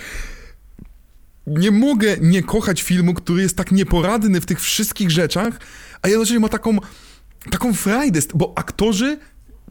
nie 1.48 1.72
mogę 1.72 2.18
nie 2.22 2.44
kochać 2.44 2.82
filmu, 2.82 3.14
który 3.14 3.42
jest 3.42 3.58
tak 3.58 3.72
nieporadny 3.72 4.42
w 4.42 4.46
tych 4.46 4.62
wszystkich 4.62 5.12
rzeczach, 5.12 5.60
a 6.02 6.08
jednocześnie 6.08 6.40
ma 6.40 6.50
taką, 6.50 6.78
taką 7.50 7.74
frajdę, 7.74 8.20
bo 8.34 8.54
aktorzy 8.56 9.20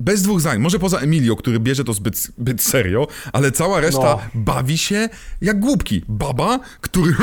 bez 0.00 0.22
dwóch 0.22 0.40
zdań, 0.40 0.58
może 0.58 0.78
poza 0.78 0.98
Emilio, 0.98 1.36
który 1.36 1.60
bierze 1.60 1.84
to 1.84 1.92
zbyt, 1.92 2.18
zbyt 2.18 2.62
serio, 2.62 3.06
ale 3.32 3.52
cała 3.52 3.80
reszta 3.80 4.00
No. 4.00 4.20
bawi 4.34 4.78
się 4.78 5.08
jak 5.40 5.60
głupki. 5.60 6.02
Baba, 6.08 6.60
który... 6.80 7.12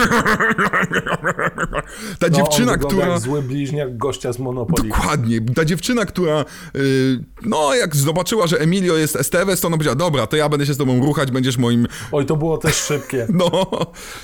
Ta 2.19 2.27
No, 2.27 2.37
dziewczyna, 2.37 2.77
która... 2.77 3.07
jak 3.07 3.19
zły 3.19 3.41
bliźniak 3.41 3.97
gościa 3.97 4.33
z 4.33 4.39
Monopoly. 4.39 4.89
Dokładnie. 4.89 5.41
Ta 5.41 5.65
dziewczyna, 5.65 6.05
która, 6.05 6.45
yy, 6.73 7.23
no 7.45 7.75
jak 7.75 7.95
zobaczyła, 7.95 8.47
że 8.47 8.59
Emilio 8.59 8.97
jest 8.97 9.15
Esteves, 9.15 9.61
to 9.61 9.67
ona 9.67 9.77
powiedziała, 9.77 9.95
dobra, 9.95 10.27
to 10.27 10.35
ja 10.37 10.49
będę 10.49 10.65
się 10.65 10.73
z 10.73 10.77
tobą 10.77 11.05
ruchać, 11.05 11.31
będziesz 11.31 11.57
moim, 11.57 11.87
Oj, 12.11 12.25
to 12.25 12.35
było 12.37 12.57
też 12.57 12.75
szybkie. 12.75 13.27
no... 13.33 13.69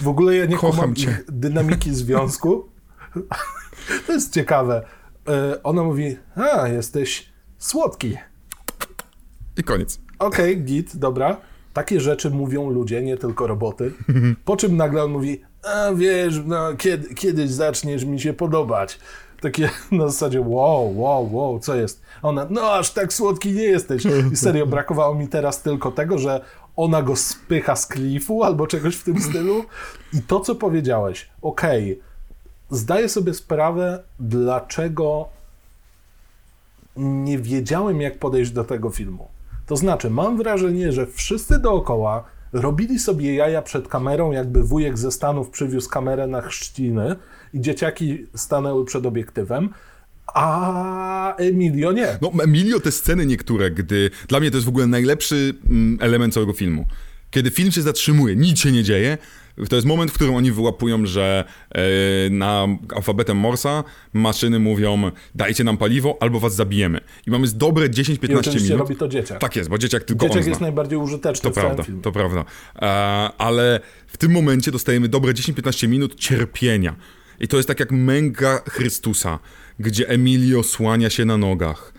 W 0.02 0.08
ogóle 0.08 0.36
ja 0.36 0.46
nie 0.46 0.58
Kocham 0.58 0.96
cię. 0.96 1.18
dynamiki 1.30 1.96
związku. 1.96 2.64
To 4.08 4.14
jest 4.14 4.34
ciekawe. 4.34 4.86
E, 5.28 5.64
Ona 5.64 5.84
mówi, 5.84 6.18
a, 6.36 6.68
jesteś 6.68 7.30
słodki. 7.58 8.18
I 9.58 9.64
koniec. 9.64 10.00
Okej, 10.20 10.64
git, 10.64 10.98
dobra. 10.98 11.38
Takie 11.74 12.02
rzeczy 12.02 12.30
mówią 12.30 12.70
ludzie, 12.70 13.02
nie 13.02 13.18
tylko 13.18 13.48
roboty. 13.48 13.92
Po 14.46 14.58
czym 14.58 14.78
nagle 14.78 15.04
on 15.04 15.12
mówi, 15.12 15.42
a 15.64 15.94
wiesz, 15.94 16.42
no, 16.46 16.74
kiedy, 16.78 17.16
kiedyś 17.16 17.50
zaczniesz 17.50 18.06
mi 18.06 18.20
się 18.20 18.34
podobać. 18.34 19.00
Takie 19.42 19.70
na 19.92 20.08
zasadzie, 20.08 20.42
wow, 20.42 21.00
wow, 21.00 21.36
wow, 21.36 21.60
co 21.60 21.76
jest? 21.76 22.02
Ona, 22.22 22.48
no 22.50 22.72
aż 22.72 22.92
tak 22.92 23.14
słodki 23.14 23.52
nie 23.52 23.64
jesteś. 23.64 24.04
I 24.32 24.36
serio, 24.36 24.68
brakowało 24.68 25.16
mi 25.16 25.28
teraz 25.28 25.62
tylko 25.62 25.92
tego, 25.92 26.18
że 26.18 26.42
ona 26.76 27.02
go 27.02 27.16
spycha 27.16 27.76
z 27.76 27.88
klifu 27.88 28.44
albo 28.44 28.68
czegoś 28.68 28.96
w 28.96 29.04
tym 29.04 29.22
stylu. 29.22 29.64
I 30.14 30.22
to, 30.22 30.40
co 30.40 30.56
powiedziałeś, 30.56 31.30
okej, 31.42 32.02
zdaję 32.72 33.10
sobie 33.10 33.34
sprawę, 33.34 34.04
dlaczego 34.20 35.28
nie 36.96 37.38
wiedziałem, 37.38 38.02
jak 38.02 38.20
podejść 38.20 38.52
do 38.52 38.64
tego 38.64 38.90
filmu. 38.90 39.28
To 39.66 39.78
znaczy, 39.78 40.10
mam 40.10 40.38
wrażenie, 40.38 40.92
że 40.92 41.08
wszyscy 41.08 41.60
dookoła 41.60 42.24
robili 42.54 43.00
sobie 43.00 43.36
jaja 43.36 43.62
przed 43.62 43.88
kamerą, 43.88 44.32
jakby 44.32 44.64
wujek 44.64 44.98
ze 44.98 45.12
Stanów 45.12 45.50
przywiózł 45.50 45.90
kamerę 45.90 46.28
na 46.28 46.42
chrzciny 46.42 47.16
i 47.54 47.62
dzieciaki 47.62 48.26
stanęły 48.36 48.86
przed 48.86 49.06
obiektywem, 49.06 49.70
a 50.34 51.36
Emilio 51.36 51.92
nie. 51.92 52.18
No, 52.22 52.32
Emilio, 52.44 52.80
te 52.80 52.92
sceny 52.92 53.26
niektóre, 53.26 53.72
gdy... 53.72 54.10
Dla 54.28 54.40
mnie 54.40 54.52
to 54.52 54.58
jest 54.58 54.66
w 54.66 54.70
ogóle 54.70 54.88
najlepszy 54.88 55.54
mm, 55.70 55.98
element 56.02 56.34
całego 56.34 56.54
filmu. 56.54 56.86
Kiedy 57.32 57.52
film 57.52 57.72
się 57.72 57.82
zatrzymuje, 57.82 58.36
nic 58.36 58.60
się 58.60 58.72
nie 58.72 58.84
dzieje, 58.84 59.18
to 59.70 59.76
jest 59.76 59.88
moment, 59.88 60.12
w 60.12 60.14
którym 60.14 60.36
oni 60.36 60.52
wyłapują, 60.52 61.06
że 61.06 61.44
e, 61.72 61.82
na 62.30 62.68
alfabetem 62.96 63.38
Morsa 63.38 63.84
maszyny 64.14 64.60
mówią 64.60 65.12
dajcie 65.36 65.64
nam 65.64 65.78
paliwo, 65.78 66.18
albo 66.20 66.40
was 66.40 66.56
zabijemy. 66.56 67.00
I 67.28 67.32
mamy 67.32 67.48
dobre 67.48 67.86
I 67.86 67.90
10-15 67.90 68.38
oczywiście 68.40 68.60
minut. 68.60 68.80
robi 68.80 68.96
to 68.96 69.08
dzieciak. 69.08 69.40
Tak 69.40 69.56
jest, 69.56 69.70
bo 69.70 69.78
dzieciak 69.78 70.04
tylko 70.04 70.26
on 70.26 70.32
Dzieciak 70.32 70.48
jest 70.48 70.62
najbardziej 70.62 70.98
użyteczny 70.98 71.44
To 71.44 71.52
w 71.52 71.54
prawda, 71.54 71.84
to 72.02 72.12
prawda. 72.12 72.46
E, 72.76 72.86
ale 73.38 73.80
w 74.08 74.18
tym 74.18 74.32
momencie 74.32 74.72
dostajemy 74.72 75.08
dobre 75.10 75.34
10-15 75.34 75.88
minut 75.88 76.16
cierpienia. 76.16 76.96
I 77.40 77.48
to 77.48 77.58
jest 77.58 77.68
tak 77.68 77.80
jak 77.80 77.92
męka 77.92 78.62
Chrystusa, 78.70 79.40
gdzie 79.80 80.10
Emilio 80.10 80.64
słania 80.64 81.10
się 81.10 81.26
na 81.26 81.38
nogach, 81.38 81.94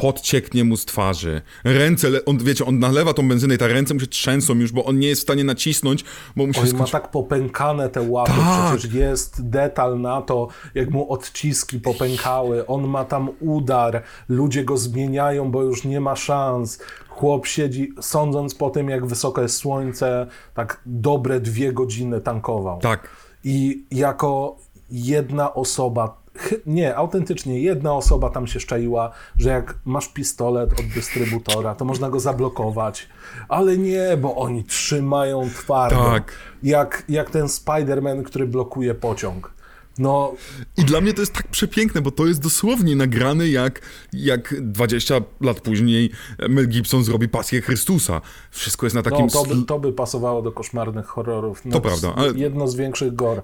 pot 0.00 0.20
cieknie 0.20 0.64
mu 0.64 0.76
z 0.76 0.84
twarzy, 0.84 1.42
ręce, 1.64 2.08
on, 2.26 2.38
wiecie, 2.38 2.64
on 2.64 2.78
nalewa 2.78 3.14
tą 3.14 3.28
benzynę 3.28 3.54
i 3.54 3.58
ta 3.58 3.66
ręce 3.66 3.94
mu 3.94 4.00
się 4.00 4.06
trzęsą 4.06 4.54
już, 4.54 4.72
bo 4.72 4.84
on 4.84 4.98
nie 4.98 5.08
jest 5.08 5.20
w 5.20 5.22
stanie 5.22 5.44
nacisnąć, 5.44 6.04
bo 6.36 6.46
mu 6.46 6.52
się 6.52 6.60
Oj, 6.60 6.72
ma 6.72 6.86
tak 6.86 7.10
popękane 7.10 7.88
te 7.88 8.02
łapy, 8.02 8.32
Tak. 8.32 8.76
przecież 8.76 8.94
jest 8.94 9.48
detal 9.48 10.00
na 10.00 10.22
to, 10.22 10.48
jak 10.74 10.90
mu 10.90 11.12
odciski 11.12 11.80
popękały, 11.80 12.66
on 12.66 12.88
ma 12.88 13.04
tam 13.04 13.28
udar, 13.40 14.02
ludzie 14.28 14.64
go 14.64 14.76
zmieniają, 14.76 15.50
bo 15.50 15.62
już 15.62 15.84
nie 15.84 16.00
ma 16.00 16.16
szans. 16.16 16.78
Chłop 17.08 17.46
siedzi, 17.46 17.92
sądząc 18.00 18.54
po 18.54 18.70
tym, 18.70 18.88
jak 18.88 19.06
wysoko 19.06 19.42
jest 19.42 19.56
słońce, 19.56 20.26
tak 20.54 20.80
dobre 20.86 21.40
dwie 21.40 21.72
godziny 21.72 22.20
tankował. 22.20 22.78
Tak. 22.80 23.08
I 23.44 23.84
jako 23.90 24.56
jedna 24.90 25.54
osoba, 25.54 26.19
nie, 26.66 26.96
autentycznie 26.96 27.60
jedna 27.60 27.94
osoba 27.94 28.30
tam 28.30 28.46
się 28.46 28.60
szczaiła, 28.60 29.10
że 29.36 29.50
jak 29.50 29.74
masz 29.84 30.08
pistolet 30.08 30.80
od 30.80 30.86
dystrybutora, 30.86 31.74
to 31.74 31.84
można 31.84 32.10
go 32.10 32.20
zablokować. 32.20 33.08
Ale 33.48 33.78
nie, 33.78 34.16
bo 34.16 34.36
oni 34.36 34.64
trzymają 34.64 35.48
twardo. 35.50 36.04
Tak. 36.04 36.32
Jak, 36.62 37.04
jak 37.08 37.30
ten 37.30 37.46
Spider-Man, 37.46 38.22
który 38.22 38.46
blokuje 38.46 38.94
pociąg. 38.94 39.59
No, 40.00 40.34
I 40.76 40.84
dla 40.84 41.00
mnie 41.00 41.14
to 41.14 41.22
jest 41.22 41.32
tak 41.32 41.48
przepiękne, 41.48 42.00
bo 42.00 42.10
to 42.10 42.26
jest 42.26 42.40
dosłownie 42.42 42.96
nagrane 42.96 43.48
jak, 43.48 43.80
jak 44.12 44.54
20 44.60 45.14
lat 45.40 45.60
później 45.60 46.10
Mel 46.48 46.68
Gibson 46.68 47.04
zrobi 47.04 47.28
Pasję 47.28 47.60
Chrystusa. 47.60 48.20
Wszystko 48.50 48.86
jest 48.86 48.96
na 48.96 49.02
takim... 49.02 49.26
no 49.26 49.30
to, 49.32 49.44
by, 49.54 49.64
to 49.66 49.78
by 49.78 49.92
pasowało 49.92 50.42
do 50.42 50.52
koszmarnych 50.52 51.06
horrorów. 51.06 51.64
No, 51.64 51.72
To 51.72 51.80
prawda, 51.80 52.14
ale- 52.16 52.32
Jedno 52.36 52.68
z 52.68 52.76
większych 52.76 53.14
gor. 53.14 53.38
E, 53.38 53.42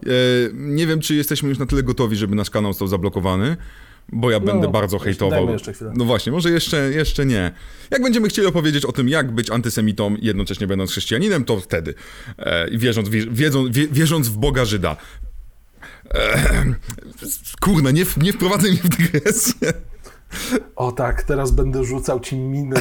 nie 0.53 0.87
wiem, 0.87 1.01
czy 1.01 1.15
jesteśmy 1.15 1.49
już 1.49 1.59
na 1.59 1.67
tyle 1.67 1.83
gotowi, 1.83 2.17
żeby 2.17 2.35
nasz 2.35 2.51
kanał 2.51 2.73
został 2.73 2.89
zablokowany, 2.89 3.57
bo 4.13 4.31
ja 4.31 4.41
będę 4.41 4.69
bardzo 4.69 4.99
hejtował. 4.99 5.51
jeszcze 5.51 5.73
chwilę. 5.73 5.93
No 5.97 6.05
właśnie, 6.05 6.33
może 6.33 6.51
jeszcze, 6.51 6.91
jeszcze 6.93 7.27
nie. 7.27 7.53
Jak 7.91 8.03
będziemy 8.03 8.29
chcieli 8.29 8.49
opowiedzieć 8.49 8.85
o 8.85 8.93
tym, 8.93 9.09
jak 9.09 9.33
być 9.33 9.51
antysemitą, 9.51 10.17
jednocześnie 10.23 10.67
będąc 10.67 10.91
chrześcijaninem, 10.91 11.45
to 11.45 11.61
wtedy. 11.61 11.95
E, 12.39 12.79
wierząc, 12.79 13.09
wie, 13.09 13.27
wiedzą, 13.31 13.71
wie, 13.71 13.89
wierząc 13.89 14.29
w 14.29 14.37
Boga 14.37 14.65
Żyda. 14.65 14.97
E, 16.15 16.65
kurna, 17.61 17.91
nie, 17.91 18.05
nie 18.17 18.33
wprowadzaj 18.33 18.71
mnie 18.71 18.81
w 18.83 18.89
dygresję. 18.89 19.73
O 20.77 20.93
tak, 20.93 21.23
teraz 21.23 21.51
będę 21.51 21.85
rzucał 21.85 22.21
ci 22.21 22.37
miny. 22.37 22.77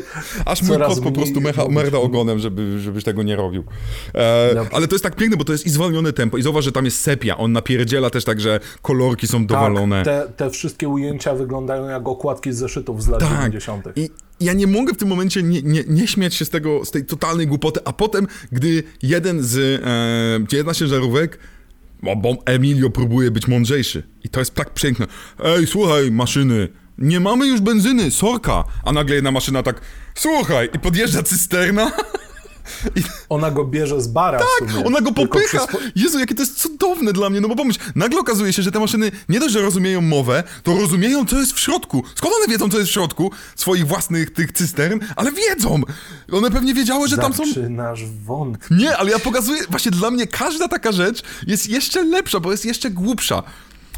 Aż 0.44 0.62
mój 0.62 0.78
kot 0.78 1.00
po 1.00 1.12
prostu 1.12 1.40
mecha, 1.40 1.68
merda 1.68 1.98
ogonem, 1.98 2.38
żeby, 2.38 2.80
żebyś 2.80 3.04
tego 3.04 3.22
nie 3.22 3.36
robił. 3.36 3.64
E, 4.14 4.54
Dobrze. 4.54 4.70
ale 4.74 4.88
to 4.88 4.94
jest 4.94 5.02
tak 5.02 5.16
piękne, 5.16 5.36
bo 5.36 5.44
to 5.44 5.52
jest 5.52 5.66
i 5.66 5.70
zwolnione 5.70 6.12
tempo. 6.12 6.36
I 6.38 6.42
zauważ, 6.42 6.64
że 6.64 6.72
tam 6.72 6.84
jest 6.84 7.00
sepia. 7.00 7.36
On 7.36 7.52
napierdziela 7.52 8.10
też 8.10 8.24
tak, 8.24 8.40
że 8.40 8.60
kolorki 8.82 9.26
są 9.26 9.46
dowalone. 9.46 10.04
Tak, 10.04 10.26
te, 10.26 10.32
te 10.32 10.50
wszystkie 10.50 10.88
ujęcia 10.88 11.34
wyglądają 11.34 11.88
jak 11.88 12.08
okładki 12.08 12.52
z 12.52 12.56
zeszytów 12.56 13.02
z 13.02 13.08
lat 13.08 13.20
Tak. 13.20 13.30
90. 13.30 13.84
I 13.96 14.10
ja 14.40 14.52
nie 14.52 14.66
mogę 14.66 14.94
w 14.94 14.96
tym 14.96 15.08
momencie 15.08 15.42
nie, 15.42 15.62
nie, 15.62 15.84
nie 15.88 16.06
śmiać 16.08 16.34
się 16.34 16.44
z 16.44 16.50
tego, 16.50 16.84
z 16.84 16.90
tej 16.90 17.04
totalnej 17.04 17.46
głupoty, 17.46 17.80
a 17.84 17.92
potem, 17.92 18.26
gdy 18.52 18.82
jeden 19.02 19.42
z, 19.42 19.82
e, 20.52 20.56
jedna 20.56 20.74
ciężarówek, 20.74 21.38
bo, 22.02 22.36
Emilio 22.44 22.90
próbuje 22.90 23.30
być 23.30 23.48
mądrzejszy. 23.48 24.02
I 24.24 24.28
to 24.28 24.40
jest 24.40 24.54
tak 24.54 24.74
piękne. 24.74 25.06
Ej, 25.44 25.66
słuchaj, 25.66 26.10
maszyny, 26.10 26.68
nie 26.98 27.20
mamy 27.20 27.46
już 27.46 27.60
benzyny, 27.60 28.10
sorka. 28.10 28.64
A 28.84 28.92
nagle 28.92 29.14
jedna 29.14 29.30
maszyna 29.30 29.62
tak, 29.62 29.80
słuchaj, 30.14 30.68
i 30.74 30.78
podjeżdża 30.78 31.22
cysterna. 31.22 31.92
Ona 33.28 33.50
go 33.50 33.64
bierze 33.64 34.00
z 34.00 34.08
bara 34.08 34.38
w 34.38 34.42
sumie. 34.68 34.84
Ona 34.86 35.00
go 35.00 35.12
popycha! 35.12 35.58
przyspo- 35.58 35.90
Jezu, 35.96 36.18
jakie 36.18 36.34
to 36.34 36.42
jest 36.42 36.58
cudowne 36.58 37.12
dla 37.12 37.30
mnie, 37.30 37.40
no 37.40 37.48
bo 37.48 37.56
pomyśl, 37.56 37.80
nagle 37.94 38.20
okazuje 38.20 38.52
się, 38.52 38.62
że 38.62 38.72
te 38.72 38.80
maszyny 38.80 39.10
nie 39.28 39.40
dość, 39.40 39.52
że 39.54 39.60
rozumieją 39.62 40.00
mowę, 40.00 40.42
to 40.62 40.76
rozumieją, 40.78 41.26
co 41.26 41.38
jest 41.38 41.52
w 41.52 41.58
środku. 41.60 42.02
Skąd 42.14 42.34
one 42.34 42.52
wiedzą, 42.52 42.68
co 42.70 42.78
jest 42.78 42.90
w 42.90 42.92
środku 42.92 43.30
swoich 43.56 43.86
własnych 43.86 44.30
tych 44.32 44.52
cystern? 44.52 45.00
Ale 45.16 45.32
wiedzą! 45.32 45.80
One 46.32 46.50
pewnie 46.50 46.74
wiedziały, 46.74 47.08
że 47.08 47.16
tam 47.16 47.34
są... 47.34 47.46
Zaczynasz 47.46 48.04
wątpić. 48.04 48.78
Nie, 48.78 48.96
ale 48.96 49.10
ja 49.10 49.18
pokazuję, 49.18 49.62
właśnie 49.70 49.90
dla 49.90 50.10
mnie 50.10 50.26
każda 50.26 50.68
taka 50.68 50.92
rzecz 50.92 51.22
jest 51.46 51.68
jeszcze 51.68 52.04
lepsza, 52.04 52.40
bo 52.40 52.50
jest 52.50 52.64
jeszcze 52.64 52.90
głupsza. 52.90 53.42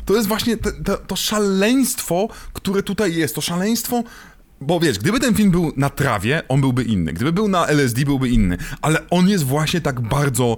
To 0.04 0.14
jest 0.16 0.28
właśnie 0.28 0.56
te, 0.56 0.72
te, 0.72 0.98
to 0.98 1.16
szaleństwo, 1.16 2.28
które 2.52 2.82
tutaj 2.82 3.14
jest, 3.14 3.34
to 3.34 3.40
szaleństwo... 3.40 4.02
Bo 4.60 4.80
wiesz, 4.80 4.98
gdyby 4.98 5.20
ten 5.20 5.34
film 5.34 5.50
był 5.50 5.72
na 5.76 5.90
trawie, 5.90 6.42
on 6.48 6.60
byłby 6.60 6.82
inny. 6.82 7.12
Gdyby 7.12 7.32
był 7.32 7.48
na 7.48 7.66
LSD, 7.66 8.04
byłby 8.04 8.28
inny. 8.28 8.56
Ale 8.82 9.08
on 9.10 9.28
jest 9.28 9.44
właśnie 9.44 9.80
tak 9.80 10.00
bardzo 10.00 10.56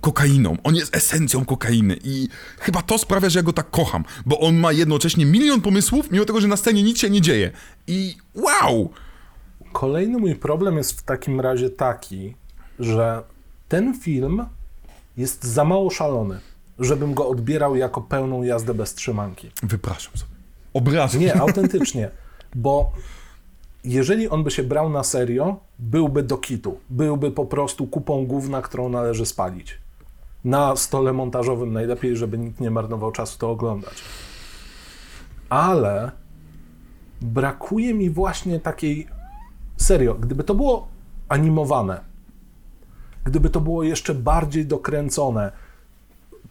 kokainą. 0.00 0.56
On 0.64 0.74
jest 0.74 0.96
esencją 0.96 1.44
kokainy 1.44 1.96
i 2.04 2.28
chyba 2.58 2.82
to 2.82 2.98
sprawia, 2.98 3.30
że 3.30 3.38
ja 3.38 3.42
go 3.42 3.52
tak 3.52 3.70
kocham, 3.70 4.04
bo 4.26 4.40
on 4.40 4.56
ma 4.56 4.72
jednocześnie 4.72 5.26
milion 5.26 5.60
pomysłów, 5.60 6.10
mimo 6.10 6.24
tego, 6.24 6.40
że 6.40 6.48
na 6.48 6.56
scenie 6.56 6.82
nic 6.82 6.98
się 6.98 7.10
nie 7.10 7.20
dzieje. 7.20 7.50
I 7.86 8.16
wow! 8.34 8.90
Kolejny 9.72 10.18
mój 10.18 10.36
problem 10.36 10.76
jest 10.76 11.00
w 11.00 11.02
takim 11.02 11.40
razie 11.40 11.70
taki, 11.70 12.34
że 12.78 13.22
ten 13.68 14.00
film 14.00 14.46
jest 15.16 15.44
za 15.44 15.64
mało 15.64 15.90
szalony, 15.90 16.40
żebym 16.78 17.14
go 17.14 17.28
odbierał 17.28 17.76
jako 17.76 18.00
pełną 18.00 18.42
jazdę 18.42 18.74
bez 18.74 18.94
trzymanki. 18.94 19.50
Wypraszam 19.62 20.12
sobie. 20.16 20.32
Obrażam. 20.74 21.20
Nie, 21.20 21.40
autentycznie, 21.46 22.10
bo 22.54 22.92
jeżeli 23.84 24.28
on 24.28 24.44
by 24.44 24.50
się 24.50 24.62
brał 24.62 24.90
na 24.90 25.02
serio, 25.02 25.56
byłby 25.78 26.22
do 26.22 26.38
kitu. 26.38 26.78
Byłby 26.90 27.30
po 27.30 27.44
prostu 27.44 27.86
kupą 27.86 28.26
gówna, 28.26 28.62
którą 28.62 28.88
należy 28.88 29.26
spalić. 29.26 29.78
Na 30.44 30.76
stole 30.76 31.12
montażowym 31.12 31.72
najlepiej, 31.72 32.16
żeby 32.16 32.38
nikt 32.38 32.60
nie 32.60 32.70
marnował 32.70 33.12
czasu 33.12 33.38
to 33.38 33.50
oglądać. 33.50 33.94
Ale 35.48 36.10
brakuje 37.20 37.94
mi 37.94 38.10
właśnie 38.10 38.60
takiej 38.60 39.06
serio, 39.76 40.14
gdyby 40.14 40.44
to 40.44 40.54
było 40.54 40.88
animowane, 41.28 42.00
gdyby 43.24 43.50
to 43.50 43.60
było 43.60 43.82
jeszcze 43.82 44.14
bardziej 44.14 44.66
dokręcone, 44.66 45.52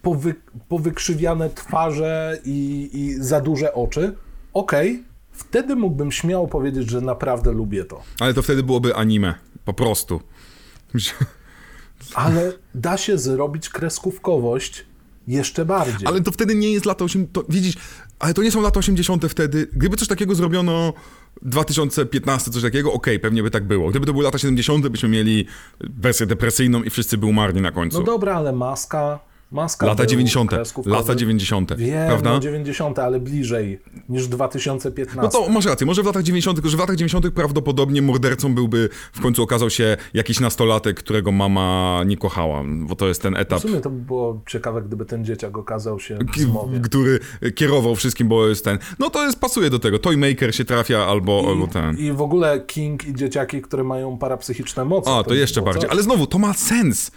powy, 0.02 0.36
powykrzywiane 0.68 1.50
twarze 1.50 2.40
i, 2.46 2.90
i 2.94 3.14
za 3.14 3.42
duże 3.42 3.74
oczy, 3.74 4.16
okej, 4.54 5.04
wtedy 5.32 5.76
mógłbym 5.76 6.12
śmiało 6.12 6.48
powiedzieć, 6.48 6.90
że 6.90 7.02
naprawdę 7.02 7.52
lubię 7.52 7.86
to. 7.86 8.02
Ale 8.20 8.34
to 8.34 8.42
wtedy 8.42 8.64
byłoby 8.64 8.96
anime. 8.96 9.36
Po 9.66 9.74
prostu. 9.74 10.22
Ale 12.14 12.54
da 12.76 12.98
się 12.98 13.18
zrobić 13.18 13.70
kreskówkowość 13.70 14.86
jeszcze 15.28 15.66
bardziej. 15.66 16.08
Ale 16.08 16.22
to 16.22 16.32
wtedy 16.32 16.56
nie 16.56 16.72
jest 16.72 16.86
lata 16.86 17.06
80. 17.06 17.34
To, 17.34 17.44
widzisz, 17.50 17.76
ale 18.20 18.34
to 18.34 18.44
nie 18.44 18.52
są 18.52 18.62
lata 18.62 18.80
80. 18.80 19.26
wtedy. 19.26 19.68
Gdyby 19.74 19.98
coś 19.98 20.08
takiego 20.08 20.36
zrobiono 20.36 20.94
2015, 21.42 22.52
coś 22.52 22.62
takiego, 22.64 22.94
okej, 22.94 23.20
pewnie 23.20 23.44
by 23.44 23.52
tak 23.52 23.68
było. 23.68 23.90
Gdyby 23.90 24.06
to 24.06 24.12
były 24.14 24.24
lata 24.24 24.38
70., 24.38 24.88
byśmy 24.88 25.10
mieli 25.10 25.48
wersję 25.80 26.26
depresyjną 26.26 26.84
i 26.84 26.90
wszyscy 26.90 27.18
by 27.18 27.26
umarli 27.26 27.62
na 27.62 27.72
końcu. 27.72 28.00
No 28.00 28.04
dobra, 28.04 28.36
ale 28.36 28.52
maska. 28.52 29.20
Maska 29.52 29.86
lata 29.86 30.04
był 30.04 30.10
90. 30.10 30.50
kreskówkowy. 30.50 30.98
Lata 30.98 31.16
90. 31.16 31.74
Wiem, 31.74 32.08
prawda? 32.08 32.30
no 32.30 32.40
90, 32.40 33.00
ale 33.00 33.20
bliżej 33.20 33.80
niż 34.10 34.28
2015. 34.28 35.22
No 35.22 35.46
to 35.46 35.52
masz 35.52 35.66
rację, 35.66 35.88
może 35.88 36.04
w 36.04 36.06
latach 36.06 36.24
90., 36.24 36.58
tylko 36.58 36.70
że 36.70 36.78
w 36.78 36.80
latach 36.80 36.96
90. 36.96 37.30
prawdopodobnie 37.30 38.02
mordercą 38.02 38.56
byłby, 38.56 38.90
w 39.14 39.22
końcu 39.22 39.44
okazał 39.44 39.70
się 39.70 39.98
jakiś 40.14 40.40
nastolatek, 40.40 41.00
którego 41.00 41.32
mama 41.32 42.02
nie 42.06 42.18
kochała, 42.18 42.64
bo 42.66 42.96
to 42.96 43.08
jest 43.08 43.22
ten 43.22 43.34
W 43.34 43.38
etap, 43.38 43.62
sumie 43.62 43.82
to 43.82 43.90
by 43.90 44.02
było 44.02 44.42
ciekawe, 44.48 44.82
gdyby 44.82 45.06
ten 45.06 45.26
dzieciak 45.26 45.58
okazał 45.58 46.00
się 46.00 46.18
w 46.18 46.82
który 46.82 47.20
kierował 47.56 47.96
wszystkim, 47.96 48.28
bo 48.28 48.48
jest 48.48 48.66
ten. 48.66 48.80
No 49.00 49.10
to 49.10 49.26
jest, 49.26 49.40
pasuje 49.40 49.70
do 49.70 49.80
tego. 49.80 50.00
Toymaker 50.00 50.56
się 50.56 50.66
trafia 50.66 51.06
albo, 51.06 51.44
albo 51.48 51.68
ten. 51.68 51.98
I 51.98 52.12
w 52.12 52.22
ogóle 52.22 52.62
King 52.62 53.08
i 53.08 53.16
dzieciaki, 53.16 53.62
które 53.62 53.84
mają 53.84 54.18
parapsychiczne 54.18 54.86
moce. 54.86 55.12
A, 55.12 55.24
to 55.24 55.30
by 55.30 55.38
jeszcze 55.38 55.62
bardziej. 55.62 55.82
coś. 55.82 55.92
Ale 55.92 56.04
znowu, 56.04 56.28
to 56.28 56.40
ma 56.40 56.54
sens. 56.54 57.12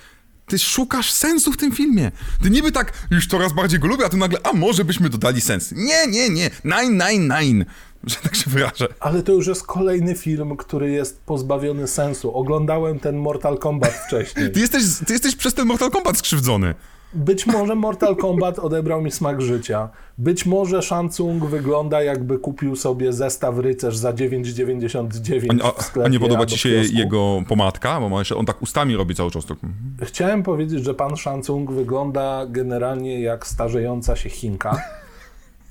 Ty 0.47 0.59
szukasz 0.59 1.11
sensu 1.12 1.53
w 1.53 1.57
tym 1.57 1.72
filmie. 1.72 2.11
Ty 2.42 2.51
niby 2.51 2.72
tak 2.72 2.92
już 3.11 3.26
coraz 3.26 3.53
bardziej 3.53 3.80
go 3.80 3.88
lubię, 3.88 4.05
a 4.05 4.09
tu 4.09 4.16
nagle, 4.16 4.38
a 4.42 4.53
może 4.53 4.84
byśmy 4.84 5.11
dodali 5.11 5.40
sens. 5.40 5.72
Nie, 5.72 6.07
nie, 6.07 6.30
nie. 6.30 6.51
Nine, 6.64 7.05
nine, 7.09 7.40
nine. 7.40 7.64
Że 8.07 8.16
tak 8.16 8.36
się 8.36 8.51
wyrażę. 8.51 8.88
Ale 9.01 9.22
to 9.22 9.32
już 9.32 9.47
jest 9.47 9.62
kolejny 9.66 10.14
film, 10.14 10.57
który 10.57 10.90
jest 10.90 11.20
pozbawiony 11.20 11.88
sensu. 11.88 12.36
Oglądałem 12.36 12.99
ten 12.99 13.16
Mortal 13.16 13.59
Kombat 13.59 13.92
wcześniej. 14.07 14.53
Ty 14.53 14.61
jesteś, 14.61 14.82
ty 15.07 15.12
jesteś 15.12 15.36
przez 15.36 15.55
ten 15.55 15.66
Mortal 15.66 15.90
Kombat 15.90 16.18
skrzywdzony. 16.18 16.74
Być 17.15 17.47
może 17.47 17.75
Mortal 17.75 18.17
Kombat 18.17 18.59
odebrał 18.59 19.03
mi 19.03 19.11
smak 19.11 19.43
życia. 19.43 19.89
Być 20.19 20.47
może 20.47 20.83
Shansung 20.83 21.45
wygląda 21.45 22.03
jakby 22.03 22.39
kupił 22.39 22.77
sobie 22.77 23.12
zestaw 23.12 23.59
rycerz 23.59 23.97
za 23.97 24.12
9,99 24.12 25.59
A, 25.62 26.01
a, 26.01 26.05
a 26.05 26.09
nie 26.09 26.21
podoba 26.21 26.47
ci 26.47 26.59
się 26.59 26.69
jego 26.69 27.43
pomadka? 27.49 28.01
Bo 28.01 28.21
on 28.37 28.47
tak 28.47 28.62
ustami 28.62 28.97
robi 28.97 29.15
cały 29.15 29.31
czas. 29.31 29.47
Tak. 29.47 29.59
Chciałem 30.03 30.43
powiedzieć, 30.43 30.85
że 30.85 30.95
pan 30.95 31.17
Shansung 31.17 31.73
wygląda 31.73 32.47
generalnie 32.47 33.21
jak 33.21 33.47
starzejąca 33.47 34.17
się 34.17 34.31
Chinka 34.31 34.83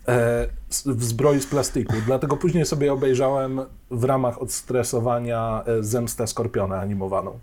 e, 0.07 0.47
w 0.85 1.03
zbroi 1.03 1.39
z 1.39 1.45
plastiku. 1.45 1.93
Dlatego 2.05 2.37
później 2.37 2.65
sobie 2.65 2.93
obejrzałem 2.93 3.61
w 3.91 4.03
ramach 4.03 4.41
odstresowania 4.41 5.63
e, 5.65 5.83
Zemstę 5.83 6.27
Skorpiona 6.27 6.79
animowaną. 6.79 7.39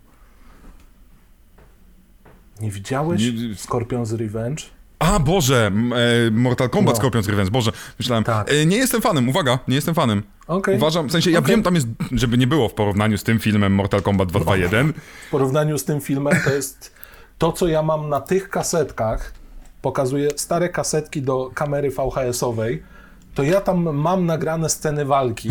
Nie 2.61 2.71
widziałeś 2.71 3.23
Nie- 3.23 3.55
Skorpion 3.55 4.07
z 4.07 4.13
Revenge? 4.13 4.63
A, 4.99 5.19
Boże, 5.19 5.71
e, 6.27 6.31
Mortal 6.31 6.71
Kombat 6.71 6.97
No. 6.97 7.03
Scorpion's 7.03 7.29
Revenge, 7.29 7.51
Boże, 7.51 7.73
myślałem. 7.99 8.25
Tak. 8.25 8.53
E, 8.53 8.67
nie 8.67 8.77
jestem 8.77 9.01
fanem, 9.01 9.29
uwaga, 9.29 9.59
nie 9.69 9.75
jestem 9.75 9.95
fanem. 9.95 10.23
Okej. 10.47 10.77
Uważam, 10.77 11.09
w 11.09 11.13
sensie, 11.13 11.31
ja 11.31 11.39
Okej. 11.39 11.51
wiem, 11.51 11.63
tam 11.63 11.75
jest, 11.75 11.87
żeby 12.13 12.39
nie 12.39 12.47
było 12.47 12.69
w 12.69 12.75
porównaniu 12.75 13.19
z 13.19 13.23
tym 13.25 13.39
filmem 13.39 13.75
Mortal 13.75 14.03
Kombat 14.03 14.29
221. 14.29 14.93
W 15.27 15.31
porównaniu 15.31 15.79
z 15.79 15.85
tym 15.85 16.01
filmem 16.01 16.35
to 16.45 16.51
jest 16.51 16.95
to, 17.39 17.53
co 17.53 17.69
ja 17.69 17.83
mam 17.83 18.09
na 18.09 18.21
tych 18.21 18.49
kasetkach, 18.51 19.33
pokazuję 19.83 20.29
stare 20.37 20.69
kasetki 20.69 21.23
do 21.23 21.51
kamery 21.55 21.91
VHS-owej, 21.91 22.83
to 23.35 23.43
ja 23.43 23.61
tam 23.61 23.97
mam 23.97 24.27
nagrane 24.27 24.69
sceny 24.69 25.05
walki 25.05 25.51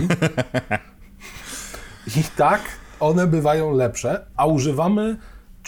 i 2.18 2.24
tak 2.38 2.62
one 2.99 3.28
bywają 3.28 3.72
lepsze, 3.76 4.26
a 4.38 4.45
używamy 4.45 5.18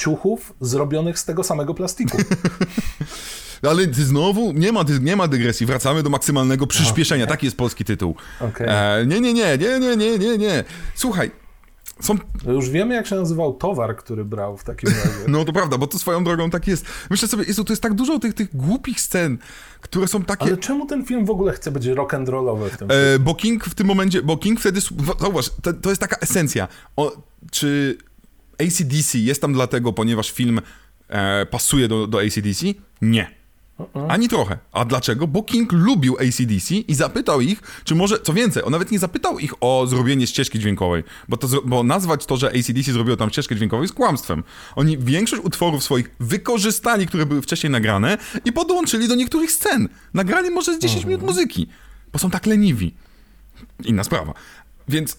ciuchów 0.01 0.53
zrobionych 0.61 1.19
z 1.19 1.25
tego 1.25 1.43
samego 1.43 1.73
plastiku. 1.73 2.17
Ale 3.69 3.93
znowu, 3.93 4.51
nie 4.51 4.71
ma, 4.71 4.85
nie 5.01 5.15
ma 5.15 5.27
dygresji, 5.27 5.65
wracamy 5.65 6.03
do 6.03 6.09
maksymalnego 6.09 6.67
przyspieszenia, 6.67 7.27
taki 7.27 7.45
jest 7.45 7.57
polski 7.57 7.85
tytuł. 7.85 8.15
E, 8.59 9.05
nie, 9.05 9.21
nie, 9.21 9.33
nie, 9.33 9.57
nie, 9.57 9.79
nie, 9.79 9.97
nie, 9.97 10.17
nie, 10.17 10.37
nie. 10.37 10.63
Słuchaj, 10.95 11.31
są 11.99 12.15
Już 12.47 12.69
wiemy, 12.69 12.95
jak 12.95 13.07
się 13.07 13.15
nazywał 13.15 13.53
towar, 13.53 13.95
który 13.95 14.25
brał 14.25 14.57
w 14.57 14.63
takim 14.63 14.89
razie. 14.89 15.09
No 15.27 15.45
to 15.45 15.53
prawda, 15.53 15.77
bo 15.77 15.87
to 15.87 15.99
swoją 15.99 16.23
drogą 16.23 16.49
tak 16.49 16.67
jest. 16.67 16.85
Myślę 17.09 17.27
sobie, 17.27 17.43
Jezu, 17.43 17.63
to 17.63 17.73
jest 17.73 17.81
tak 17.81 17.93
dużo 17.93 18.19
tych, 18.19 18.33
tych 18.33 18.55
głupich 18.55 19.01
scen, 19.01 19.37
które 19.81 20.07
są 20.07 20.23
takie... 20.23 20.45
Ale 20.45 20.57
czemu 20.57 20.85
ten 20.85 21.05
film 21.05 21.25
w 21.25 21.29
ogóle 21.29 21.53
chce 21.53 21.71
być 21.71 21.85
rock'n'rollowy 21.85 22.69
w 22.69 22.77
tym 22.77 22.87
E, 22.91 23.19
bo 23.19 23.35
King 23.35 23.65
w 23.65 23.75
tym 23.75 23.87
momencie, 23.87 24.21
bo 24.21 24.37
King 24.37 24.59
wtedy, 24.59 24.81
zauważ, 25.19 25.49
to, 25.61 25.73
to 25.73 25.89
jest 25.89 26.01
taka 26.01 26.17
esencja. 26.17 26.67
O, 26.95 27.11
czy 27.51 27.97
ACDC 28.61 29.17
jest 29.17 29.41
tam 29.41 29.53
dlatego, 29.53 29.93
ponieważ 29.93 30.31
film 30.31 30.61
e, 31.09 31.45
pasuje 31.45 31.87
do, 31.87 32.07
do 32.07 32.21
ACDC? 32.21 32.65
Nie. 33.01 33.41
Ani 34.09 34.29
trochę. 34.29 34.57
A 34.71 34.85
dlaczego? 34.85 35.27
Bo 35.27 35.43
King 35.43 35.71
lubił 35.71 36.17
ACDC 36.17 36.75
i 36.75 36.95
zapytał 36.95 37.41
ich, 37.41 37.61
czy 37.83 37.95
może, 37.95 38.19
co 38.19 38.33
więcej, 38.33 38.63
on 38.63 38.71
nawet 38.71 38.91
nie 38.91 38.99
zapytał 38.99 39.39
ich 39.39 39.53
o 39.61 39.87
zrobienie 39.87 40.27
ścieżki 40.27 40.59
dźwiękowej, 40.59 41.03
bo, 41.29 41.37
to, 41.37 41.47
bo 41.65 41.83
nazwać 41.83 42.25
to, 42.25 42.37
że 42.37 42.47
ACDC 42.47 42.91
zrobiło 42.91 43.17
tam 43.17 43.29
ścieżkę 43.29 43.55
dźwiękową 43.55 43.81
jest 43.81 43.93
kłamstwem. 43.93 44.43
Oni 44.75 44.97
większość 44.97 45.43
utworów 45.45 45.83
swoich 45.83 46.11
wykorzystali, 46.19 47.07
które 47.07 47.25
były 47.25 47.41
wcześniej 47.41 47.71
nagrane 47.71 48.17
i 48.45 48.51
podłączyli 48.53 49.07
do 49.07 49.15
niektórych 49.15 49.51
scen. 49.51 49.89
Nagrali 50.13 50.49
może 50.49 50.75
z 50.75 50.79
10 50.79 51.05
minut 51.05 51.21
muzyki, 51.21 51.67
bo 52.13 52.19
są 52.19 52.29
tak 52.29 52.45
leniwi. 52.45 52.93
Inna 53.83 54.03
sprawa. 54.03 54.33
Więc 54.87 55.17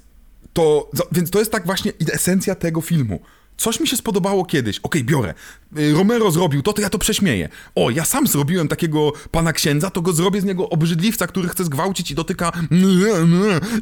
to, 0.52 0.90
więc 1.12 1.30
to 1.30 1.38
jest 1.38 1.52
tak 1.52 1.66
właśnie 1.66 1.92
esencja 2.12 2.54
tego 2.54 2.80
filmu. 2.80 3.20
Coś 3.56 3.80
mi 3.80 3.88
się 3.88 3.96
spodobało 3.96 4.44
kiedyś. 4.44 4.78
Okej, 4.78 5.04
biorę. 5.04 5.34
Y, 5.78 5.92
Romero 5.92 6.30
zrobił 6.30 6.62
to, 6.62 6.72
to 6.72 6.82
ja 6.82 6.90
to 6.90 6.98
prześmieję. 6.98 7.48
O, 7.74 7.90
ja 7.90 8.04
sam 8.04 8.26
zrobiłem 8.26 8.68
takiego 8.68 9.12
pana 9.30 9.52
księdza, 9.52 9.90
to 9.90 10.02
go 10.02 10.12
zrobię 10.12 10.40
z 10.40 10.44
niego 10.44 10.68
obrzydliwca, 10.68 11.26
który 11.26 11.48
chce 11.48 11.64
zgwałcić 11.64 12.10
i 12.10 12.14
dotyka 12.14 12.52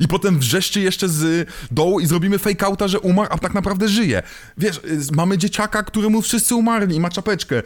i 0.01 0.09
potem 0.09 0.39
wrzeszczy 0.39 0.81
jeszcze 0.81 1.09
z 1.09 1.49
dołu 1.71 2.01
i 2.01 2.07
zrobimy 2.07 2.39
fake 2.39 2.67
outa, 2.67 2.89
że 2.89 3.01
umarł, 3.01 3.29
a 3.33 3.39
tak 3.39 3.55
naprawdę 3.55 3.89
żyje. 3.89 4.23
Wiesz, 4.59 4.77
y, 4.77 5.01
mamy 5.13 5.39
dzieciaka, 5.39 5.83
któremu 5.83 6.23
wszyscy 6.23 6.55
umarli 6.55 6.97
i 6.97 7.01
ma 7.01 7.11
czapeczkę. 7.11 7.63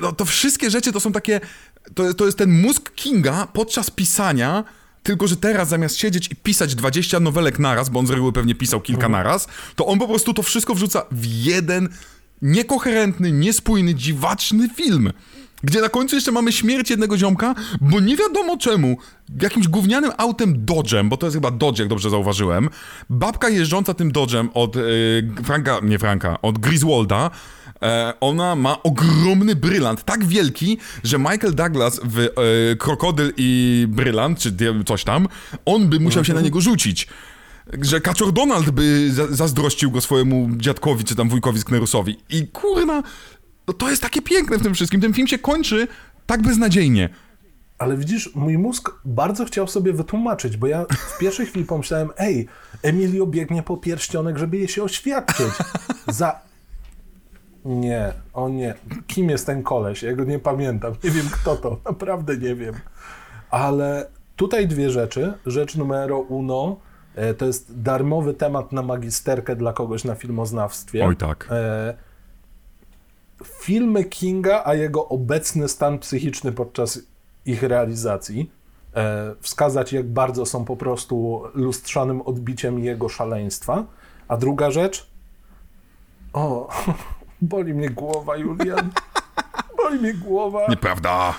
No, 0.00 0.12
to 0.12 0.24
wszystkie 0.24 0.70
rzeczy 0.70 0.92
to 0.92 1.00
są 1.00 1.12
takie... 1.12 1.40
To, 1.94 2.14
to 2.14 2.26
jest 2.26 2.38
ten 2.38 2.60
mózg 2.60 2.90
Kinga 2.94 3.46
podczas 3.52 3.90
pisania 3.90 4.64
tylko, 5.08 5.28
że 5.28 5.36
teraz 5.36 5.68
zamiast 5.68 5.96
siedzieć 5.96 6.32
i 6.32 6.36
pisać 6.36 6.74
20 6.74 7.20
nowelek 7.20 7.58
naraz, 7.58 7.88
bo 7.88 8.00
on 8.00 8.06
z 8.06 8.10
reguły 8.10 8.32
pewnie 8.32 8.54
pisał 8.54 8.80
kilka 8.80 9.08
naraz, 9.08 9.48
to 9.76 9.86
on 9.86 9.98
po 9.98 10.08
prostu 10.08 10.34
to 10.34 10.42
wszystko 10.42 10.74
wrzuca 10.74 11.02
w 11.10 11.26
jeden 11.26 11.88
niekoherentny, 12.42 13.32
niespójny, 13.32 13.94
dziwaczny 13.94 14.68
film. 14.68 15.12
Gdzie 15.62 15.80
na 15.80 15.88
końcu 15.88 16.14
jeszcze 16.14 16.32
mamy 16.32 16.52
śmierć 16.52 16.90
jednego 16.90 17.18
ziomka, 17.18 17.54
bo 17.80 18.00
nie 18.00 18.16
wiadomo 18.16 18.56
czemu, 18.56 18.96
jakimś 19.42 19.68
gównianym 19.68 20.10
autem 20.16 20.66
Dodge'em, 20.66 21.08
bo 21.08 21.16
to 21.16 21.26
jest 21.26 21.36
chyba 21.36 21.50
Dodge, 21.50 21.78
jak 21.78 21.88
dobrze 21.88 22.10
zauważyłem, 22.10 22.68
babka 23.10 23.48
jeżdżąca 23.48 23.94
tym 23.94 24.12
Dodge'em 24.12 24.48
od 24.54 24.76
e, 24.76 24.80
Franka, 25.44 25.80
nie 25.82 25.98
Franka, 25.98 26.42
od 26.42 26.58
Griswolda, 26.58 27.30
ona 28.20 28.56
ma 28.56 28.82
ogromny 28.82 29.56
brylant, 29.56 30.04
tak 30.04 30.24
wielki, 30.24 30.78
że 31.04 31.18
Michael 31.18 31.54
Douglas 31.54 32.00
w 32.04 32.18
e, 32.18 32.28
Krokodyl 32.76 33.32
i 33.36 33.86
Brylant, 33.88 34.38
czy 34.38 34.56
coś 34.86 35.04
tam, 35.04 35.28
on 35.64 35.88
by 35.88 36.00
musiał 36.00 36.24
się 36.24 36.34
na 36.34 36.40
niego 36.40 36.60
rzucić. 36.60 37.08
Że 37.82 38.00
Kaczor 38.00 38.32
Donald 38.32 38.70
by 38.70 39.12
za 39.12 39.26
zazdrościł 39.26 39.90
go 39.90 40.00
swojemu 40.00 40.48
dziadkowi, 40.56 41.04
czy 41.04 41.14
tam 41.14 41.28
wujkowi 41.28 41.60
Sknerusowi. 41.60 42.18
I 42.30 42.46
kurna, 42.46 43.02
no 43.68 43.74
to 43.74 43.90
jest 43.90 44.02
takie 44.02 44.22
piękne 44.22 44.58
w 44.58 44.62
tym 44.62 44.74
wszystkim. 44.74 45.00
Ten 45.00 45.14
film 45.14 45.26
się 45.26 45.38
kończy 45.38 45.88
tak 46.26 46.42
beznadziejnie. 46.42 47.08
Ale 47.78 47.96
widzisz, 47.96 48.34
mój 48.34 48.58
mózg 48.58 48.90
bardzo 49.04 49.44
chciał 49.44 49.68
sobie 49.68 49.92
wytłumaczyć, 49.92 50.56
bo 50.56 50.66
ja 50.66 50.84
w 50.90 51.18
pierwszej 51.18 51.46
chwili 51.46 51.64
pomyślałem, 51.64 52.10
ej, 52.18 52.48
Emilio 52.82 53.26
biegnie 53.26 53.62
po 53.62 53.76
pierścionek, 53.76 54.38
żeby 54.38 54.56
jej 54.56 54.68
się 54.68 54.82
oświadczyć. 54.82 55.52
Za... 56.08 56.47
Nie, 57.64 58.12
o 58.34 58.48
nie. 58.48 58.74
Kim 59.06 59.30
jest 59.30 59.46
ten 59.46 59.62
koleś? 59.62 60.02
Ja 60.02 60.12
go 60.12 60.24
nie 60.24 60.38
pamiętam. 60.38 60.94
Nie 61.04 61.10
wiem 61.10 61.26
kto 61.32 61.56
to. 61.56 61.78
Naprawdę 61.90 62.36
nie 62.36 62.54
wiem. 62.54 62.74
Ale 63.50 64.08
tutaj 64.36 64.68
dwie 64.68 64.90
rzeczy. 64.90 65.32
Rzecz 65.46 65.76
numero 65.76 66.18
uno 66.18 66.76
e, 67.14 67.34
to 67.34 67.46
jest 67.46 67.82
darmowy 67.82 68.34
temat 68.34 68.72
na 68.72 68.82
magisterkę 68.82 69.56
dla 69.56 69.72
kogoś 69.72 70.04
na 70.04 70.14
filmoznawstwie. 70.14 71.06
Oj 71.06 71.16
tak. 71.16 71.48
E, 71.50 71.94
filmy 73.44 74.04
Kinga, 74.04 74.62
a 74.64 74.74
jego 74.74 75.08
obecny 75.08 75.68
stan 75.68 75.98
psychiczny 75.98 76.52
podczas 76.52 77.00
ich 77.46 77.62
realizacji. 77.62 78.50
E, 78.96 79.34
wskazać, 79.40 79.92
jak 79.92 80.06
bardzo 80.08 80.46
są 80.46 80.64
po 80.64 80.76
prostu 80.76 81.42
lustrzanym 81.54 82.22
odbiciem 82.22 82.78
jego 82.78 83.08
szaleństwa. 83.08 83.84
A 84.28 84.36
druga 84.36 84.70
rzecz. 84.70 85.10
O, 86.32 86.68
boli 87.42 87.74
mnie 87.74 87.90
głowa, 87.90 88.36
Julian. 88.36 88.90
Boli 89.76 89.98
mnie 89.98 90.14
głowa. 90.14 90.66
Nieprawda. 90.68 91.34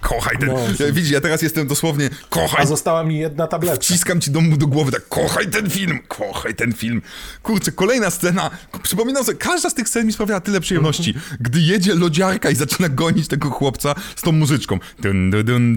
Kochaj 0.00 0.38
ten... 0.38 0.48
No. 0.48 0.56
Widzisz, 0.92 1.10
ja 1.10 1.20
teraz 1.20 1.42
jestem 1.42 1.66
dosłownie... 1.66 2.10
Kochaj 2.30 2.62
A 2.62 2.66
została 2.66 3.04
mi 3.04 3.18
jedna 3.18 3.46
tabletka. 3.46 3.80
Wciskam 3.80 4.20
ci 4.20 4.30
do, 4.30 4.40
do 4.56 4.66
głowy 4.66 4.92
tak, 4.92 5.08
kochaj 5.08 5.50
ten 5.50 5.70
film, 5.70 5.98
kochaj 6.08 6.54
ten 6.54 6.72
film. 6.72 7.02
Kurczę, 7.42 7.72
kolejna 7.72 8.10
scena, 8.10 8.50
przypominam 8.82 9.24
sobie, 9.24 9.38
każda 9.38 9.70
z 9.70 9.74
tych 9.74 9.88
scen 9.88 10.06
mi 10.06 10.12
sprawiała 10.12 10.40
tyle 10.40 10.60
przyjemności, 10.60 11.14
gdy 11.40 11.60
jedzie 11.60 11.94
lodziarka 11.94 12.50
i 12.50 12.54
zaczyna 12.54 12.88
gonić 12.88 13.28
tego 13.28 13.50
chłopca 13.50 13.94
z 14.16 14.22
tą 14.22 14.32
muzyczką. 14.32 14.78
Dun, 14.98 15.30
dun, 15.30 15.76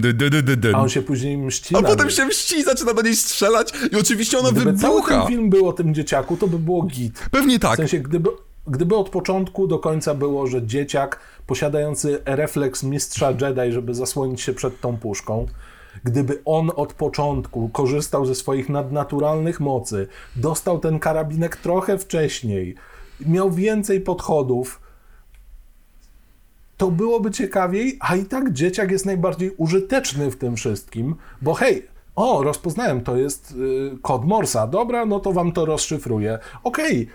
dun. 0.56 0.74
A 0.74 0.78
on 0.78 0.88
się 0.88 1.02
później 1.02 1.38
mści 1.38 1.76
A 1.76 1.82
potem 1.82 2.10
się 2.10 2.26
mści 2.26 2.62
zaczyna 2.62 2.94
do 2.94 3.02
niej 3.02 3.16
strzelać 3.16 3.72
i 3.92 3.96
oczywiście 3.96 4.38
ona 4.38 4.50
Gdyby 4.52 4.78
cały 4.78 4.94
wybucha. 4.94 5.18
ten 5.20 5.28
film 5.28 5.50
był 5.50 5.68
o 5.68 5.72
tym 5.72 5.94
dzieciaku, 5.94 6.36
to 6.36 6.48
by 6.48 6.58
było 6.58 6.82
git. 6.82 7.18
Pewnie 7.30 7.58
W 7.58 7.60
tak. 7.60 7.76
sensie, 7.76 7.98
gdyby, 7.98 8.28
gdyby 8.66 8.96
od 8.96 9.10
początku 9.10 9.66
do 9.66 9.78
końca 9.78 10.14
było, 10.14 10.46
że 10.46 10.66
dzieciak 10.66 11.20
posiadający 11.46 12.22
refleks 12.24 12.82
mistrza 12.82 13.30
Jedi, 13.30 13.72
żeby 13.72 13.94
zasłonić 13.94 14.40
się 14.40 14.52
przed 14.52 14.80
tą 14.80 14.96
puszką, 14.96 15.46
gdyby 16.04 16.42
on 16.44 16.70
od 16.76 16.92
początku 16.92 17.68
korzystał 17.68 18.26
ze 18.26 18.34
swoich 18.34 18.68
nadnaturalnych 18.68 19.60
mocy, 19.60 20.08
dostał 20.36 20.78
ten 20.78 20.98
karabinek 20.98 21.56
trochę 21.56 21.98
wcześniej, 21.98 22.74
miał 23.26 23.50
więcej 23.50 24.00
podchodów, 24.00 24.80
to 26.76 26.90
byłoby 26.90 27.30
ciekawiej, 27.30 27.96
a 28.00 28.16
i 28.16 28.24
tak 28.24 28.52
dzieciak 28.52 28.90
jest 28.90 29.06
najbardziej 29.06 29.50
użyteczny 29.56 30.30
w 30.30 30.36
tym 30.36 30.56
wszystkim, 30.56 31.14
bo 31.42 31.54
hej, 31.54 31.86
o, 32.16 32.42
rozpoznałem, 32.42 33.00
to 33.00 33.16
jest 33.16 33.50
y, 33.52 33.98
kod 34.02 34.24
Morsa, 34.24 34.66
dobra, 34.66 35.06
no 35.06 35.20
to 35.20 35.32
wam 35.32 35.52
to 35.52 35.64
rozszyfruję. 35.64 36.38
Okej, 36.64 37.08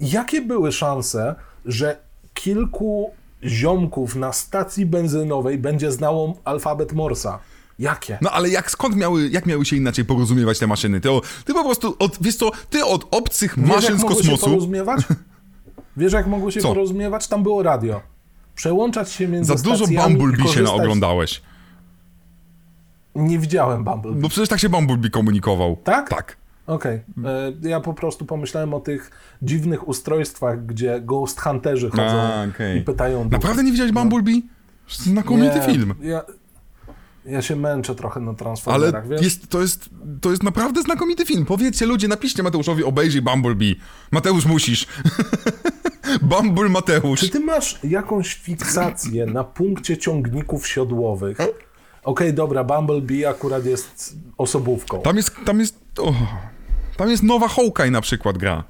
jakie 0.00 0.40
były 0.40 0.72
szanse, 0.72 1.34
że 1.64 1.96
kilku 2.34 3.10
ziomków 3.44 4.16
na 4.16 4.32
stacji 4.32 4.86
benzynowej 4.86 5.58
będzie 5.58 5.92
znało 5.92 6.36
alfabet 6.44 6.92
Morsa? 6.92 7.38
Jakie? 7.78 8.18
No 8.20 8.30
ale 8.30 8.48
jak, 8.48 8.70
skąd 8.70 8.96
miały, 8.96 9.28
jak 9.28 9.46
miały 9.46 9.64
się 9.64 9.76
inaczej 9.76 10.04
porozumiewać 10.04 10.58
te 10.58 10.66
maszyny? 10.66 11.00
Ty, 11.00 11.08
ty 11.44 11.54
po 11.54 11.64
prostu, 11.64 11.96
od, 11.98 12.18
wiesz 12.20 12.36
co, 12.36 12.50
ty 12.70 12.84
od 12.84 13.06
obcych 13.10 13.58
Wiesz, 13.58 13.68
maszyn 13.68 13.90
jak 13.90 14.00
z 14.00 14.02
mogły 14.02 14.16
się 14.16 14.30
kosmosu 14.30 14.46
porozumiewać? 14.46 15.00
Wiesz, 15.96 16.12
jak 16.12 16.26
mogły 16.26 16.52
się 16.52 16.60
Co? 16.60 16.68
porozumiewać? 16.68 17.28
Tam 17.28 17.42
było 17.42 17.62
radio. 17.62 18.00
Przełączać 18.54 19.12
się 19.12 19.28
między 19.28 19.56
za 19.56 19.62
dużo 19.62 19.86
Bumblebee 19.86 20.48
się 20.48 20.62
naoglądałeś. 20.62 21.42
Nie 23.14 23.38
widziałem 23.38 23.84
Bumblebee. 23.84 24.20
No 24.20 24.28
przecież 24.28 24.48
tak 24.48 24.60
się 24.60 24.68
Bumblebee 24.68 25.10
komunikował. 25.10 25.76
Tak? 25.84 26.08
Tak. 26.08 26.36
Okej. 26.66 27.00
E, 27.24 27.52
Ja 27.68 27.80
po 27.80 27.94
prostu 27.94 28.24
pomyślałem 28.26 28.74
o 28.74 28.80
tych 28.80 29.10
dziwnych 29.42 29.88
ustrojstwach, 29.88 30.66
gdzie 30.66 31.00
ghost 31.00 31.40
hunterzy 31.40 31.90
chodzą 31.90 32.02
A, 32.02 32.44
okej. 32.54 32.78
i 32.78 32.82
pytają... 32.82 33.28
Naprawdę 33.30 33.62
nie 33.64 33.70
widziałeś 33.72 33.92
Bumblebee? 33.92 34.42
Znakomity 34.88 35.58
Nie, 35.58 35.62
film. 35.62 35.94
Ja, 36.02 36.22
ja 37.26 37.42
się 37.42 37.56
męczę 37.56 37.94
trochę 37.94 38.20
na 38.20 38.26
Ale 38.28 38.36
Transformerach, 38.36 39.08
wiesz? 39.08 39.22
jest, 39.22 39.48
to, 39.48 39.60
jest, 39.60 39.90
to 40.20 40.30
jest 40.30 40.42
naprawdę 40.42 40.82
znakomity 40.82 41.26
film. 41.26 41.44
Powiedzcie 41.46 41.86
ludzie, 41.86 42.08
napiszcie 42.08 42.42
Mateuszowi, 42.42 42.84
obejrzyj 42.84 43.22
Bumblebee. 43.22 43.76
Mateusz, 44.10 44.46
musisz. 44.46 44.86
Bambul 46.22 46.70
Mateusz. 46.70 47.20
Czy 47.20 47.28
ty 47.28 47.40
masz 47.40 47.78
jakąś 47.84 48.34
fiksację 48.34 49.26
na 49.26 49.44
punkcie 49.44 49.98
ciągników 49.98 50.66
siodłowych? 50.66 51.38
Okej, 52.04 52.34
dobra, 52.34 52.64
Bumblebee 52.64 53.26
akurat 53.26 53.64
jest 53.66 54.16
osobówką. 54.38 55.02
Tam 55.02 55.16
jest, 55.16 55.36
tam 55.44 55.60
jest, 55.60 55.79
o, 56.00 56.14
tam 56.96 57.10
jest 57.10 57.22
nowa 57.22 57.48
Hawkeye 57.48 57.90
na 57.90 58.00
przykład 58.00 58.38
gra. 58.38 58.64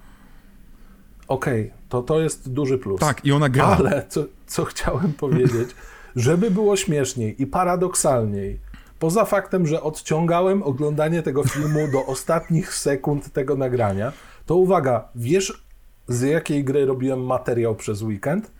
Okej, 1.28 1.72
to 1.88 2.02
to 2.02 2.20
jest 2.20 2.52
duży 2.52 2.78
plus. 2.78 3.00
Tak, 3.00 3.24
i 3.24 3.32
ona 3.32 3.48
gra. 3.48 3.64
Ale 3.64 4.06
co, 4.08 4.24
co 4.46 4.64
chciałem 4.64 5.12
powiedzieć, 5.12 5.70
żeby 6.16 6.50
było 6.50 6.76
śmieszniej 6.76 7.42
i 7.42 7.46
paradoksalniej, 7.46 8.60
poza 8.98 9.24
faktem, 9.24 9.66
że 9.66 9.82
odciągałem 9.82 10.62
oglądanie 10.62 11.22
tego 11.22 11.44
filmu 11.44 11.88
do 11.92 12.06
ostatnich 12.06 12.74
sekund 12.74 13.32
tego 13.32 13.56
nagrania, 13.56 14.12
to 14.46 14.56
uwaga, 14.56 15.08
wiesz 15.14 15.64
z 16.08 16.22
jakiej 16.22 16.64
gry 16.64 16.86
robiłem 16.86 17.24
materiał 17.26 17.74
przez 17.74 18.02
weekend? 18.02 18.50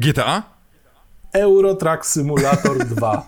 GTA? 0.00 0.42
Euro 1.32 1.74
Truck 1.74 2.06
Simulator 2.06 2.78
2. 2.78 3.26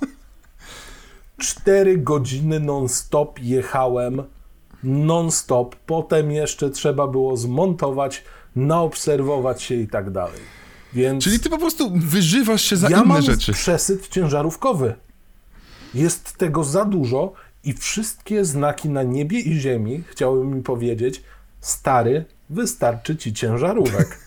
Cztery 1.39 1.99
godziny 1.99 2.61
non-stop 2.61 3.39
jechałem, 3.43 4.23
non-stop. 4.83 5.77
Potem 5.77 6.31
jeszcze 6.31 6.71
trzeba 6.71 7.07
było 7.07 7.37
zmontować, 7.37 8.25
naobserwować 8.57 9.63
się 9.63 9.75
i 9.75 9.89
tak 9.89 10.11
dalej. 10.11 10.41
Więc 10.93 11.25
Czyli 11.25 11.41
ty 11.41 11.51
po 11.51 11.59
prostu 11.59 11.91
wyżywasz 11.95 12.63
się 12.63 12.77
za 12.77 12.89
ja 12.89 12.97
inne 12.97 13.07
mam 13.07 13.23
rzeczy. 13.23 13.53
przesyt 13.53 14.09
ciężarówkowy. 14.09 14.95
Jest 15.95 16.33
tego 16.37 16.65
za 16.65 16.85
dużo 16.85 17.33
i 17.65 17.73
wszystkie 17.73 18.45
znaki 18.45 18.89
na 18.89 19.03
niebie 19.03 19.41
i 19.41 19.61
ziemi 19.61 20.03
chciały 20.11 20.45
mi 20.45 20.63
powiedzieć, 20.63 21.23
stary, 21.61 22.25
wystarczy 22.51 23.17
ci 23.17 23.33
ciężarówek. 23.33 24.26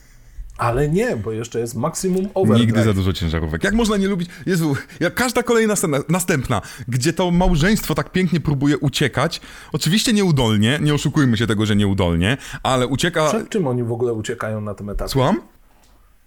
Ale 0.60 0.89
nie, 0.89 1.16
bo 1.18 1.32
jeszcze 1.32 1.60
jest 1.60 1.76
maksimum 1.76 2.30
overdrive. 2.34 2.68
Nigdy 2.68 2.84
za 2.84 2.93
dużo 2.93 3.14
ciężarówek. 3.14 3.64
Jak 3.64 3.74
można 3.74 3.97
nie 3.97 4.07
lubić? 4.07 4.30
Jezu, 4.45 4.76
jak 4.99 5.14
każda 5.14 5.43
kolejna 5.43 5.76
scena, 5.76 5.99
następna, 6.10 6.62
gdzie 6.88 7.14
to 7.14 7.32
małżeństwo 7.32 7.95
tak 7.95 8.12
pięknie 8.12 8.39
próbuje 8.39 8.78
uciekać, 8.78 9.41
oczywiście 9.74 10.14
nieudolnie, 10.14 10.80
nie 10.82 10.93
oszukujmy 10.93 11.38
się 11.38 11.47
tego, 11.47 11.66
że 11.66 11.76
nieudolnie, 11.76 12.38
ale 12.64 12.88
ucieka... 12.88 13.30
Przed 13.30 13.49
czym 13.49 13.68
oni 13.68 13.84
w 13.84 13.91
ogóle 13.91 14.14
uciekają 14.14 14.62
na 14.62 14.74
tym 14.74 14.89
etapie? 14.89 15.12
Słucham? 15.12 15.41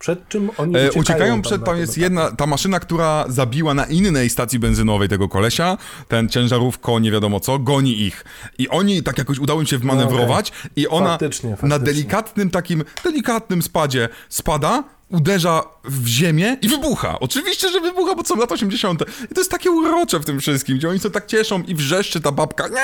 Przed 0.03 0.28
czym 0.28 0.50
oni 0.57 0.76
E, 0.76 0.80
uciekają? 0.80 1.00
uciekają 1.03 1.32
tam 1.34 1.42
przed, 1.42 1.61
na 1.61 1.66
tam 1.66 1.74
tym 1.74 1.80
jest 1.80 1.98
jedna, 1.98 2.30
ta 2.30 2.46
maszyna, 2.46 2.80
która 2.80 3.24
zabiła 3.28 3.74
na 3.74 3.84
innej 3.84 4.30
stacji 4.30 4.59
benzynowej 4.59 5.09
tego 5.09 5.28
kolesia, 5.28 5.78
ten 6.09 6.28
ciężarówko, 6.28 6.98
nie 6.98 7.11
wiadomo 7.11 7.40
co, 7.40 7.59
goni 7.59 8.00
ich. 8.00 8.24
I 8.59 8.68
oni 8.68 9.03
tak 9.03 9.18
jakoś 9.18 9.38
udało 9.38 9.61
im 9.61 9.66
się 9.66 9.78
wmanewrować 9.78 10.53
i 10.76 10.88
ona 10.88 11.09
Faktycznie, 11.11 11.50
na 11.50 11.57
faktycznie. 11.57 11.78
delikatnym 11.86 12.50
takim, 12.50 12.84
delikatnym 13.05 13.62
spadzie 13.62 14.09
spada, 14.28 14.84
uderza 15.09 15.62
w 15.84 16.07
ziemię 16.07 16.57
i 16.62 16.68
wybucha. 16.68 17.18
Oczywiście, 17.20 17.68
że 17.70 17.80
wybucha, 17.80 18.14
bo 18.14 18.24
są 18.24 18.36
lata 18.36 18.55
80. 18.55 19.03
I 19.30 19.34
to 19.34 19.40
jest 19.40 19.50
takie 19.50 19.70
urocze 19.70 20.20
w 20.20 20.24
tym 20.24 20.40
wszystkim, 20.40 20.76
gdzie 20.78 20.88
oni 20.88 21.00
się 21.00 21.11
tak 21.11 21.26
cieszą 21.26 21.62
i 21.62 21.74
wrzeszczy 21.74 22.20
ta 22.20 22.32
babka. 22.32 22.68
Nie! 22.68 22.78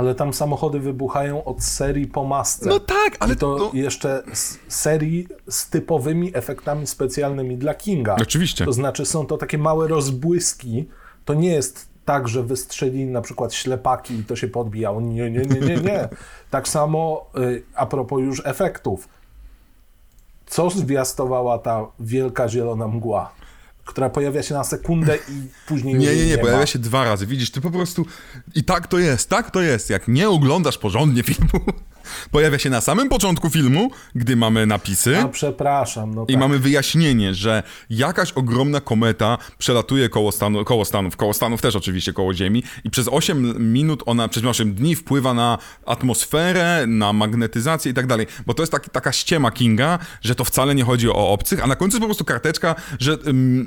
Ale 0.00 0.14
tam 0.14 0.32
samochody 0.34 0.80
wybuchają 0.80 1.44
od 1.44 1.62
serii 1.62 2.06
po 2.06 2.24
masce. 2.24 2.68
No 2.68 2.80
tak, 2.80 3.16
ale 3.18 3.34
I 3.34 3.36
to 3.36 3.56
no- 3.58 3.70
jeszcze 3.74 4.22
z 4.32 4.58
serii 4.68 5.28
z 5.48 5.70
typowymi 5.70 6.30
efektami 6.34 6.86
specjalnymi 6.86 7.56
dla 7.56 7.74
Kinga. 7.74 8.16
Oczywiście. 8.22 8.64
To 8.64 8.72
znaczy 8.72 9.06
są 9.06 9.26
to 9.26 9.36
takie 9.36 9.58
małe 9.58 9.88
rozbłyski. 9.88 10.88
To 11.24 11.34
nie 11.34 11.50
jest 11.50 11.88
tak, 12.04 12.28
że 12.28 12.42
wystrzelili 12.42 13.06
na 13.06 13.20
przykład 13.20 13.54
ślepaki 13.54 14.14
i 14.14 14.24
to 14.24 14.36
się 14.36 14.48
podbijało. 14.48 15.00
Nie, 15.00 15.30
nie, 15.30 15.40
nie, 15.40 15.60
nie, 15.60 15.76
nie. 15.76 16.08
Tak 16.50 16.68
samo 16.68 17.26
y, 17.38 17.62
a 17.74 17.86
propos 17.86 18.20
już 18.20 18.42
efektów. 18.46 19.08
Co 20.46 20.70
zwiastowała 20.70 21.58
ta 21.58 21.86
wielka 22.00 22.48
zielona 22.48 22.88
mgła, 22.88 23.32
która 23.90 24.10
pojawia 24.10 24.42
się 24.42 24.54
na 24.54 24.64
sekundę 24.64 25.16
i 25.16 25.48
później 25.68 25.94
Nie, 25.94 26.06
już 26.12 26.16
nie, 26.16 26.26
nie, 26.26 26.36
ma. 26.36 26.42
pojawia 26.42 26.66
się 26.66 26.78
dwa 26.78 27.04
razy. 27.04 27.26
Widzisz, 27.26 27.50
ty 27.50 27.60
po 27.60 27.70
prostu. 27.70 28.06
I 28.54 28.64
tak 28.64 28.86
to 28.86 28.98
jest, 28.98 29.28
tak 29.28 29.50
to 29.50 29.62
jest. 29.62 29.90
Jak 29.90 30.08
nie 30.08 30.28
oglądasz 30.28 30.78
porządnie 30.78 31.22
filmu, 31.22 31.64
pojawia 32.30 32.58
się 32.58 32.70
na 32.70 32.80
samym 32.80 33.08
początku 33.08 33.50
filmu, 33.50 33.90
gdy 34.14 34.36
mamy 34.36 34.66
napisy. 34.66 35.18
A 35.18 35.28
przepraszam, 35.28 36.14
no 36.14 36.24
I 36.28 36.32
tak. 36.32 36.40
mamy 36.40 36.58
wyjaśnienie, 36.58 37.34
że 37.34 37.62
jakaś 37.90 38.32
ogromna 38.32 38.80
kometa 38.80 39.38
przelatuje 39.58 40.08
koło, 40.08 40.32
stanu, 40.32 40.64
koło 40.64 40.84
Stanów, 40.84 41.16
koło 41.16 41.34
Stanów 41.34 41.62
też 41.62 41.76
oczywiście 41.76 42.12
koło 42.12 42.34
Ziemi 42.34 42.62
i 42.84 42.90
przez 42.90 43.08
8 43.08 43.72
minut 43.72 44.02
ona, 44.06 44.28
przez 44.28 44.44
8 44.44 44.74
dni 44.74 44.96
wpływa 44.96 45.34
na 45.34 45.58
atmosferę, 45.86 46.84
na 46.86 47.12
magnetyzację 47.12 47.92
i 47.92 47.94
tak 47.94 48.06
dalej. 48.06 48.26
Bo 48.46 48.54
to 48.54 48.62
jest 48.62 48.72
taki, 48.72 48.90
taka 48.90 49.12
ściema 49.12 49.50
Kinga, 49.50 49.98
że 50.22 50.34
to 50.34 50.44
wcale 50.44 50.74
nie 50.74 50.84
chodzi 50.84 51.08
o 51.08 51.30
obcych, 51.30 51.64
a 51.64 51.66
na 51.66 51.76
końcu 51.76 51.96
jest 51.96 52.00
po 52.00 52.06
prostu 52.06 52.24
karteczka, 52.24 52.74
że, 52.98 53.18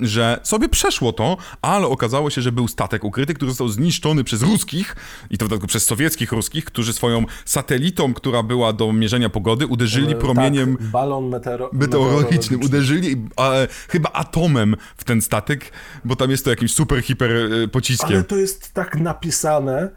że 0.01 0.39
sobie 0.43 0.69
przeszło 0.69 1.13
to, 1.13 1.37
ale 1.61 1.87
okazało 1.87 2.29
się, 2.29 2.41
że 2.41 2.51
był 2.51 2.67
statek 2.67 3.03
ukryty, 3.03 3.33
który 3.33 3.51
został 3.51 3.69
zniszczony 3.69 4.23
przez 4.23 4.41
ruskich 4.41 4.95
i 5.29 5.37
to 5.37 5.45
w 5.45 5.49
dodatku 5.49 5.67
przez 5.67 5.85
sowieckich 5.85 6.31
ruskich, 6.31 6.65
którzy 6.65 6.93
swoją 6.93 7.25
satelitą, 7.45 8.13
która 8.13 8.32
była 8.43 8.73
do 8.73 8.93
mierzenia 8.93 9.29
pogody, 9.29 9.67
uderzyli 9.67 10.13
E, 10.13 10.15
promieniem 10.15 10.77
Tak, 10.77 10.85
balon 10.87 11.29
meteoro- 11.29 11.69
meteorologicznym. 11.73 12.61
Uderzyli 12.63 13.11
e, 13.39 13.67
chyba 13.89 14.09
atomem 14.13 14.75
w 14.97 15.03
ten 15.03 15.21
statek, 15.21 15.71
bo 16.05 16.15
tam 16.15 16.31
jest 16.31 16.43
to 16.43 16.49
jakimś 16.49 16.73
super, 16.73 17.01
hiper 17.01 17.31
e, 17.31 17.67
pociskiem. 17.67 18.09
Ale 18.15 18.23
to 18.23 18.35
jest 18.37 18.73
tak 18.73 18.95
napisane, 18.99 19.89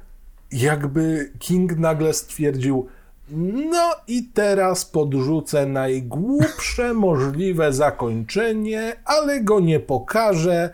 jakby 0.53 1.33
King 1.39 1.77
nagle 1.79 2.13
stwierdził, 2.13 2.87
no 3.71 3.91
i 4.09 4.23
teraz 4.35 4.85
podrzucę 4.85 5.67
najgłupsze 5.67 6.95
możliwe 7.09 7.73
zakończenie, 7.73 8.97
ale 9.05 9.41
go 9.41 9.61
nie 9.61 9.81
pokażę. 9.81 10.71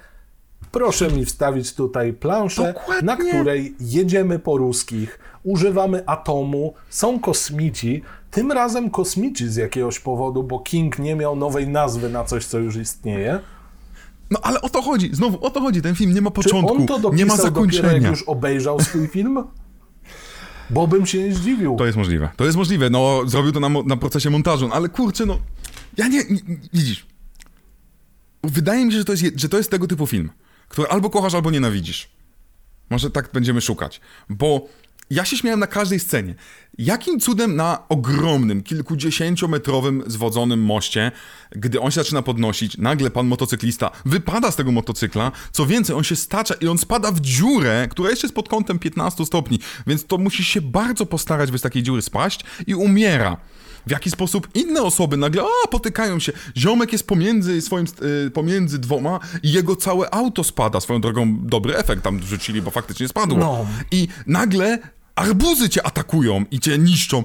Proszę 0.73 1.09
mi 1.11 1.25
wstawić 1.25 1.75
tutaj 1.75 2.13
planszę, 2.13 2.73
Dokładnie. 2.75 3.07
na 3.07 3.17
której 3.17 3.75
jedziemy 3.81 4.39
po 4.39 4.57
ruskich, 4.57 5.19
używamy 5.43 6.07
atomu, 6.07 6.75
są 6.91 7.21
kosmici, 7.21 8.03
tym 8.31 8.53
razem 8.53 8.91
kosmici 8.91 9.49
z 9.49 9.57
jakiegoś 9.57 9.99
powodu, 10.01 10.43
bo 10.43 10.61
King 10.61 10.99
nie 10.99 11.17
miał 11.17 11.37
nowej 11.37 11.69
nazwy 11.69 12.09
na 12.09 12.25
coś, 12.25 12.45
co 12.47 12.59
już 12.59 12.77
istnieje. 12.77 13.39
No 14.31 14.39
ale 14.43 14.61
o 14.61 14.69
to 14.69 14.83
chodzi, 14.83 15.11
znowu 15.15 15.45
o 15.47 15.51
to 15.51 15.61
chodzi, 15.61 15.83
ten 15.83 15.95
film 15.95 16.15
nie 16.15 16.21
ma 16.21 16.31
Czy 16.31 16.35
początku, 16.35 16.75
on 16.77 16.87
to 16.87 16.99
dopisał 16.99 17.13
nie 17.19 17.27
ma 17.27 17.37
dopiero 17.37 17.49
zakończenia. 17.55 17.93
jak 17.93 18.03
już 18.11 18.23
obejrzał 18.23 18.81
swój 18.81 19.09
film? 19.09 19.45
Bo 20.71 20.87
bym 20.87 21.07
się 21.07 21.19
nie 21.29 21.35
zdziwił. 21.35 21.77
To 21.77 21.87
jest 21.87 21.99
możliwe, 21.99 22.29
to 22.37 22.45
jest 22.45 22.57
możliwe, 22.57 22.91
no 22.91 23.21
zrobił 23.27 23.53
to 23.53 23.61
na, 23.61 23.69
na 23.69 23.97
procesie 23.97 24.31
montażu, 24.31 24.69
no, 24.69 24.75
ale 24.75 24.89
kurczę, 24.89 25.27
no, 25.27 25.39
ja 25.97 26.09
nie, 26.09 26.19
nie, 26.25 26.41
widzisz, 26.73 27.07
wydaje 28.45 28.87
mi 28.87 28.93
się, 28.93 28.99
że 28.99 29.05
to, 29.05 29.13
jest, 29.13 29.23
je- 29.23 29.31
że 29.37 29.49
to 29.49 29.57
jest 29.57 29.71
tego 29.71 29.87
typu 29.87 30.07
film, 30.07 30.31
który 30.69 30.89
albo 30.89 31.11
kochasz, 31.11 31.35
albo 31.35 31.51
nienawidzisz. 31.51 32.09
Może 32.91 33.11
tak 33.11 33.31
będziemy 33.33 33.61
szukać, 33.61 34.01
bo 34.29 34.67
ja 35.11 35.25
się 35.25 35.37
śmiałem 35.37 35.61
na 35.61 35.67
każdej 35.67 36.01
scenie. 36.01 36.35
Jakim 36.79 37.21
cudem 37.21 37.57
na 37.57 37.89
ogromnym, 37.89 38.63
kilkudziesięciometrowym 38.63 40.03
zwodzonym 40.07 40.63
moście, 40.63 41.13
gdy 41.51 41.81
on 41.81 41.91
się 41.91 42.01
zaczyna 42.01 42.23
podnosić, 42.23 42.79
nagle 42.79 43.11
pan 43.11 43.27
motocyklista 43.27 43.91
wypada 44.05 44.51
z 44.51 44.57
tego 44.57 44.73
motocykla, 44.73 45.33
co 45.53 45.67
więcej, 45.67 45.97
on 45.97 46.05
się 46.05 46.17
stacza 46.17 46.55
i 46.55 46.69
on 46.69 46.79
spada 46.79 47.13
w 47.13 47.21
dziurę, 47.21 47.89
która 47.91 48.11
jeszcze 48.11 48.27
jest 48.27 48.35
pod 48.35 48.49
kątem 48.49 48.79
15 48.79 49.27
stopni, 49.27 49.59
więc 49.87 50.07
to 50.07 50.19
musi 50.19 50.45
się 50.45 50.61
bardzo 50.61 51.07
postarać, 51.07 51.51
by 51.51 51.59
z 51.59 51.63
takiej 51.63 51.83
dziury 51.83 52.03
spaść 52.03 52.45
i 52.67 52.75
umiera. 52.75 53.37
W 53.87 53.91
jaki 53.91 54.11
sposób 54.11 54.49
inne 54.55 54.83
osoby 54.83 55.17
nagle, 55.17 55.43
a, 55.43 55.69
potykają 55.69 56.19
się. 56.19 56.33
Ziomek 56.57 56.93
jest 56.93 57.07
pomiędzy 57.07 57.61
swoim, 57.61 57.87
y, 58.27 58.31
pomiędzy 58.31 58.79
dwoma 58.79 59.21
i 59.43 59.53
jego 59.53 59.77
całe 59.77 60.15
auto 60.15 60.45
spada. 60.45 60.81
Swoją 60.81 61.01
drogą 61.01 61.37
dobry 61.41 61.77
efekt 61.77 62.03
tam 62.03 62.19
wrzucili, 62.19 62.63
bo 62.63 62.71
faktycznie 62.71 63.09
spadło. 63.09 63.39
No. 63.39 63.67
I 63.91 64.09
nagle 64.27 64.79
arbuzy 65.15 65.69
cię 65.69 65.87
atakują 65.87 66.45
i 66.51 66.61
cię 66.61 66.79
niszczą. 66.79 67.25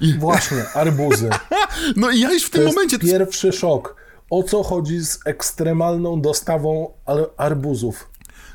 I, 0.00 0.14
Właśnie, 0.18 0.68
arbuzy. 0.74 1.30
no 1.96 2.10
i 2.10 2.20
ja 2.20 2.32
już 2.32 2.44
w 2.44 2.50
To 2.50 2.58
tym 2.58 2.66
momencie... 2.66 2.98
pierwszy 2.98 3.52
szok. 3.52 3.96
O 4.30 4.42
co 4.42 4.62
chodzi 4.62 5.00
z 5.04 5.18
ekstremalną 5.26 6.20
dostawą 6.20 6.90
arbuzów? 7.36 8.08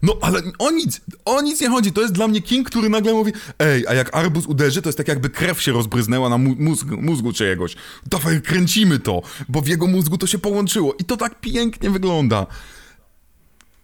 No 0.04 0.18
ale 0.22 0.42
o 0.60 0.72
nic, 0.72 1.02
o 1.26 1.42
nic 1.42 1.62
nie 1.62 1.70
chodzi. 1.70 1.92
To 1.92 2.02
jest 2.02 2.14
dla 2.14 2.28
mnie 2.28 2.42
King, 2.42 2.70
który 2.70 2.90
nagle 2.90 3.14
mówi 3.14 3.32
ej, 3.60 3.88
a 3.88 3.94
jak 3.94 4.16
arbuz 4.16 4.46
uderzy, 4.46 4.82
to 4.82 4.90
jest 4.90 4.98
tak 4.98 5.08
jakby 5.08 5.30
krew 5.30 5.62
się 5.62 5.72
rozbryznęła 5.72 6.30
na 6.30 6.38
mózg, 6.38 6.86
mózgu 6.86 7.34
czyjegoś. 7.34 7.76
Dawaj, 8.06 8.42
kręcimy 8.42 9.00
to, 9.00 9.22
bo 9.50 9.62
w 9.62 9.68
jego 9.68 9.88
mózgu 9.88 10.18
to 10.18 10.28
się 10.28 10.40
połączyło. 10.40 10.94
I 11.00 11.04
to 11.04 11.18
tak 11.18 11.42
pięknie 11.42 11.90
wygląda. 11.90 12.48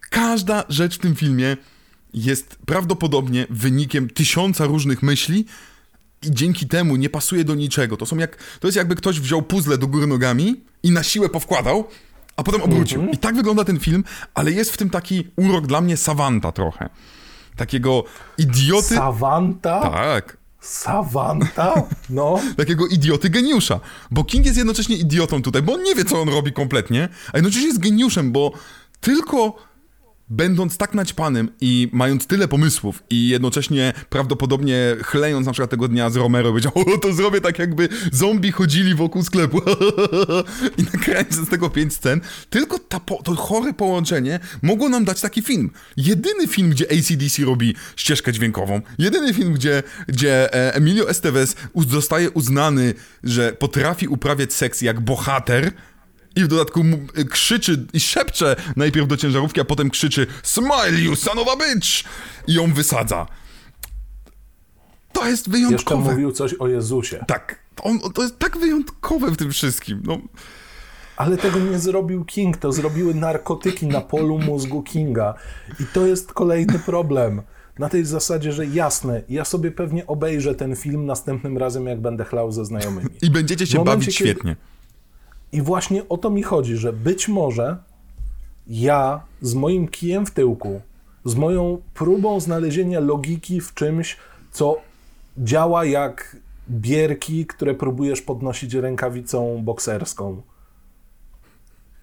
Każda 0.09 0.63
rzecz 0.69 0.95
w 0.95 0.99
tym 0.99 1.15
filmie 1.15 1.57
jest 2.13 2.57
prawdopodobnie 2.65 3.47
wynikiem 3.49 4.09
tysiąca 4.09 4.65
różnych 4.65 5.03
myśli 5.03 5.45
i 6.23 6.31
dzięki 6.31 6.67
temu 6.67 6.95
nie 6.95 7.09
pasuje 7.09 7.43
do 7.43 7.55
niczego. 7.55 7.97
To 7.97 8.05
są 8.05 8.17
jak, 8.17 8.37
to 8.59 8.67
jest 8.67 8.77
jakby 8.77 8.95
ktoś 8.95 9.19
wziął 9.19 9.41
puzzle 9.41 9.77
do 9.77 9.87
góry 9.87 10.07
nogami 10.07 10.61
i 10.83 10.91
na 10.91 11.03
siłę 11.03 11.29
powkładał, 11.29 11.87
a 12.39 12.43
potem 12.43 12.61
obrócił. 12.61 13.09
I 13.09 13.17
tak 13.17 13.35
wygląda 13.35 13.63
ten 13.63 13.79
film, 13.79 14.03
ale 14.33 14.51
jest 14.51 14.71
w 14.71 14.77
tym 14.77 14.89
taki 14.89 15.27
urok 15.35 15.67
dla 15.67 15.81
mnie 15.81 15.97
Savanta 15.97 16.51
trochę. 16.51 16.89
Takiego 17.55 18.03
idioty. 18.37 18.95
Savanta? 18.95 19.79
tak. 19.81 20.37
Savanta? 20.59 21.83
No. 22.09 22.39
Takiego 22.57 22.87
idioty 22.87 23.29
geniusza. 23.29 23.79
Bo 24.11 24.23
King 24.23 24.45
jest 24.45 24.57
jednocześnie 24.57 24.95
idiotą 24.95 25.41
tutaj, 25.41 25.61
bo 25.61 25.73
on 25.73 25.83
nie 25.83 25.95
wie, 25.95 26.05
co 26.05 26.21
on 26.21 26.29
robi 26.29 26.53
kompletnie, 26.53 27.09
a 27.33 27.37
jednocześnie 27.37 27.67
jest 27.67 27.79
geniuszem, 27.79 28.31
bo 28.31 28.51
tylko 28.99 29.55
będąc 30.29 30.77
tak 30.77 30.93
naćpanym 30.93 31.49
i 31.61 31.89
mając 31.91 32.27
tyle 32.27 32.47
pomysłów 32.47 33.03
i 33.09 33.29
jednocześnie 33.29 33.93
prawdopodobnie 34.09 34.95
chlejąc 35.03 35.45
na 35.45 35.51
przykład 35.51 35.71
tego 35.71 35.87
dnia 35.87 36.09
z 36.09 36.15
Romero, 36.15 36.49
powiedział, 36.49 36.71
o, 36.75 36.97
to 36.97 37.13
zrobię 37.13 37.41
tak 37.41 37.59
jakby 37.59 37.89
zombie 38.11 38.51
chodzili 38.51 38.95
wokół 38.95 39.23
sklepu. 39.23 39.61
I 40.77 40.83
nakręcę 40.83 41.45
z 41.45 41.49
tego 41.49 41.69
pięć 41.69 41.93
scen, 41.93 42.21
tylko 42.49 42.79
ta 42.79 42.99
to 42.99 43.35
chore 43.35 43.73
połączenie 43.73 44.39
mogło 44.61 44.89
nam 44.89 45.05
dać 45.05 45.21
taki 45.21 45.41
film. 45.41 45.71
Jedyny 45.97 46.47
film, 46.47 46.69
gdzie 46.69 46.85
ACDC 46.85 47.45
robi 47.45 47.75
ścieżkę 47.95 48.33
dźwiękową, 48.33 48.81
jedyny 48.97 49.33
film, 49.33 49.53
gdzie, 49.53 49.83
gdzie 50.07 50.53
e, 50.53 50.75
Emilio 50.75 51.09
Estevez 51.09 51.55
zostaje 51.89 52.31
uznany, 52.31 52.93
że 53.23 53.53
potrafi 53.53 54.07
uprawiać 54.07 54.53
seks 54.53 54.81
jak 54.81 54.99
bohater, 54.99 55.71
i 56.35 56.43
w 56.43 56.47
dodatku 56.47 56.83
mu- 56.83 56.99
krzyczy 57.29 57.85
i 57.93 57.99
szepcze 57.99 58.55
najpierw 58.75 59.07
do 59.07 59.17
ciężarówki, 59.17 59.61
a 59.61 59.65
potem 59.65 59.89
krzyczy 59.89 60.27
Smile 60.43 60.99
you 61.01 61.15
son 61.15 61.39
of 61.39 61.47
a 61.47 61.55
bitch! 61.55 61.87
I 62.47 62.53
ją 62.53 62.73
wysadza. 62.73 63.25
To 65.13 65.25
jest 65.27 65.47
Jeszcze 65.47 65.51
wyjątkowe. 65.51 66.11
mówił 66.11 66.31
coś 66.31 66.53
o 66.53 66.67
Jezusie. 66.67 67.23
Tak. 67.27 67.59
On, 67.81 67.99
to 68.13 68.21
jest 68.21 68.39
tak 68.39 68.57
wyjątkowe 68.57 69.31
w 69.31 69.37
tym 69.37 69.51
wszystkim. 69.51 70.01
No, 70.05 70.17
Ale 71.17 71.37
tego 71.37 71.59
nie 71.59 71.79
zrobił 71.79 72.25
King, 72.25 72.57
to 72.57 72.71
zrobiły 72.71 73.13
narkotyki 73.13 73.87
na 73.87 74.01
polu 74.01 74.39
mózgu 74.39 74.83
Kinga. 74.83 75.33
I 75.79 75.85
to 75.93 76.05
jest 76.05 76.33
kolejny 76.33 76.79
problem. 76.79 77.41
Na 77.79 77.89
tej 77.89 78.05
zasadzie, 78.05 78.51
że 78.51 78.65
jasne, 78.65 79.21
ja 79.29 79.45
sobie 79.45 79.71
pewnie 79.71 80.07
obejrzę 80.07 80.55
ten 80.55 80.75
film 80.75 81.05
następnym 81.05 81.57
razem, 81.57 81.85
jak 81.85 82.01
będę 82.01 82.25
chlał 82.25 82.51
ze 82.51 82.65
znajomymi. 82.65 83.09
I 83.21 83.29
będziecie 83.29 83.67
się 83.67 83.83
bawić 83.83 84.17
kiedy- 84.17 84.29
świetnie. 84.29 84.55
I 85.51 85.61
właśnie 85.61 86.09
o 86.09 86.17
to 86.17 86.29
mi 86.29 86.43
chodzi, 86.43 86.77
że 86.77 86.93
być 86.93 87.27
może 87.27 87.77
ja 88.67 89.21
z 89.41 89.53
moim 89.53 89.87
kijem 89.87 90.25
w 90.25 90.31
tyłku, 90.31 90.81
z 91.25 91.35
moją 91.35 91.81
próbą 91.93 92.39
znalezienia 92.39 92.99
logiki 92.99 93.61
w 93.61 93.73
czymś, 93.73 94.17
co 94.51 94.77
działa 95.37 95.85
jak 95.85 96.37
bierki, 96.69 97.45
które 97.45 97.73
próbujesz 97.73 98.21
podnosić 98.21 98.73
rękawicą 98.73 99.61
bokserską. 99.63 100.41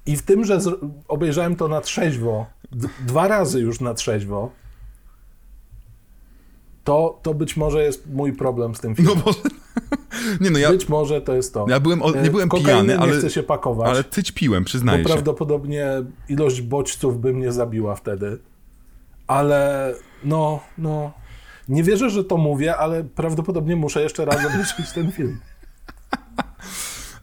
I 0.06 0.16
w 0.16 0.22
tym, 0.22 0.44
że 0.44 0.58
obejrzałem 1.08 1.56
to 1.56 1.68
na 1.68 1.80
trzeźwo, 1.80 2.46
dwa 3.06 3.28
razy 3.28 3.60
już 3.60 3.80
na 3.80 3.94
trzeźwo, 3.94 4.50
to, 6.84 7.20
to 7.22 7.34
być 7.34 7.56
może 7.56 7.82
jest 7.82 8.06
mój 8.06 8.32
problem 8.32 8.74
z 8.74 8.80
tym 8.80 8.94
filmem. 8.94 9.16
No 9.26 9.32
bo... 9.32 9.65
Nie 10.40 10.50
no, 10.50 10.58
ja, 10.58 10.70
Być 10.70 10.88
może 10.88 11.20
to 11.20 11.34
jest 11.36 11.54
to. 11.54 11.66
ja 11.68 11.80
byłem, 11.80 12.02
o- 12.02 12.10
nie 12.10 12.20
E, 12.20 12.30
byłem 12.30 12.48
kokainy 12.48 12.70
pijany, 12.72 12.92
nie 12.92 12.98
ale, 12.98 13.12
chcę 13.18 13.30
się 13.30 13.42
pakować. 13.42 13.88
ale 13.90 14.04
tyć 14.04 14.32
piłem, 14.32 14.62
Bo 14.62 14.66
przyznaję 14.66 14.98
się. 15.02 15.08
prawdopodobnie 15.08 15.86
ilość 16.28 16.60
bodźców 16.60 17.20
by 17.20 17.32
mnie 17.32 17.52
zabiła 17.52 17.94
wtedy. 17.94 18.38
Ale 19.26 19.94
no, 20.24 20.60
no. 20.78 21.12
Nie 21.68 21.82
wierzę, 21.82 22.10
że 22.10 22.24
to 22.24 22.36
mówię, 22.36 22.76
ale 22.76 23.04
prawdopodobnie 23.04 23.76
muszę 23.76 24.02
jeszcze 24.02 24.24
raz 24.24 24.36
obejrzeć 24.46 24.92
ten 24.94 25.12
film. 25.12 25.38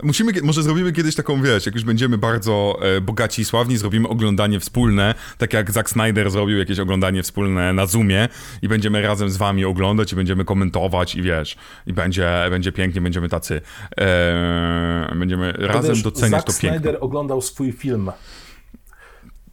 Musimy, 0.03 0.31
może 0.43 0.63
zrobimy 0.63 0.91
kiedyś 0.91 1.15
taką, 1.15 1.41
wiesz, 1.41 1.65
jak 1.65 1.75
już 1.75 1.83
będziemy 1.83 2.17
bardzo 2.17 2.79
e, 2.81 3.01
bogaci 3.01 3.41
i 3.41 3.45
sławni, 3.45 3.77
zrobimy 3.77 4.07
oglądanie 4.07 4.59
wspólne, 4.59 5.15
tak 5.37 5.53
jak 5.53 5.71
Zack 5.71 5.89
Snyder 5.89 6.31
zrobił 6.31 6.57
jakieś 6.57 6.79
oglądanie 6.79 7.23
wspólne 7.23 7.73
na 7.73 7.85
Zoomie 7.85 8.29
i 8.61 8.67
będziemy 8.67 9.01
razem 9.01 9.29
z 9.29 9.37
wami 9.37 9.65
oglądać 9.65 10.13
i 10.13 10.15
będziemy 10.15 10.45
komentować 10.45 11.15
i 11.15 11.21
wiesz, 11.21 11.55
i 11.87 11.93
będzie, 11.93 12.29
będzie 12.49 12.71
pięknie, 12.71 13.01
będziemy 13.01 13.29
tacy, 13.29 13.61
e, 13.97 15.15
będziemy 15.15 15.53
To 15.53 15.67
razem 15.67 15.93
wiesz, 15.93 16.03
doceniać 16.03 16.31
Zack 16.31 16.47
to 16.47 16.61
piękno. 16.61 16.79
Snyder 16.79 16.97
oglądał 17.01 17.41
swój 17.41 17.71
film. 17.71 18.11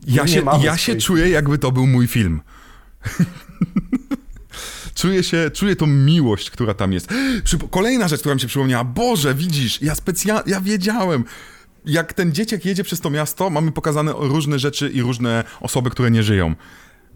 Ja 0.06 0.22
nie 0.22 0.28
się, 0.28 0.42
ja 0.62 0.76
się 0.76 0.96
czuję, 0.96 1.28
jakby 1.28 1.58
to 1.58 1.72
był 1.72 1.86
mój 1.86 2.06
film. 2.06 2.40
Czuję 5.00 5.22
się, 5.22 5.50
czuję 5.54 5.76
tą 5.76 5.86
miłość, 5.86 6.50
która 6.50 6.74
tam 6.74 6.92
jest. 6.92 7.08
Kolejna 7.70 8.08
rzecz, 8.08 8.20
która 8.20 8.34
mi 8.34 8.40
się 8.40 8.46
przypomniała. 8.46 8.84
Boże, 8.84 9.34
widzisz, 9.34 9.82
ja 9.82 9.94
specjalnie, 9.94 10.52
ja 10.52 10.60
wiedziałem. 10.60 11.24
Jak 11.84 12.12
ten 12.12 12.32
dzieciak 12.32 12.64
jedzie 12.64 12.84
przez 12.84 13.00
to 13.00 13.10
miasto, 13.10 13.50
mamy 13.50 13.72
pokazane 13.72 14.12
różne 14.16 14.58
rzeczy 14.58 14.90
i 14.90 15.02
różne 15.02 15.44
osoby, 15.60 15.90
które 15.90 16.10
nie 16.10 16.22
żyją. 16.22 16.54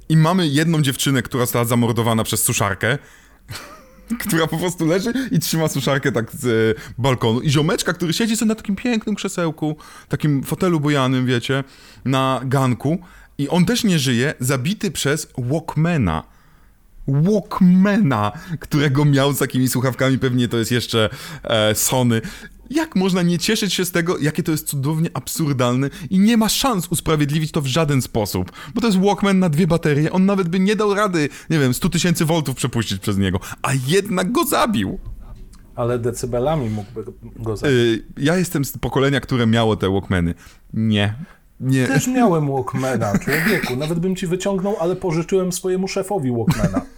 I 0.09 0.16
mamy 0.16 0.49
jedną 0.49 0.82
dziewczynę, 0.82 1.22
która 1.22 1.43
została 1.43 1.64
zamordowana 1.64 2.24
przez 2.24 2.43
suszarkę, 2.43 2.99
która 4.26 4.47
po 4.47 4.59
prostu 4.59 4.87
leży 4.87 5.12
i 5.30 5.39
trzyma 5.39 5.68
suszarkę 5.68 6.12
tak 6.12 6.32
z 6.32 6.45
e, 6.47 6.80
balkonu. 6.99 7.41
I 7.41 7.51
ziomeczka, 7.51 7.93
który 7.93 8.12
siedzi 8.12 8.37
sobie 8.37 8.49
na 8.49 8.55
takim 8.55 8.76
pięknym 8.76 9.14
krzesełku, 9.14 9.76
takim 10.09 10.43
fotelu 10.43 10.80
bojanym, 10.80 11.26
wiecie, 11.26 11.64
na 12.05 12.41
ganku. 12.45 12.99
I 13.39 13.49
on 13.49 13.64
też 13.64 13.85
nie 13.85 13.99
żyje, 13.99 14.35
zabity 14.41 14.91
przez 14.91 15.28
Walkmana. 15.39 16.34
Walkmana, 17.09 18.32
którego 18.61 19.05
miał 19.05 19.32
z 19.32 19.38
takimi 19.38 19.68
słuchawkami, 19.68 20.18
pewnie 20.18 20.48
to 20.48 20.59
jest 20.59 20.72
jeszcze 20.72 21.11
e, 21.42 21.74
Sony. 21.74 22.20
Jak 22.70 22.96
można 22.96 23.22
nie 23.22 23.38
cieszyć 23.38 23.74
się 23.74 23.84
z 23.84 23.90
tego, 23.92 24.18
jakie 24.18 24.42
to 24.42 24.52
jest 24.52 24.66
cudownie 24.66 25.11
absurdalne 25.14 25.90
i 26.11 26.18
nie 26.18 26.36
ma 26.36 26.48
szans 26.48 26.88
usprawiedliwić 26.90 27.52
to 27.52 27.61
w 27.61 27.66
żaden 27.66 28.02
sposób, 28.02 28.52
bo 28.74 28.80
to 28.80 28.86
jest 28.86 28.98
Walkman 29.00 29.38
na 29.38 29.48
dwie 29.48 29.66
baterie, 29.66 30.12
on 30.12 30.26
nawet 30.26 30.48
by 30.48 30.61
nie 30.61 30.76
dał 30.76 30.94
rady, 30.94 31.28
nie 31.50 31.59
wiem, 31.59 31.74
100 31.74 31.88
tysięcy 31.88 32.24
voltów 32.24 32.57
przepuścić 32.57 32.98
przez 32.98 33.18
niego, 33.18 33.40
a 33.62 33.70
jednak 33.86 34.32
go 34.32 34.44
zabił. 34.44 34.98
Ale 35.76 35.98
decybelami 35.98 36.70
mógłby 36.70 37.05
go 37.36 37.57
zabić. 37.57 37.76
Yy, 37.76 38.05
ja 38.16 38.36
jestem 38.36 38.64
z 38.64 38.78
pokolenia, 38.78 39.20
które 39.20 39.46
miało 39.46 39.76
te 39.76 39.90
Walkmany. 39.90 40.34
Nie. 40.72 41.14
Nie. 41.61 41.86
Też 41.86 42.07
miałem 42.07 42.52
Walkmana, 42.52 43.18
człowieku. 43.18 43.76
Nawet 43.76 43.98
bym 43.98 44.16
ci 44.16 44.26
wyciągnął, 44.26 44.76
ale 44.80 44.96
pożyczyłem 44.96 45.52
swojemu 45.52 45.88
szefowi 45.88 46.32
Walkmana. 46.32 46.80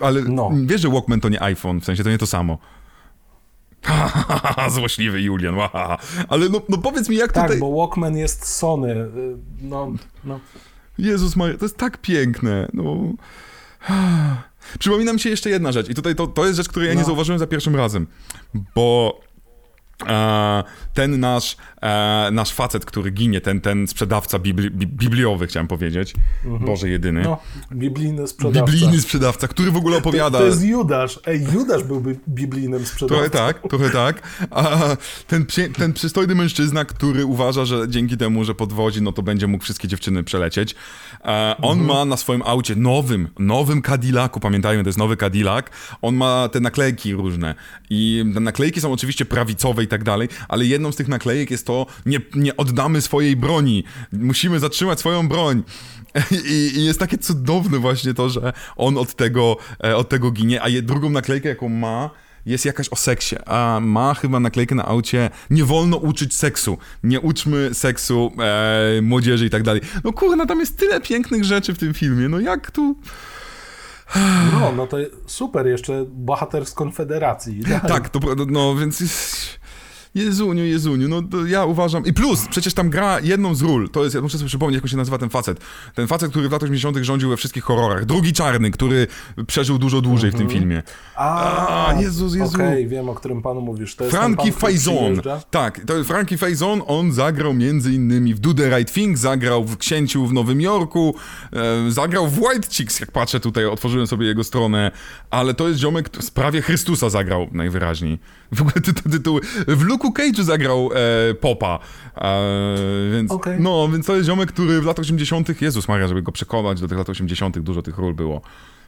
Ale 0.00 0.22
No. 0.22 0.50
wiesz, 0.64 0.80
że 0.80 0.88
Walkman 0.88 1.20
to 1.20 1.28
nie 1.28 1.42
iPhone, 1.42 1.80
w 1.80 1.84
sensie 1.84 2.04
to 2.04 2.10
nie 2.10 2.18
to 2.18 2.26
samo. 2.26 2.58
Złośliwy 4.70 5.22
Julian. 5.22 5.54
Ale 6.28 6.48
no, 6.48 6.60
no 6.68 6.78
powiedz 6.78 7.08
mi, 7.08 7.16
jak 7.16 7.32
Tak, 7.32 7.44
tutaj... 7.44 7.60
bo 7.60 7.76
Walkman 7.76 8.16
jest 8.16 8.46
Sony. 8.46 8.92
y, 8.92 9.08
No, 9.62 9.92
no. 10.24 10.40
Jezus 10.98 11.36
Maria, 11.36 11.58
to 11.58 11.64
jest 11.64 11.76
tak 11.76 11.98
piękne, 11.98 12.68
no... 12.72 12.96
Przypomina 14.78 15.12
mi 15.12 15.20
się 15.20 15.30
jeszcze 15.30 15.50
jedna 15.50 15.72
rzecz 15.72 15.88
i 15.90 15.94
tutaj 15.94 16.14
to, 16.14 16.26
to 16.26 16.44
jest 16.46 16.56
rzecz, 16.56 16.68
której 16.68 16.88
ja 16.88 16.94
nie 16.94 17.00
No. 17.00 17.06
zauważyłem 17.06 17.38
za 17.38 17.46
pierwszym 17.46 17.76
razem, 17.76 18.06
bo 18.74 19.20
ten 20.94 21.20
nasz, 21.20 21.56
e, 21.82 22.28
nasz 22.32 22.52
facet, 22.52 22.84
który 22.84 23.10
ginie, 23.10 23.40
ten, 23.40 23.60
ten 23.60 23.86
sprzedawca 23.86 24.38
bibli, 24.38 24.70
bi, 24.70 24.86
bibliowy, 24.86 25.46
chciałem 25.46 25.66
powiedzieć, 25.66 26.14
Boże 26.44 26.88
jedyny, 26.88 27.22
no 27.22 27.38
biblijny 27.72 28.26
sprzedawca. 28.26 28.72
biblijny 28.72 29.00
sprzedawca, 29.00 29.48
który 29.48 29.70
w 29.70 29.76
ogóle 29.76 29.94
to, 29.94 29.98
opowiada... 29.98 30.38
to 30.38 30.46
jest 30.46 30.64
Judasz. 30.64 31.20
Ej, 31.26 31.46
Judasz 31.54 31.84
byłby 31.84 32.18
biblijnym 32.28 32.86
sprzedawcą. 32.86 33.30
Trochę 33.30 33.30
tak, 33.30 33.68
trochę 33.68 33.90
tak. 33.90 34.22
A 34.50 34.78
ten, 35.26 35.46
ten 35.76 35.92
przystojny 35.92 36.34
mężczyzna, 36.34 36.84
który 36.84 37.26
uważa, 37.26 37.64
że 37.64 37.88
dzięki 37.88 38.16
temu, 38.16 38.44
że 38.44 38.54
podwozi, 38.54 39.02
no 39.02 39.12
to 39.12 39.22
będzie 39.22 39.46
mógł 39.46 39.64
wszystkie 39.64 39.88
dziewczyny 39.88 40.24
przelecieć. 40.24 40.74
E, 41.24 41.56
on 41.62 41.80
ma 41.84 42.04
na 42.04 42.16
swoim 42.16 42.42
aucie 42.42 42.76
nowym, 42.76 43.28
nowym 43.38 43.82
Cadillacu, 43.82 44.40
pamiętajmy, 44.40 44.82
to 44.82 44.88
jest 44.88 44.98
nowy 44.98 45.16
Cadillac, 45.16 45.66
on 46.02 46.14
ma 46.14 46.48
te 46.52 46.60
naklejki 46.60 47.14
różne 47.14 47.54
i 47.90 48.24
te 48.34 48.40
naklejki 48.40 48.80
są 48.80 48.92
oczywiście 48.92 49.24
prawicowe 49.24 49.85
i 49.86 49.88
tak 49.88 50.04
dalej, 50.04 50.28
ale 50.48 50.64
jedną 50.64 50.92
z 50.92 50.96
tych 50.96 51.08
naklejek 51.08 51.50
jest 51.50 51.66
to, 51.66 51.86
nie, 52.06 52.20
nie 52.34 52.56
oddamy 52.56 53.00
swojej 53.00 53.36
broni, 53.36 53.84
musimy 54.12 54.60
zatrzymać 54.60 54.98
swoją 54.98 55.28
broń. 55.28 55.62
I, 56.50 56.78
I 56.78 56.84
jest 56.84 56.98
takie 56.98 57.18
cudowne 57.18 57.78
właśnie 57.78 58.14
to, 58.14 58.28
że 58.28 58.52
on 58.76 58.98
od 58.98 59.14
tego, 59.14 59.56
e, 59.84 59.96
od 59.96 60.08
tego 60.08 60.30
ginie, 60.30 60.62
a 60.62 60.68
je, 60.68 60.82
drugą 60.82 61.10
naklejkę, 61.10 61.48
jaką 61.48 61.68
ma, 61.68 62.10
jest 62.46 62.64
jakaś 62.64 62.88
o 62.88 62.96
seksie, 62.96 63.36
a 63.46 63.78
ma 63.82 64.14
chyba 64.14 64.40
naklejkę 64.40 64.74
na 64.74 64.84
aucie 64.84 65.30
nie 65.50 65.64
wolno 65.64 65.96
uczyć 65.96 66.34
seksu, 66.34 66.78
nie 67.02 67.20
uczmy 67.20 67.74
seksu 67.74 68.32
e, 68.38 69.02
młodzieży 69.02 69.46
i 69.46 69.50
tak 69.50 69.62
dalej. 69.62 69.80
No 70.04 70.12
kurna, 70.12 70.46
tam 70.46 70.60
jest 70.60 70.78
tyle 70.78 71.00
pięknych 71.00 71.44
rzeczy 71.44 71.74
w 71.74 71.78
tym 71.78 71.94
filmie, 71.94 72.28
no 72.28 72.40
jak 72.40 72.70
tu... 72.70 72.96
No, 74.60 74.72
no 74.72 74.86
to 74.86 74.96
super, 75.26 75.66
jeszcze 75.66 76.04
bohater 76.08 76.66
z 76.66 76.72
Konfederacji. 76.72 77.62
Tak, 77.88 78.08
to 78.08 78.20
no 78.46 78.76
więc... 78.76 79.04
Jezuniu, 80.16 80.64
Jezuniu, 80.64 81.08
no 81.08 81.22
to 81.22 81.46
ja 81.46 81.64
uważam... 81.64 82.06
I 82.06 82.12
plus, 82.12 82.46
przecież 82.50 82.74
tam 82.74 82.90
gra 82.90 83.20
jedną 83.20 83.54
z 83.54 83.62
ról, 83.62 83.90
to 83.90 84.04
jest, 84.04 84.14
ja 84.14 84.20
muszę 84.20 84.38
sobie 84.38 84.48
przypomnieć, 84.48 84.82
jak 84.82 84.90
się 84.90 84.96
nazywa 84.96 85.18
ten 85.18 85.28
facet. 85.28 85.60
Ten 85.94 86.06
facet, 86.06 86.30
który 86.30 86.48
w 86.48 86.52
latach 86.52 86.66
80 86.66 86.96
rządził 86.96 87.28
we 87.28 87.36
wszystkich 87.36 87.64
horrorach. 87.64 88.04
Drugi 88.04 88.32
czarny, 88.32 88.70
który 88.70 89.06
przeżył 89.46 89.78
dużo 89.78 90.00
dłużej 90.00 90.30
w 90.30 90.34
tym 90.34 90.48
filmie. 90.48 90.82
A, 91.16 91.94
Jezus, 92.00 92.34
Jezu. 92.34 92.54
Okej, 92.54 92.88
wiem, 92.88 93.08
o 93.08 93.14
którym 93.14 93.42
panu 93.42 93.60
mówisz. 93.60 93.94
To 93.94 94.04
Frankie 94.04 94.52
Faison. 94.52 95.20
Tak, 95.50 95.80
to 95.86 96.04
Frankie 96.04 96.38
Faison, 96.38 96.82
on 96.86 97.12
zagrał 97.12 97.54
między 97.54 97.92
innymi 97.92 98.34
w 98.34 98.38
Do 98.38 98.54
the 98.54 98.78
Right 98.78 98.94
Thing, 98.94 99.18
zagrał 99.18 99.64
w 99.64 99.76
Księciu 99.76 100.26
w 100.26 100.32
Nowym 100.32 100.60
Jorku, 100.60 101.14
e, 101.52 101.90
zagrał 101.90 102.28
w 102.28 102.38
White 102.38 102.68
Chicks, 102.70 103.00
jak 103.00 103.12
patrzę 103.12 103.40
tutaj, 103.40 103.66
otworzyłem 103.66 104.06
sobie 104.06 104.26
jego 104.26 104.44
stronę, 104.44 104.90
ale 105.30 105.54
to 105.54 105.68
jest 105.68 105.80
ziomek, 105.80 106.06
który 106.06 106.22
w 106.22 106.26
sprawie 106.26 106.62
Chrystusa 106.62 107.10
zagrał 107.10 107.48
najwyraźniej. 107.52 108.18
W 108.52 108.60
ogóle 108.60 108.74
ty, 108.74 108.94
ty, 108.94 109.10
tytuły. 109.10 109.40
W 109.66 109.82
Cage'u 110.12 110.42
zagrał 110.42 110.90
e, 111.30 111.34
Popa, 111.34 111.78
e, 112.16 112.46
więc, 113.12 113.32
Okej. 113.32 113.60
no, 113.60 113.88
więc 113.88 114.06
to 114.06 114.16
jest 114.16 114.26
ziomek, 114.28 114.52
który 114.52 114.80
w 114.80 114.84
latach 114.84 115.02
80 115.02 115.62
Jezus 115.62 115.88
Maria, 115.88 116.08
żeby 116.08 116.22
go 116.22 116.32
przekonać 116.32 116.80
do 116.80 116.88
tych 116.88 116.98
lat 116.98 117.08
80 117.08 117.58
dużo 117.58 117.82
tych 117.82 117.98
ról 117.98 118.14
było. 118.14 118.40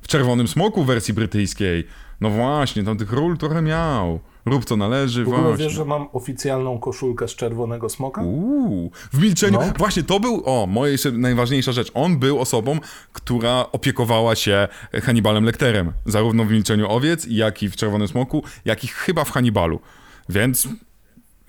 W 0.02 0.08
Czerwonym 0.08 0.48
Smoku 0.48 0.84
w 0.84 0.86
wersji 0.86 1.14
brytyjskiej, 1.14 1.86
no 2.20 2.30
właśnie, 2.30 2.82
tam 2.84 2.96
tych 2.98 3.12
ról 3.12 3.38
trochę 3.38 3.62
miał. 3.62 4.20
Rób 4.46 4.64
co 4.64 4.76
należy, 4.76 5.24
W 5.24 5.28
ogóle 5.28 5.42
właśnie. 5.42 5.64
wiesz, 5.64 5.74
że 5.74 5.84
mam 5.84 6.08
oficjalną 6.12 6.78
koszulkę 6.78 7.28
z 7.28 7.34
czerwonego 7.36 7.88
smoka? 7.88 8.22
Uuu, 8.22 8.90
w 9.12 9.22
milczeniu. 9.22 9.58
No. 9.60 9.72
Właśnie 9.78 10.02
to 10.02 10.20
był, 10.20 10.42
o, 10.44 10.66
moja 10.66 10.96
najważniejsza 11.12 11.72
rzecz. 11.72 11.90
On 11.94 12.18
był 12.18 12.40
osobą, 12.40 12.78
która 13.12 13.66
opiekowała 13.72 14.34
się 14.34 14.68
Hannibalem 15.02 15.44
Lecterem. 15.44 15.92
Zarówno 16.06 16.44
w 16.44 16.50
milczeniu 16.50 16.90
owiec, 16.90 17.26
jak 17.30 17.62
i 17.62 17.68
w 17.68 17.76
Czerwonym 17.76 18.08
Smoku, 18.08 18.42
jak 18.64 18.84
i 18.84 18.86
chyba 18.86 19.24
w 19.24 19.30
Hannibalu. 19.30 19.80
Więc 20.28 20.68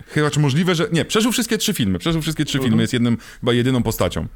chyba 0.10 0.30
czy 0.30 0.39
możliwe, 0.39 0.76
że. 0.76 0.88
Nie, 0.91 1.05
przeżył 1.05 1.32
wszystkie 1.32 1.57
trzy 1.57 1.74
filmy. 1.74 1.99
Przeżył 1.99 2.22
wszystkie 2.22 2.45
trzy 2.45 2.60
filmy, 2.60 2.82
jest 2.84 2.93
jednym, 2.93 3.18
chyba 3.39 3.53
jedyną 3.53 3.84
postacią. 3.84 4.28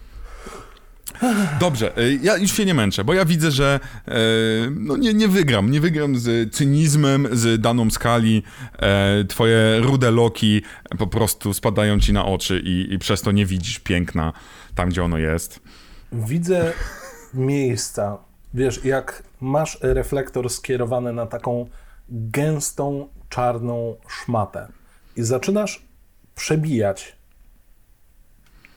Dobrze, 1.59 1.97
y, 1.97 2.19
ja 2.21 2.37
już 2.37 2.51
się 2.51 2.65
nie 2.65 2.73
męczę, 2.73 3.03
bo 3.03 3.13
ja 3.13 3.25
widzę, 3.25 3.51
że 3.51 3.79
e, 4.07 4.11
no 4.71 4.97
nie, 4.97 5.13
nie 5.13 5.27
wygram. 5.27 5.71
Nie 5.71 5.81
wygram 5.81 6.15
z 6.15 6.55
cynizmem, 6.55 7.27
z 7.31 7.61
daną 7.61 7.91
skali. 7.91 8.43
E, 8.79 9.23
twoje 9.23 9.79
rude 9.79 10.11
loki 10.11 10.61
po 10.97 11.07
prostu 11.07 11.53
spadają 11.53 11.99
ci 11.99 12.13
na 12.13 12.25
oczy 12.25 12.61
i, 12.65 12.93
i 12.93 12.99
przez 12.99 13.21
to 13.21 13.31
nie 13.31 13.45
widzisz 13.45 13.79
piękna 13.79 14.33
tam, 14.75 14.89
gdzie 14.89 15.03
ono 15.03 15.17
jest. 15.17 15.59
Widzę 16.11 16.73
miejsca. 17.33 18.17
Wiesz, 18.53 18.85
jak 18.85 19.23
masz 19.41 19.77
reflektor 19.81 20.49
skierowany 20.49 21.13
na 21.13 21.25
taką 21.25 21.69
gęstą, 22.09 23.07
czarną 23.29 23.95
szmatę 24.07 24.67
i 25.15 25.23
zaczynasz 25.23 25.81
przebijać, 26.35 27.15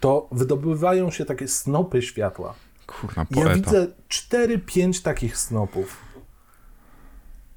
to 0.00 0.28
wydobywają 0.32 1.10
się 1.10 1.24
takie 1.24 1.48
snopy 1.48 2.02
światła. 2.02 2.54
Kurna, 2.86 3.26
Ja 3.30 3.42
poeta. 3.44 3.54
widzę 3.54 3.86
4-5 4.08 5.02
takich 5.02 5.36
snopów. 5.36 5.96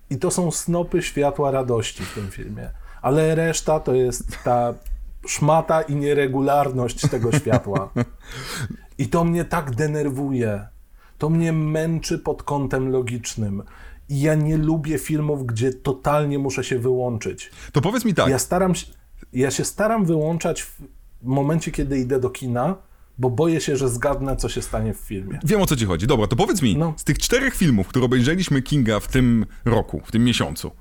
I 0.09 0.17
to 0.17 0.32
są 0.32 0.51
snopy 0.51 1.01
światła 1.01 1.51
radości 1.51 2.03
w 2.03 2.13
tym 2.13 2.32
filmie. 2.32 2.69
Ale 3.01 3.36
reszta 3.36 3.80
to 3.80 3.93
jest 3.93 4.43
ta 4.43 4.73
szmata 5.27 5.82
i 5.82 5.95
nieregularność 5.95 7.09
tego 7.09 7.32
światła. 7.32 7.89
I 8.97 9.07
to 9.07 9.23
mnie 9.23 9.45
tak 9.45 9.75
denerwuje. 9.75 10.67
To 11.17 11.30
mnie 11.30 11.53
męczy 11.53 12.19
pod 12.19 12.43
kątem 12.43 12.91
logicznym. 12.91 13.63
I 14.10 14.22
ja 14.22 14.36
nie 14.36 14.57
lubię 14.57 14.97
filmów, 14.97 15.45
gdzie 15.45 15.74
totalnie 15.74 16.39
muszę 16.39 16.64
się 16.64 16.80
wyłączyć. 16.80 17.51
To 17.72 17.82
powiedz 17.82 18.05
mi 18.05 18.14
tak. 18.14 18.30
Ja 18.30 18.39
staram 18.39 18.76
się, 18.76 18.86
ja 19.34 19.51
się 19.51 19.66
staram 19.66 20.05
wyłączać 20.05 20.62
w 20.64 20.80
momencie, 21.24 21.72
kiedy 21.72 21.99
idę 21.99 22.20
do 22.20 22.30
kina, 22.30 22.76
bo 23.18 23.30
boję 23.30 23.62
się, 23.62 23.78
że 23.78 23.89
zgadnę, 23.89 24.36
co 24.38 24.49
się 24.49 24.62
stanie 24.62 24.93
w 24.93 24.97
filmie. 24.97 25.39
Wiem 25.43 25.62
o 25.62 25.66
co 25.66 25.76
ci 25.76 25.86
chodzi. 25.86 26.07
Dobra, 26.07 26.28
to 26.28 26.36
powiedz 26.36 26.62
mi, 26.62 26.78
No. 26.78 26.93
z 26.97 27.03
tych 27.03 27.18
czterech 27.20 27.55
filmów, 27.55 27.88
które 27.88 28.05
obejrzeliśmy 28.05 28.62
Kinga 28.62 28.99
w 28.99 29.07
tym 29.07 29.45
roku, 29.66 30.01
w 30.05 30.12
tym 30.12 30.24
miesiącu, 30.24 30.72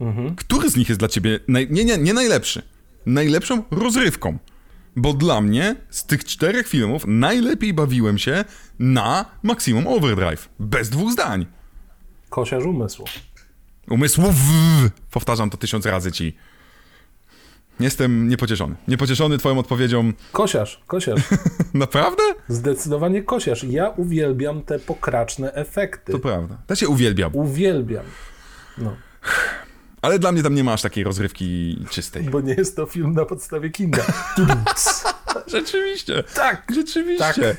Mhm. 0.00 0.34
który 0.36 0.70
z 0.70 0.76
nich 0.76 0.88
jest 0.88 0.98
dla 0.98 1.08
ciebie, 1.08 1.40
naj... 1.48 1.68
nie, 1.70 1.84
nie, 1.84 1.98
nie 1.98 2.14
najlepszy, 2.14 2.62
najlepszą 3.06 3.62
rozrywką? 3.70 4.38
Bo 4.96 5.12
dla 5.12 5.40
mnie 5.40 5.76
z 5.90 6.06
tych 6.06 6.24
czterech 6.24 6.68
filmów 6.68 7.04
najlepiej 7.06 7.74
bawiłem 7.74 8.18
się 8.18 8.44
na 8.78 9.24
Maximum 9.42 9.86
Overdrive. 9.86 10.48
Bez 10.60 10.90
dwóch 10.90 11.12
zdań. 11.12 11.46
Kosiarz 12.34 12.64
umysłu. 12.64 13.04
Umysłów. 13.90 14.34
Powtarzam 15.10 15.50
to 15.50 15.56
tysiąc 15.56 15.86
razy 15.86 16.12
ci. 16.12 16.36
Jestem 17.80 18.28
niepocieszony. 18.28 18.74
Niepocieszony 18.88 19.38
twoją 19.38 19.58
odpowiedzią. 19.58 20.12
Kosiarz, 20.32 20.82
kosiarz. 20.86 21.20
Naprawdę? 21.74 22.22
Zdecydowanie 22.48 23.22
kosiarz. 23.22 23.64
Ja 23.64 23.88
uwielbiam 23.88 24.62
te 24.62 24.78
pokraczne 24.78 25.52
efekty. 25.52 26.12
To 26.12 26.18
prawda. 26.18 26.58
Ja 26.70 26.76
cię 26.76 26.88
uwielbiam. 26.88 27.30
Uwielbiam. 27.34 28.04
No, 28.78 28.96
Ale 30.02 30.18
dla 30.18 30.32
mnie 30.32 30.42
tam 30.42 30.54
nie 30.54 30.64
masz 30.64 30.82
takiej 30.82 31.04
rozrywki 31.04 31.78
czystej. 31.90 32.22
bo 32.24 32.40
nie 32.40 32.54
jest 32.54 32.76
to 32.76 32.86
film 32.86 33.12
na 33.12 33.24
podstawie 33.24 33.70
Kinga. 33.70 34.02
Rzeczywiście. 35.46 36.22
tak, 36.34 36.66
Rzeczywiście. 36.74 37.56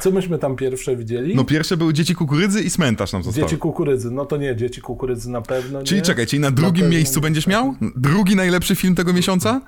Co 0.00 0.10
myśmy 0.10 0.38
tam 0.38 0.56
pierwsze 0.56 0.96
widzieli? 0.96 1.36
No 1.36 1.44
pierwsze 1.44 1.76
były 1.76 1.92
Dzieci 1.92 2.14
Kukurydzy 2.14 2.62
i 2.62 2.70
Cmentarz 2.70 3.12
nam 3.12 3.22
zostały. 3.22 3.46
Dzieci 3.48 3.58
kukurydzy. 3.60 4.10
No 4.10 4.26
to 4.26 4.36
nie, 4.36 4.56
dzieci 4.56 4.80
kukurydzy 4.80 5.30
na 5.30 5.42
pewno 5.42 5.82
Czyli 5.82 6.00
nie. 6.00 6.04
czekaj, 6.06 6.26
czyli 6.26 6.40
na 6.40 6.50
drugim 6.50 6.74
pewno 6.74 6.90
miejscu 6.90 7.18
nie. 7.18 7.22
będziesz 7.22 7.46
miał? 7.46 7.74
Drugi 7.96 8.36
najlepszy 8.36 8.76
film 8.76 8.94
tego 8.94 9.12
miesiąca? 9.12 9.60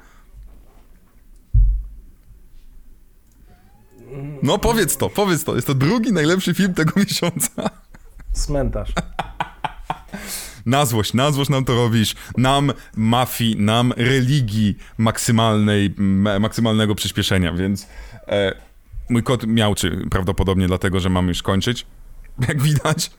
No 4.43 4.59
powiedz 4.59 4.97
to, 4.97 5.11
powiedz 5.11 5.45
to. 5.45 5.55
Jest 5.55 5.67
to 5.67 5.75
drugi 5.75 6.13
najlepszy 6.13 6.55
film 6.55 6.75
tego 6.75 6.93
miesiąca. 6.97 7.71
Cmentarz. 8.33 8.93
Na 10.67 10.87
złość, 10.87 11.15
na 11.15 11.31
złość 11.31 11.51
nam 11.51 11.65
to 11.65 11.75
robisz. 11.75 12.15
Nam 12.37 12.73
mafii, 12.97 13.57
nam 13.57 13.93
religii 13.97 14.77
maksymalnej, 14.99 15.95
maksymalnego 16.41 16.95
przyspieszenia, 16.95 17.53
więc 17.53 17.87
e, 18.29 18.68
mój 19.09 19.23
kot 19.23 19.47
miałczy 19.47 20.07
prawdopodobnie 20.11 20.67
dlatego, 20.67 21.01
że 21.01 21.09
mam 21.09 21.29
już 21.29 21.43
kończyć. 21.43 21.87
Jak 22.49 22.63
widać. 22.63 23.11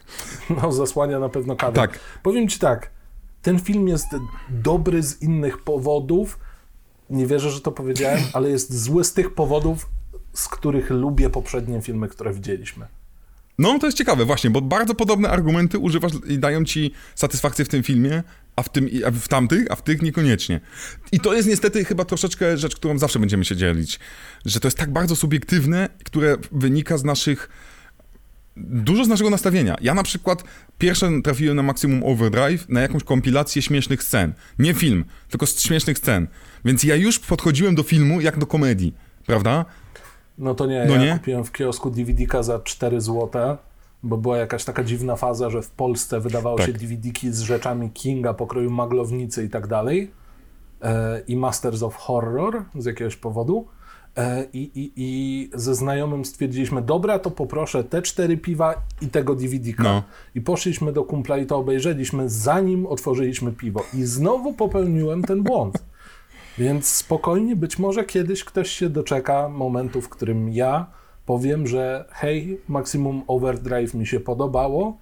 No, 0.50 0.72
zasłania 0.72 1.20
na 1.20 1.30
pewno 1.30 1.56
kadr. 1.56 1.76
Tak. 1.76 2.00
Powiem 2.24 2.48
ci 2.48 2.60
tak, 2.60 2.92
ten 3.42 3.60
film 3.60 3.88
jest 3.88 4.08
dobry 4.50 5.04
z 5.04 5.22
innych 5.22 5.58
powodów. 5.58 6.40
Nie 7.10 7.28
wierzę, 7.28 7.52
że 7.52 7.62
to 7.62 7.72
powiedziałem, 7.72 8.20
ale 8.34 8.50
jest 8.50 8.84
zły 8.84 9.04
z 9.04 9.14
tych 9.14 9.34
powodów, 9.34 9.90
z 10.34 10.48
których 10.48 10.90
lubię 10.90 11.30
poprzednie 11.30 11.82
filmy, 11.82 12.08
które 12.08 12.34
widzieliśmy. 12.34 12.88
No, 13.58 13.80
to 13.80 13.86
jest 13.86 13.98
ciekawe, 13.98 14.26
właśnie, 14.26 14.50
bo 14.50 14.62
bardzo 14.62 14.96
podobne 14.96 15.30
argumenty 15.30 15.80
używasz 15.80 16.12
i 16.28 16.40
dają 16.40 16.66
ci 16.66 16.92
satysfakcję 17.16 17.66
w 17.66 17.70
tym 17.70 17.84
filmie, 17.84 18.24
a 18.60 18.64
w, 18.64 18.70
tym, 18.70 18.89
a 19.07 19.12
w 19.12 19.28
tamtych, 19.28 19.72
a 19.72 19.76
w 19.76 19.82
tych 19.82 20.01
niekoniecznie. 20.01 20.60
I 21.12 21.20
to 21.20 21.34
jest 21.34 21.47
niestety 21.47 21.86
chyba 21.86 22.05
troszeczkę 22.05 22.57
rzecz, 22.57 22.76
którą 22.76 22.97
zawsze 22.97 23.20
będziemy 23.20 23.45
się 23.45 23.55
dzielić, 23.55 23.99
że 24.45 24.60
to 24.60 24.68
jest 24.68 24.78
tak 24.78 24.93
bardzo 24.93 25.16
subiektywne, 25.16 25.89
które 26.03 26.38
wynika 26.51 26.97
z 26.97 27.03
naszych 27.03 27.49
dużo 28.57 29.05
z 29.05 29.07
naszego 29.07 29.30
nastawienia. 29.30 29.76
Ja 29.82 29.93
na 29.93 30.03
przykład 30.03 30.43
pierwsze 30.78 31.10
trafiłem 31.24 31.55
na 31.55 31.64
Maximum 31.64 32.03
Overdrive 32.03 32.70
na 32.70 32.82
jakąś 32.82 33.03
kompilację 33.03 33.62
śmiesznych 33.62 34.03
scen. 34.03 34.34
Nie 34.60 34.74
film, 34.74 35.05
tylko 35.30 35.45
z 35.45 35.62
śmiesznych 35.62 35.97
scen. 35.97 36.28
Więc 36.66 36.84
ja 36.84 36.95
już 36.95 37.20
podchodziłem 37.20 37.76
do 37.76 37.84
filmu 37.84 38.22
jak 38.22 38.38
do 38.39 38.45
komedii, 38.45 38.93
prawda? 39.26 39.66
No 40.38 40.55
to 40.55 40.66
nie, 40.66 40.86
No 40.88 40.93
ja 40.95 41.01
nie? 41.01 41.14
kupiłem 41.14 41.43
w 41.43 41.51
kiosku 41.51 41.91
DVD-ka 41.91 42.43
za 42.43 42.60
4 42.60 43.01
zł, 43.01 43.57
bo 44.04 44.18
była 44.18 44.38
jakaś 44.38 44.64
taka 44.66 44.84
dziwna 44.84 45.16
faza, 45.16 45.50
że 45.50 45.62
w 45.62 45.72
Polsce 45.72 46.20
wydawało 46.20 46.58
Tak. 46.58 46.66
się 46.68 46.74
DVD-ki 46.74 47.32
z 47.32 47.39
rzeczami 47.39 47.89
Kinga, 47.89 48.34
pokroju 48.34 48.72
Maglownicy 48.72 49.43
i 49.43 49.50
tak 49.50 49.68
dalej. 49.68 50.12
E, 50.82 51.22
I 51.28 51.36
Masters 51.36 51.84
of 51.84 51.95
Horror 51.95 52.64
z 52.76 52.86
jakiegoś 52.86 53.16
powodu. 53.16 53.68
E, 54.18 54.45
i, 54.54 54.72
i, 54.76 54.91
I 54.95 55.50
ze 55.54 55.76
znajomym 55.76 56.26
stwierdziliśmy, 56.26 56.82
dobra, 56.82 57.20
to 57.20 57.32
poproszę 57.32 57.84
te 57.84 58.02
cztery 58.02 58.38
piwa 58.38 58.76
i 59.02 59.08
tego 59.08 59.36
DVD-ka. 59.36 59.84
No. 59.84 60.04
I 60.36 60.41
poszliśmy 60.41 60.93
do 60.93 61.04
kumpla 61.04 61.38
i 61.38 61.45
to 61.45 61.58
obejrzeliśmy, 61.58 62.30
zanim 62.30 62.86
otworzyliśmy 62.88 63.52
piwo. 63.52 63.84
I 63.93 64.04
znowu 64.04 64.54
popełniłem 64.54 65.24
ten 65.24 65.43
błąd. 65.43 65.84
Więc 66.58 66.88
spokojnie, 66.88 67.56
być 67.56 67.80
może 67.80 68.04
kiedyś 68.06 68.43
ktoś 68.43 68.70
się 68.70 68.89
doczeka 68.89 69.50
momentu, 69.50 70.02
w 70.02 70.10
którym 70.10 70.50
ja 70.50 70.86
powiem, 71.30 71.68
że 71.68 72.06
hej, 72.12 72.58
Maximum 72.68 73.24
Overdrive 73.28 73.94
mi 73.94 74.08
się 74.08 74.20
podobało, 74.20 74.98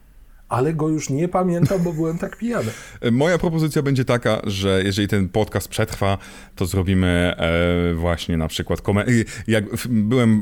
ale 0.49 0.73
go 0.73 0.89
już 0.89 1.09
nie 1.09 1.27
pamiętam, 1.27 1.83
bo 1.83 1.93
byłem 1.93 2.17
tak 2.17 2.37
pijany. 2.37 2.71
E, 3.01 3.11
Moja 3.21 3.37
propozycja 3.37 3.81
będzie 3.81 4.05
taka, 4.05 4.41
że 4.43 4.81
jeżeli 4.83 5.07
ten 5.07 5.29
podcast 5.29 5.67
przetrwa, 5.67 6.17
to 6.55 6.65
zrobimy 6.65 7.33
e, 7.37 7.93
właśnie 7.93 8.37
na 8.37 8.47
przykład 8.47 8.81
komen- 8.81 9.09
y, 9.09 9.25
jak 9.47 9.65
byłem 9.89 10.41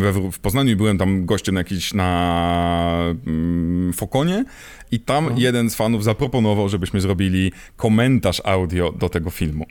e, 0.00 0.12
we, 0.12 0.30
w 0.32 0.38
Poznaniu 0.38 0.70
i 0.70 0.76
byłem 0.76 0.98
tam 0.98 1.26
gościem 1.26 1.56
jakiś 1.56 1.94
na 1.94 3.14
mm, 3.26 3.92
Fokonie 3.92 4.44
i 4.90 5.00
tam 5.00 5.30
jeden 5.36 5.70
z 5.70 5.74
fanów 5.74 6.04
zaproponował, 6.04 6.68
żebyśmy 6.68 7.00
zrobili 7.00 7.52
komentarz 7.76 8.42
audio 8.44 8.92
do 8.92 9.08
tego 9.08 9.30
filmu. 9.30 9.66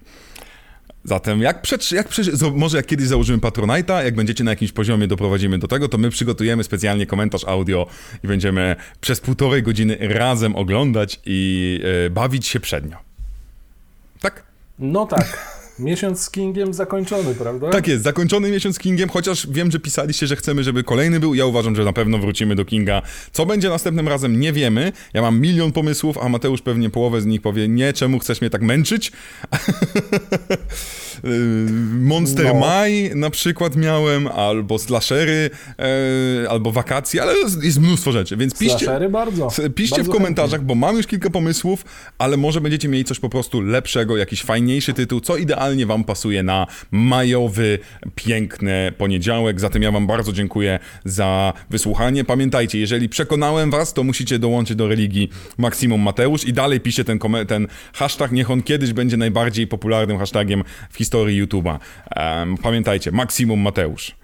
Zatem 1.08 1.42
jak, 1.42 1.62
przetrz- 1.62 1.96
jak 1.96 2.10
może 2.56 2.78
jak 2.78 2.86
kiedyś 2.86 3.08
założymy 3.08 3.40
Patronite'a, 3.40 4.04
jak 4.04 4.16
będziecie 4.16 4.44
na 4.44 4.52
jakimś 4.52 4.72
poziomie 4.72 5.08
doprowadzimy 5.08 5.60
do 5.60 5.68
tego, 5.68 5.90
to 5.90 5.98
my 5.98 6.10
przygotujemy 6.10 6.64
specjalnie 6.64 7.06
komentarz 7.06 7.44
audio 7.46 7.88
i 8.24 8.28
będziemy 8.28 8.76
przez 9.02 9.20
półtorej 9.20 9.64
godziny 9.64 9.98
razem 10.00 10.56
oglądać 10.56 11.20
i 11.26 11.80
e, 12.06 12.10
bawić 12.10 12.48
się 12.48 12.60
przednio. 12.60 12.98
Tak? 14.22 14.44
No 14.80 15.06
tak, 15.06 15.57
miesiąc 15.80 16.22
z 16.22 16.30
Kingiem 16.30 16.74
zakończony, 16.74 17.36
prawda? 17.36 17.70
Tak 17.70 17.88
jest, 17.88 18.04
zakończony 18.04 18.52
miesiąc 18.52 18.80
Kingiem, 18.80 19.10
chociaż 19.10 19.48
wiem, 19.50 19.72
że 19.72 19.80
pisaliście, 19.80 20.28
że 20.28 20.36
chcemy, 20.36 20.64
żeby 20.64 20.84
kolejny 20.84 21.20
był. 21.20 21.34
Ja 21.34 21.46
uważam, 21.46 21.76
że 21.76 21.84
na 21.84 21.94
pewno 21.94 22.18
wrócimy 22.18 22.56
do 22.56 22.66
Kinga. 22.66 23.02
Co 23.32 23.46
będzie 23.46 23.70
następnym 23.70 24.08
razem, 24.08 24.40
nie 24.40 24.54
wiemy. 24.54 24.92
Ja 25.14 25.22
mam 25.22 25.40
milion 25.40 25.72
pomysłów, 25.72 26.18
a 26.18 26.30
Mateusz 26.30 26.62
pewnie 26.62 26.90
połowę 26.90 27.22
z 27.22 27.26
nich 27.26 27.42
powie, 27.42 27.68
nie, 27.68 27.94
czemu 27.94 28.20
chcesz 28.20 28.42
mnie 28.42 28.50
tak 28.50 28.62
męczyć? 28.62 29.12
Yy, 31.24 31.30
Monster 32.00 32.46
No. 32.46 32.54
Maj 32.54 33.12
na 33.16 33.30
przykład 33.30 33.76
miałem, 33.76 34.28
albo 34.28 34.80
slashery, 34.80 35.50
e, 36.44 36.50
albo 36.50 36.72
wakacje, 36.72 37.22
ale 37.22 37.34
jest, 37.64 37.80
mnóstwo 37.80 38.12
rzeczy, 38.12 38.38
więc 38.38 38.60
piszcie... 38.60 38.80
Slashery 38.80 39.10
bardzo. 39.10 39.48
Piszcie 39.76 39.96
bardzo 39.96 40.12
w 40.12 40.16
komentarzach, 40.16 40.64
bo 40.64 40.76
mam 40.76 40.98
już 40.98 41.08
kilka 41.08 41.30
pomysłów, 41.30 41.86
ale 42.18 42.38
może 42.38 42.62
będziecie 42.62 42.88
mieli 42.88 43.06
coś 43.06 43.20
po 43.20 43.30
prostu 43.30 43.62
lepszego, 43.62 44.18
jakiś 44.18 44.42
fajniejszy 44.42 44.94
tytuł, 44.94 45.20
co 45.20 45.38
idealnie 45.38 45.86
wam 45.86 46.04
pasuje 46.04 46.44
na 46.44 46.68
majowy, 46.92 47.80
piękny 48.16 48.92
poniedziałek. 48.98 49.60
Zatem 49.60 49.82
ja 49.82 49.92
wam 49.92 50.08
bardzo 50.08 50.34
dziękuję 50.34 50.80
za 51.06 51.54
wysłuchanie. 51.70 52.24
Pamiętajcie, 52.24 52.80
jeżeli 52.80 53.10
przekonałem 53.10 53.72
was, 53.72 53.94
to 53.94 54.04
musicie 54.04 54.40
dołączyć 54.40 54.78
do 54.78 54.88
religii 54.88 55.30
Maksimum 55.58 56.02
Mateusz 56.02 56.46
i 56.46 56.54
dalej 56.54 56.80
piszcie 56.80 57.04
ten, 57.04 57.20
ten 57.48 57.68
hashtag, 57.94 58.32
niech 58.32 58.52
on 58.52 58.64
kiedyś 58.64 58.94
będzie 58.94 59.18
najbardziej 59.18 59.68
popularnym 59.68 60.18
hashtagiem 60.18 60.64
w 60.90 60.98
historii 60.98 61.07
YouTube'a. 61.14 61.80
Em, 62.10 62.58
pamiętajcie, 62.58 63.12
Maksimum 63.12 63.60
Mateusz. 63.60 64.16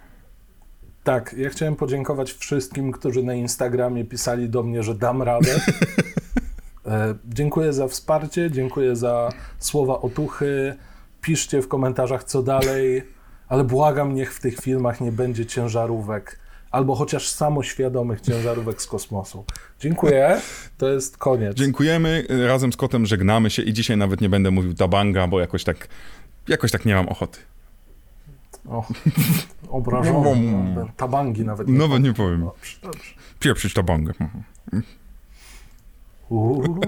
Tak, 1.04 1.34
ja 1.38 1.50
chciałem 1.50 1.76
podziękować 1.76 2.32
wszystkim, 2.32 2.92
którzy 2.92 3.22
na 3.22 3.34
Instagramie 3.34 4.04
pisali 4.04 4.48
do 4.48 4.62
mnie, 4.62 4.82
że 4.82 4.94
dam 4.94 5.22
radę. 5.22 5.60
E, 6.86 7.14
dziękuję 7.24 7.72
za 7.72 7.88
wsparcie, 7.88 8.50
dziękuję 8.50 8.96
za 8.96 9.32
słowa 9.58 10.00
otuchy. 10.00 10.74
Piszcie 11.20 11.62
w 11.62 11.68
komentarzach, 11.68 12.24
co 12.24 12.42
dalej, 12.42 13.02
ale 13.48 13.64
błagam, 13.64 14.14
niech 14.14 14.34
w 14.34 14.40
tych 14.40 14.56
filmach 14.56 15.00
nie 15.00 15.12
będzie 15.12 15.46
ciężarówek, 15.46 16.38
albo 16.70 16.94
chociaż 16.94 17.28
samoświadomych 17.28 18.20
ciężarówek 18.20 18.82
z 18.82 18.86
kosmosu. 18.86 19.44
Dziękuję, 19.80 20.40
to 20.78 20.88
jest 20.88 21.16
koniec. 21.16 21.56
Dziękujemy, 21.56 22.26
razem 22.46 22.72
z 22.72 22.76
kotem 22.76 23.06
żegnamy 23.06 23.50
się 23.50 23.62
i 23.62 23.72
dzisiaj 23.72 23.96
nawet 23.96 24.20
nie 24.20 24.28
będę 24.28 24.50
mówił 24.50 24.74
tabanga, 24.74 25.26
bo 25.26 25.40
jakoś 25.40 25.64
tak, 25.64 25.88
jakoś 26.48 26.70
tak 26.70 26.84
nie 26.84 26.94
mam 26.94 27.08
ochoty. 27.08 27.38
O, 28.68 28.86
obrażony. 29.68 30.86
Tabangi 30.96 31.44
nawet 31.44 31.68
nie 31.68 31.78
Nawet 31.78 32.02
nie 32.02 32.12
powiem. 32.12 32.40
Dobrze, 32.40 32.76
dobrze. 32.82 33.14
Pieprzyć 33.40 33.74
tabangę. 33.74 34.12
Uuu. 36.28 36.78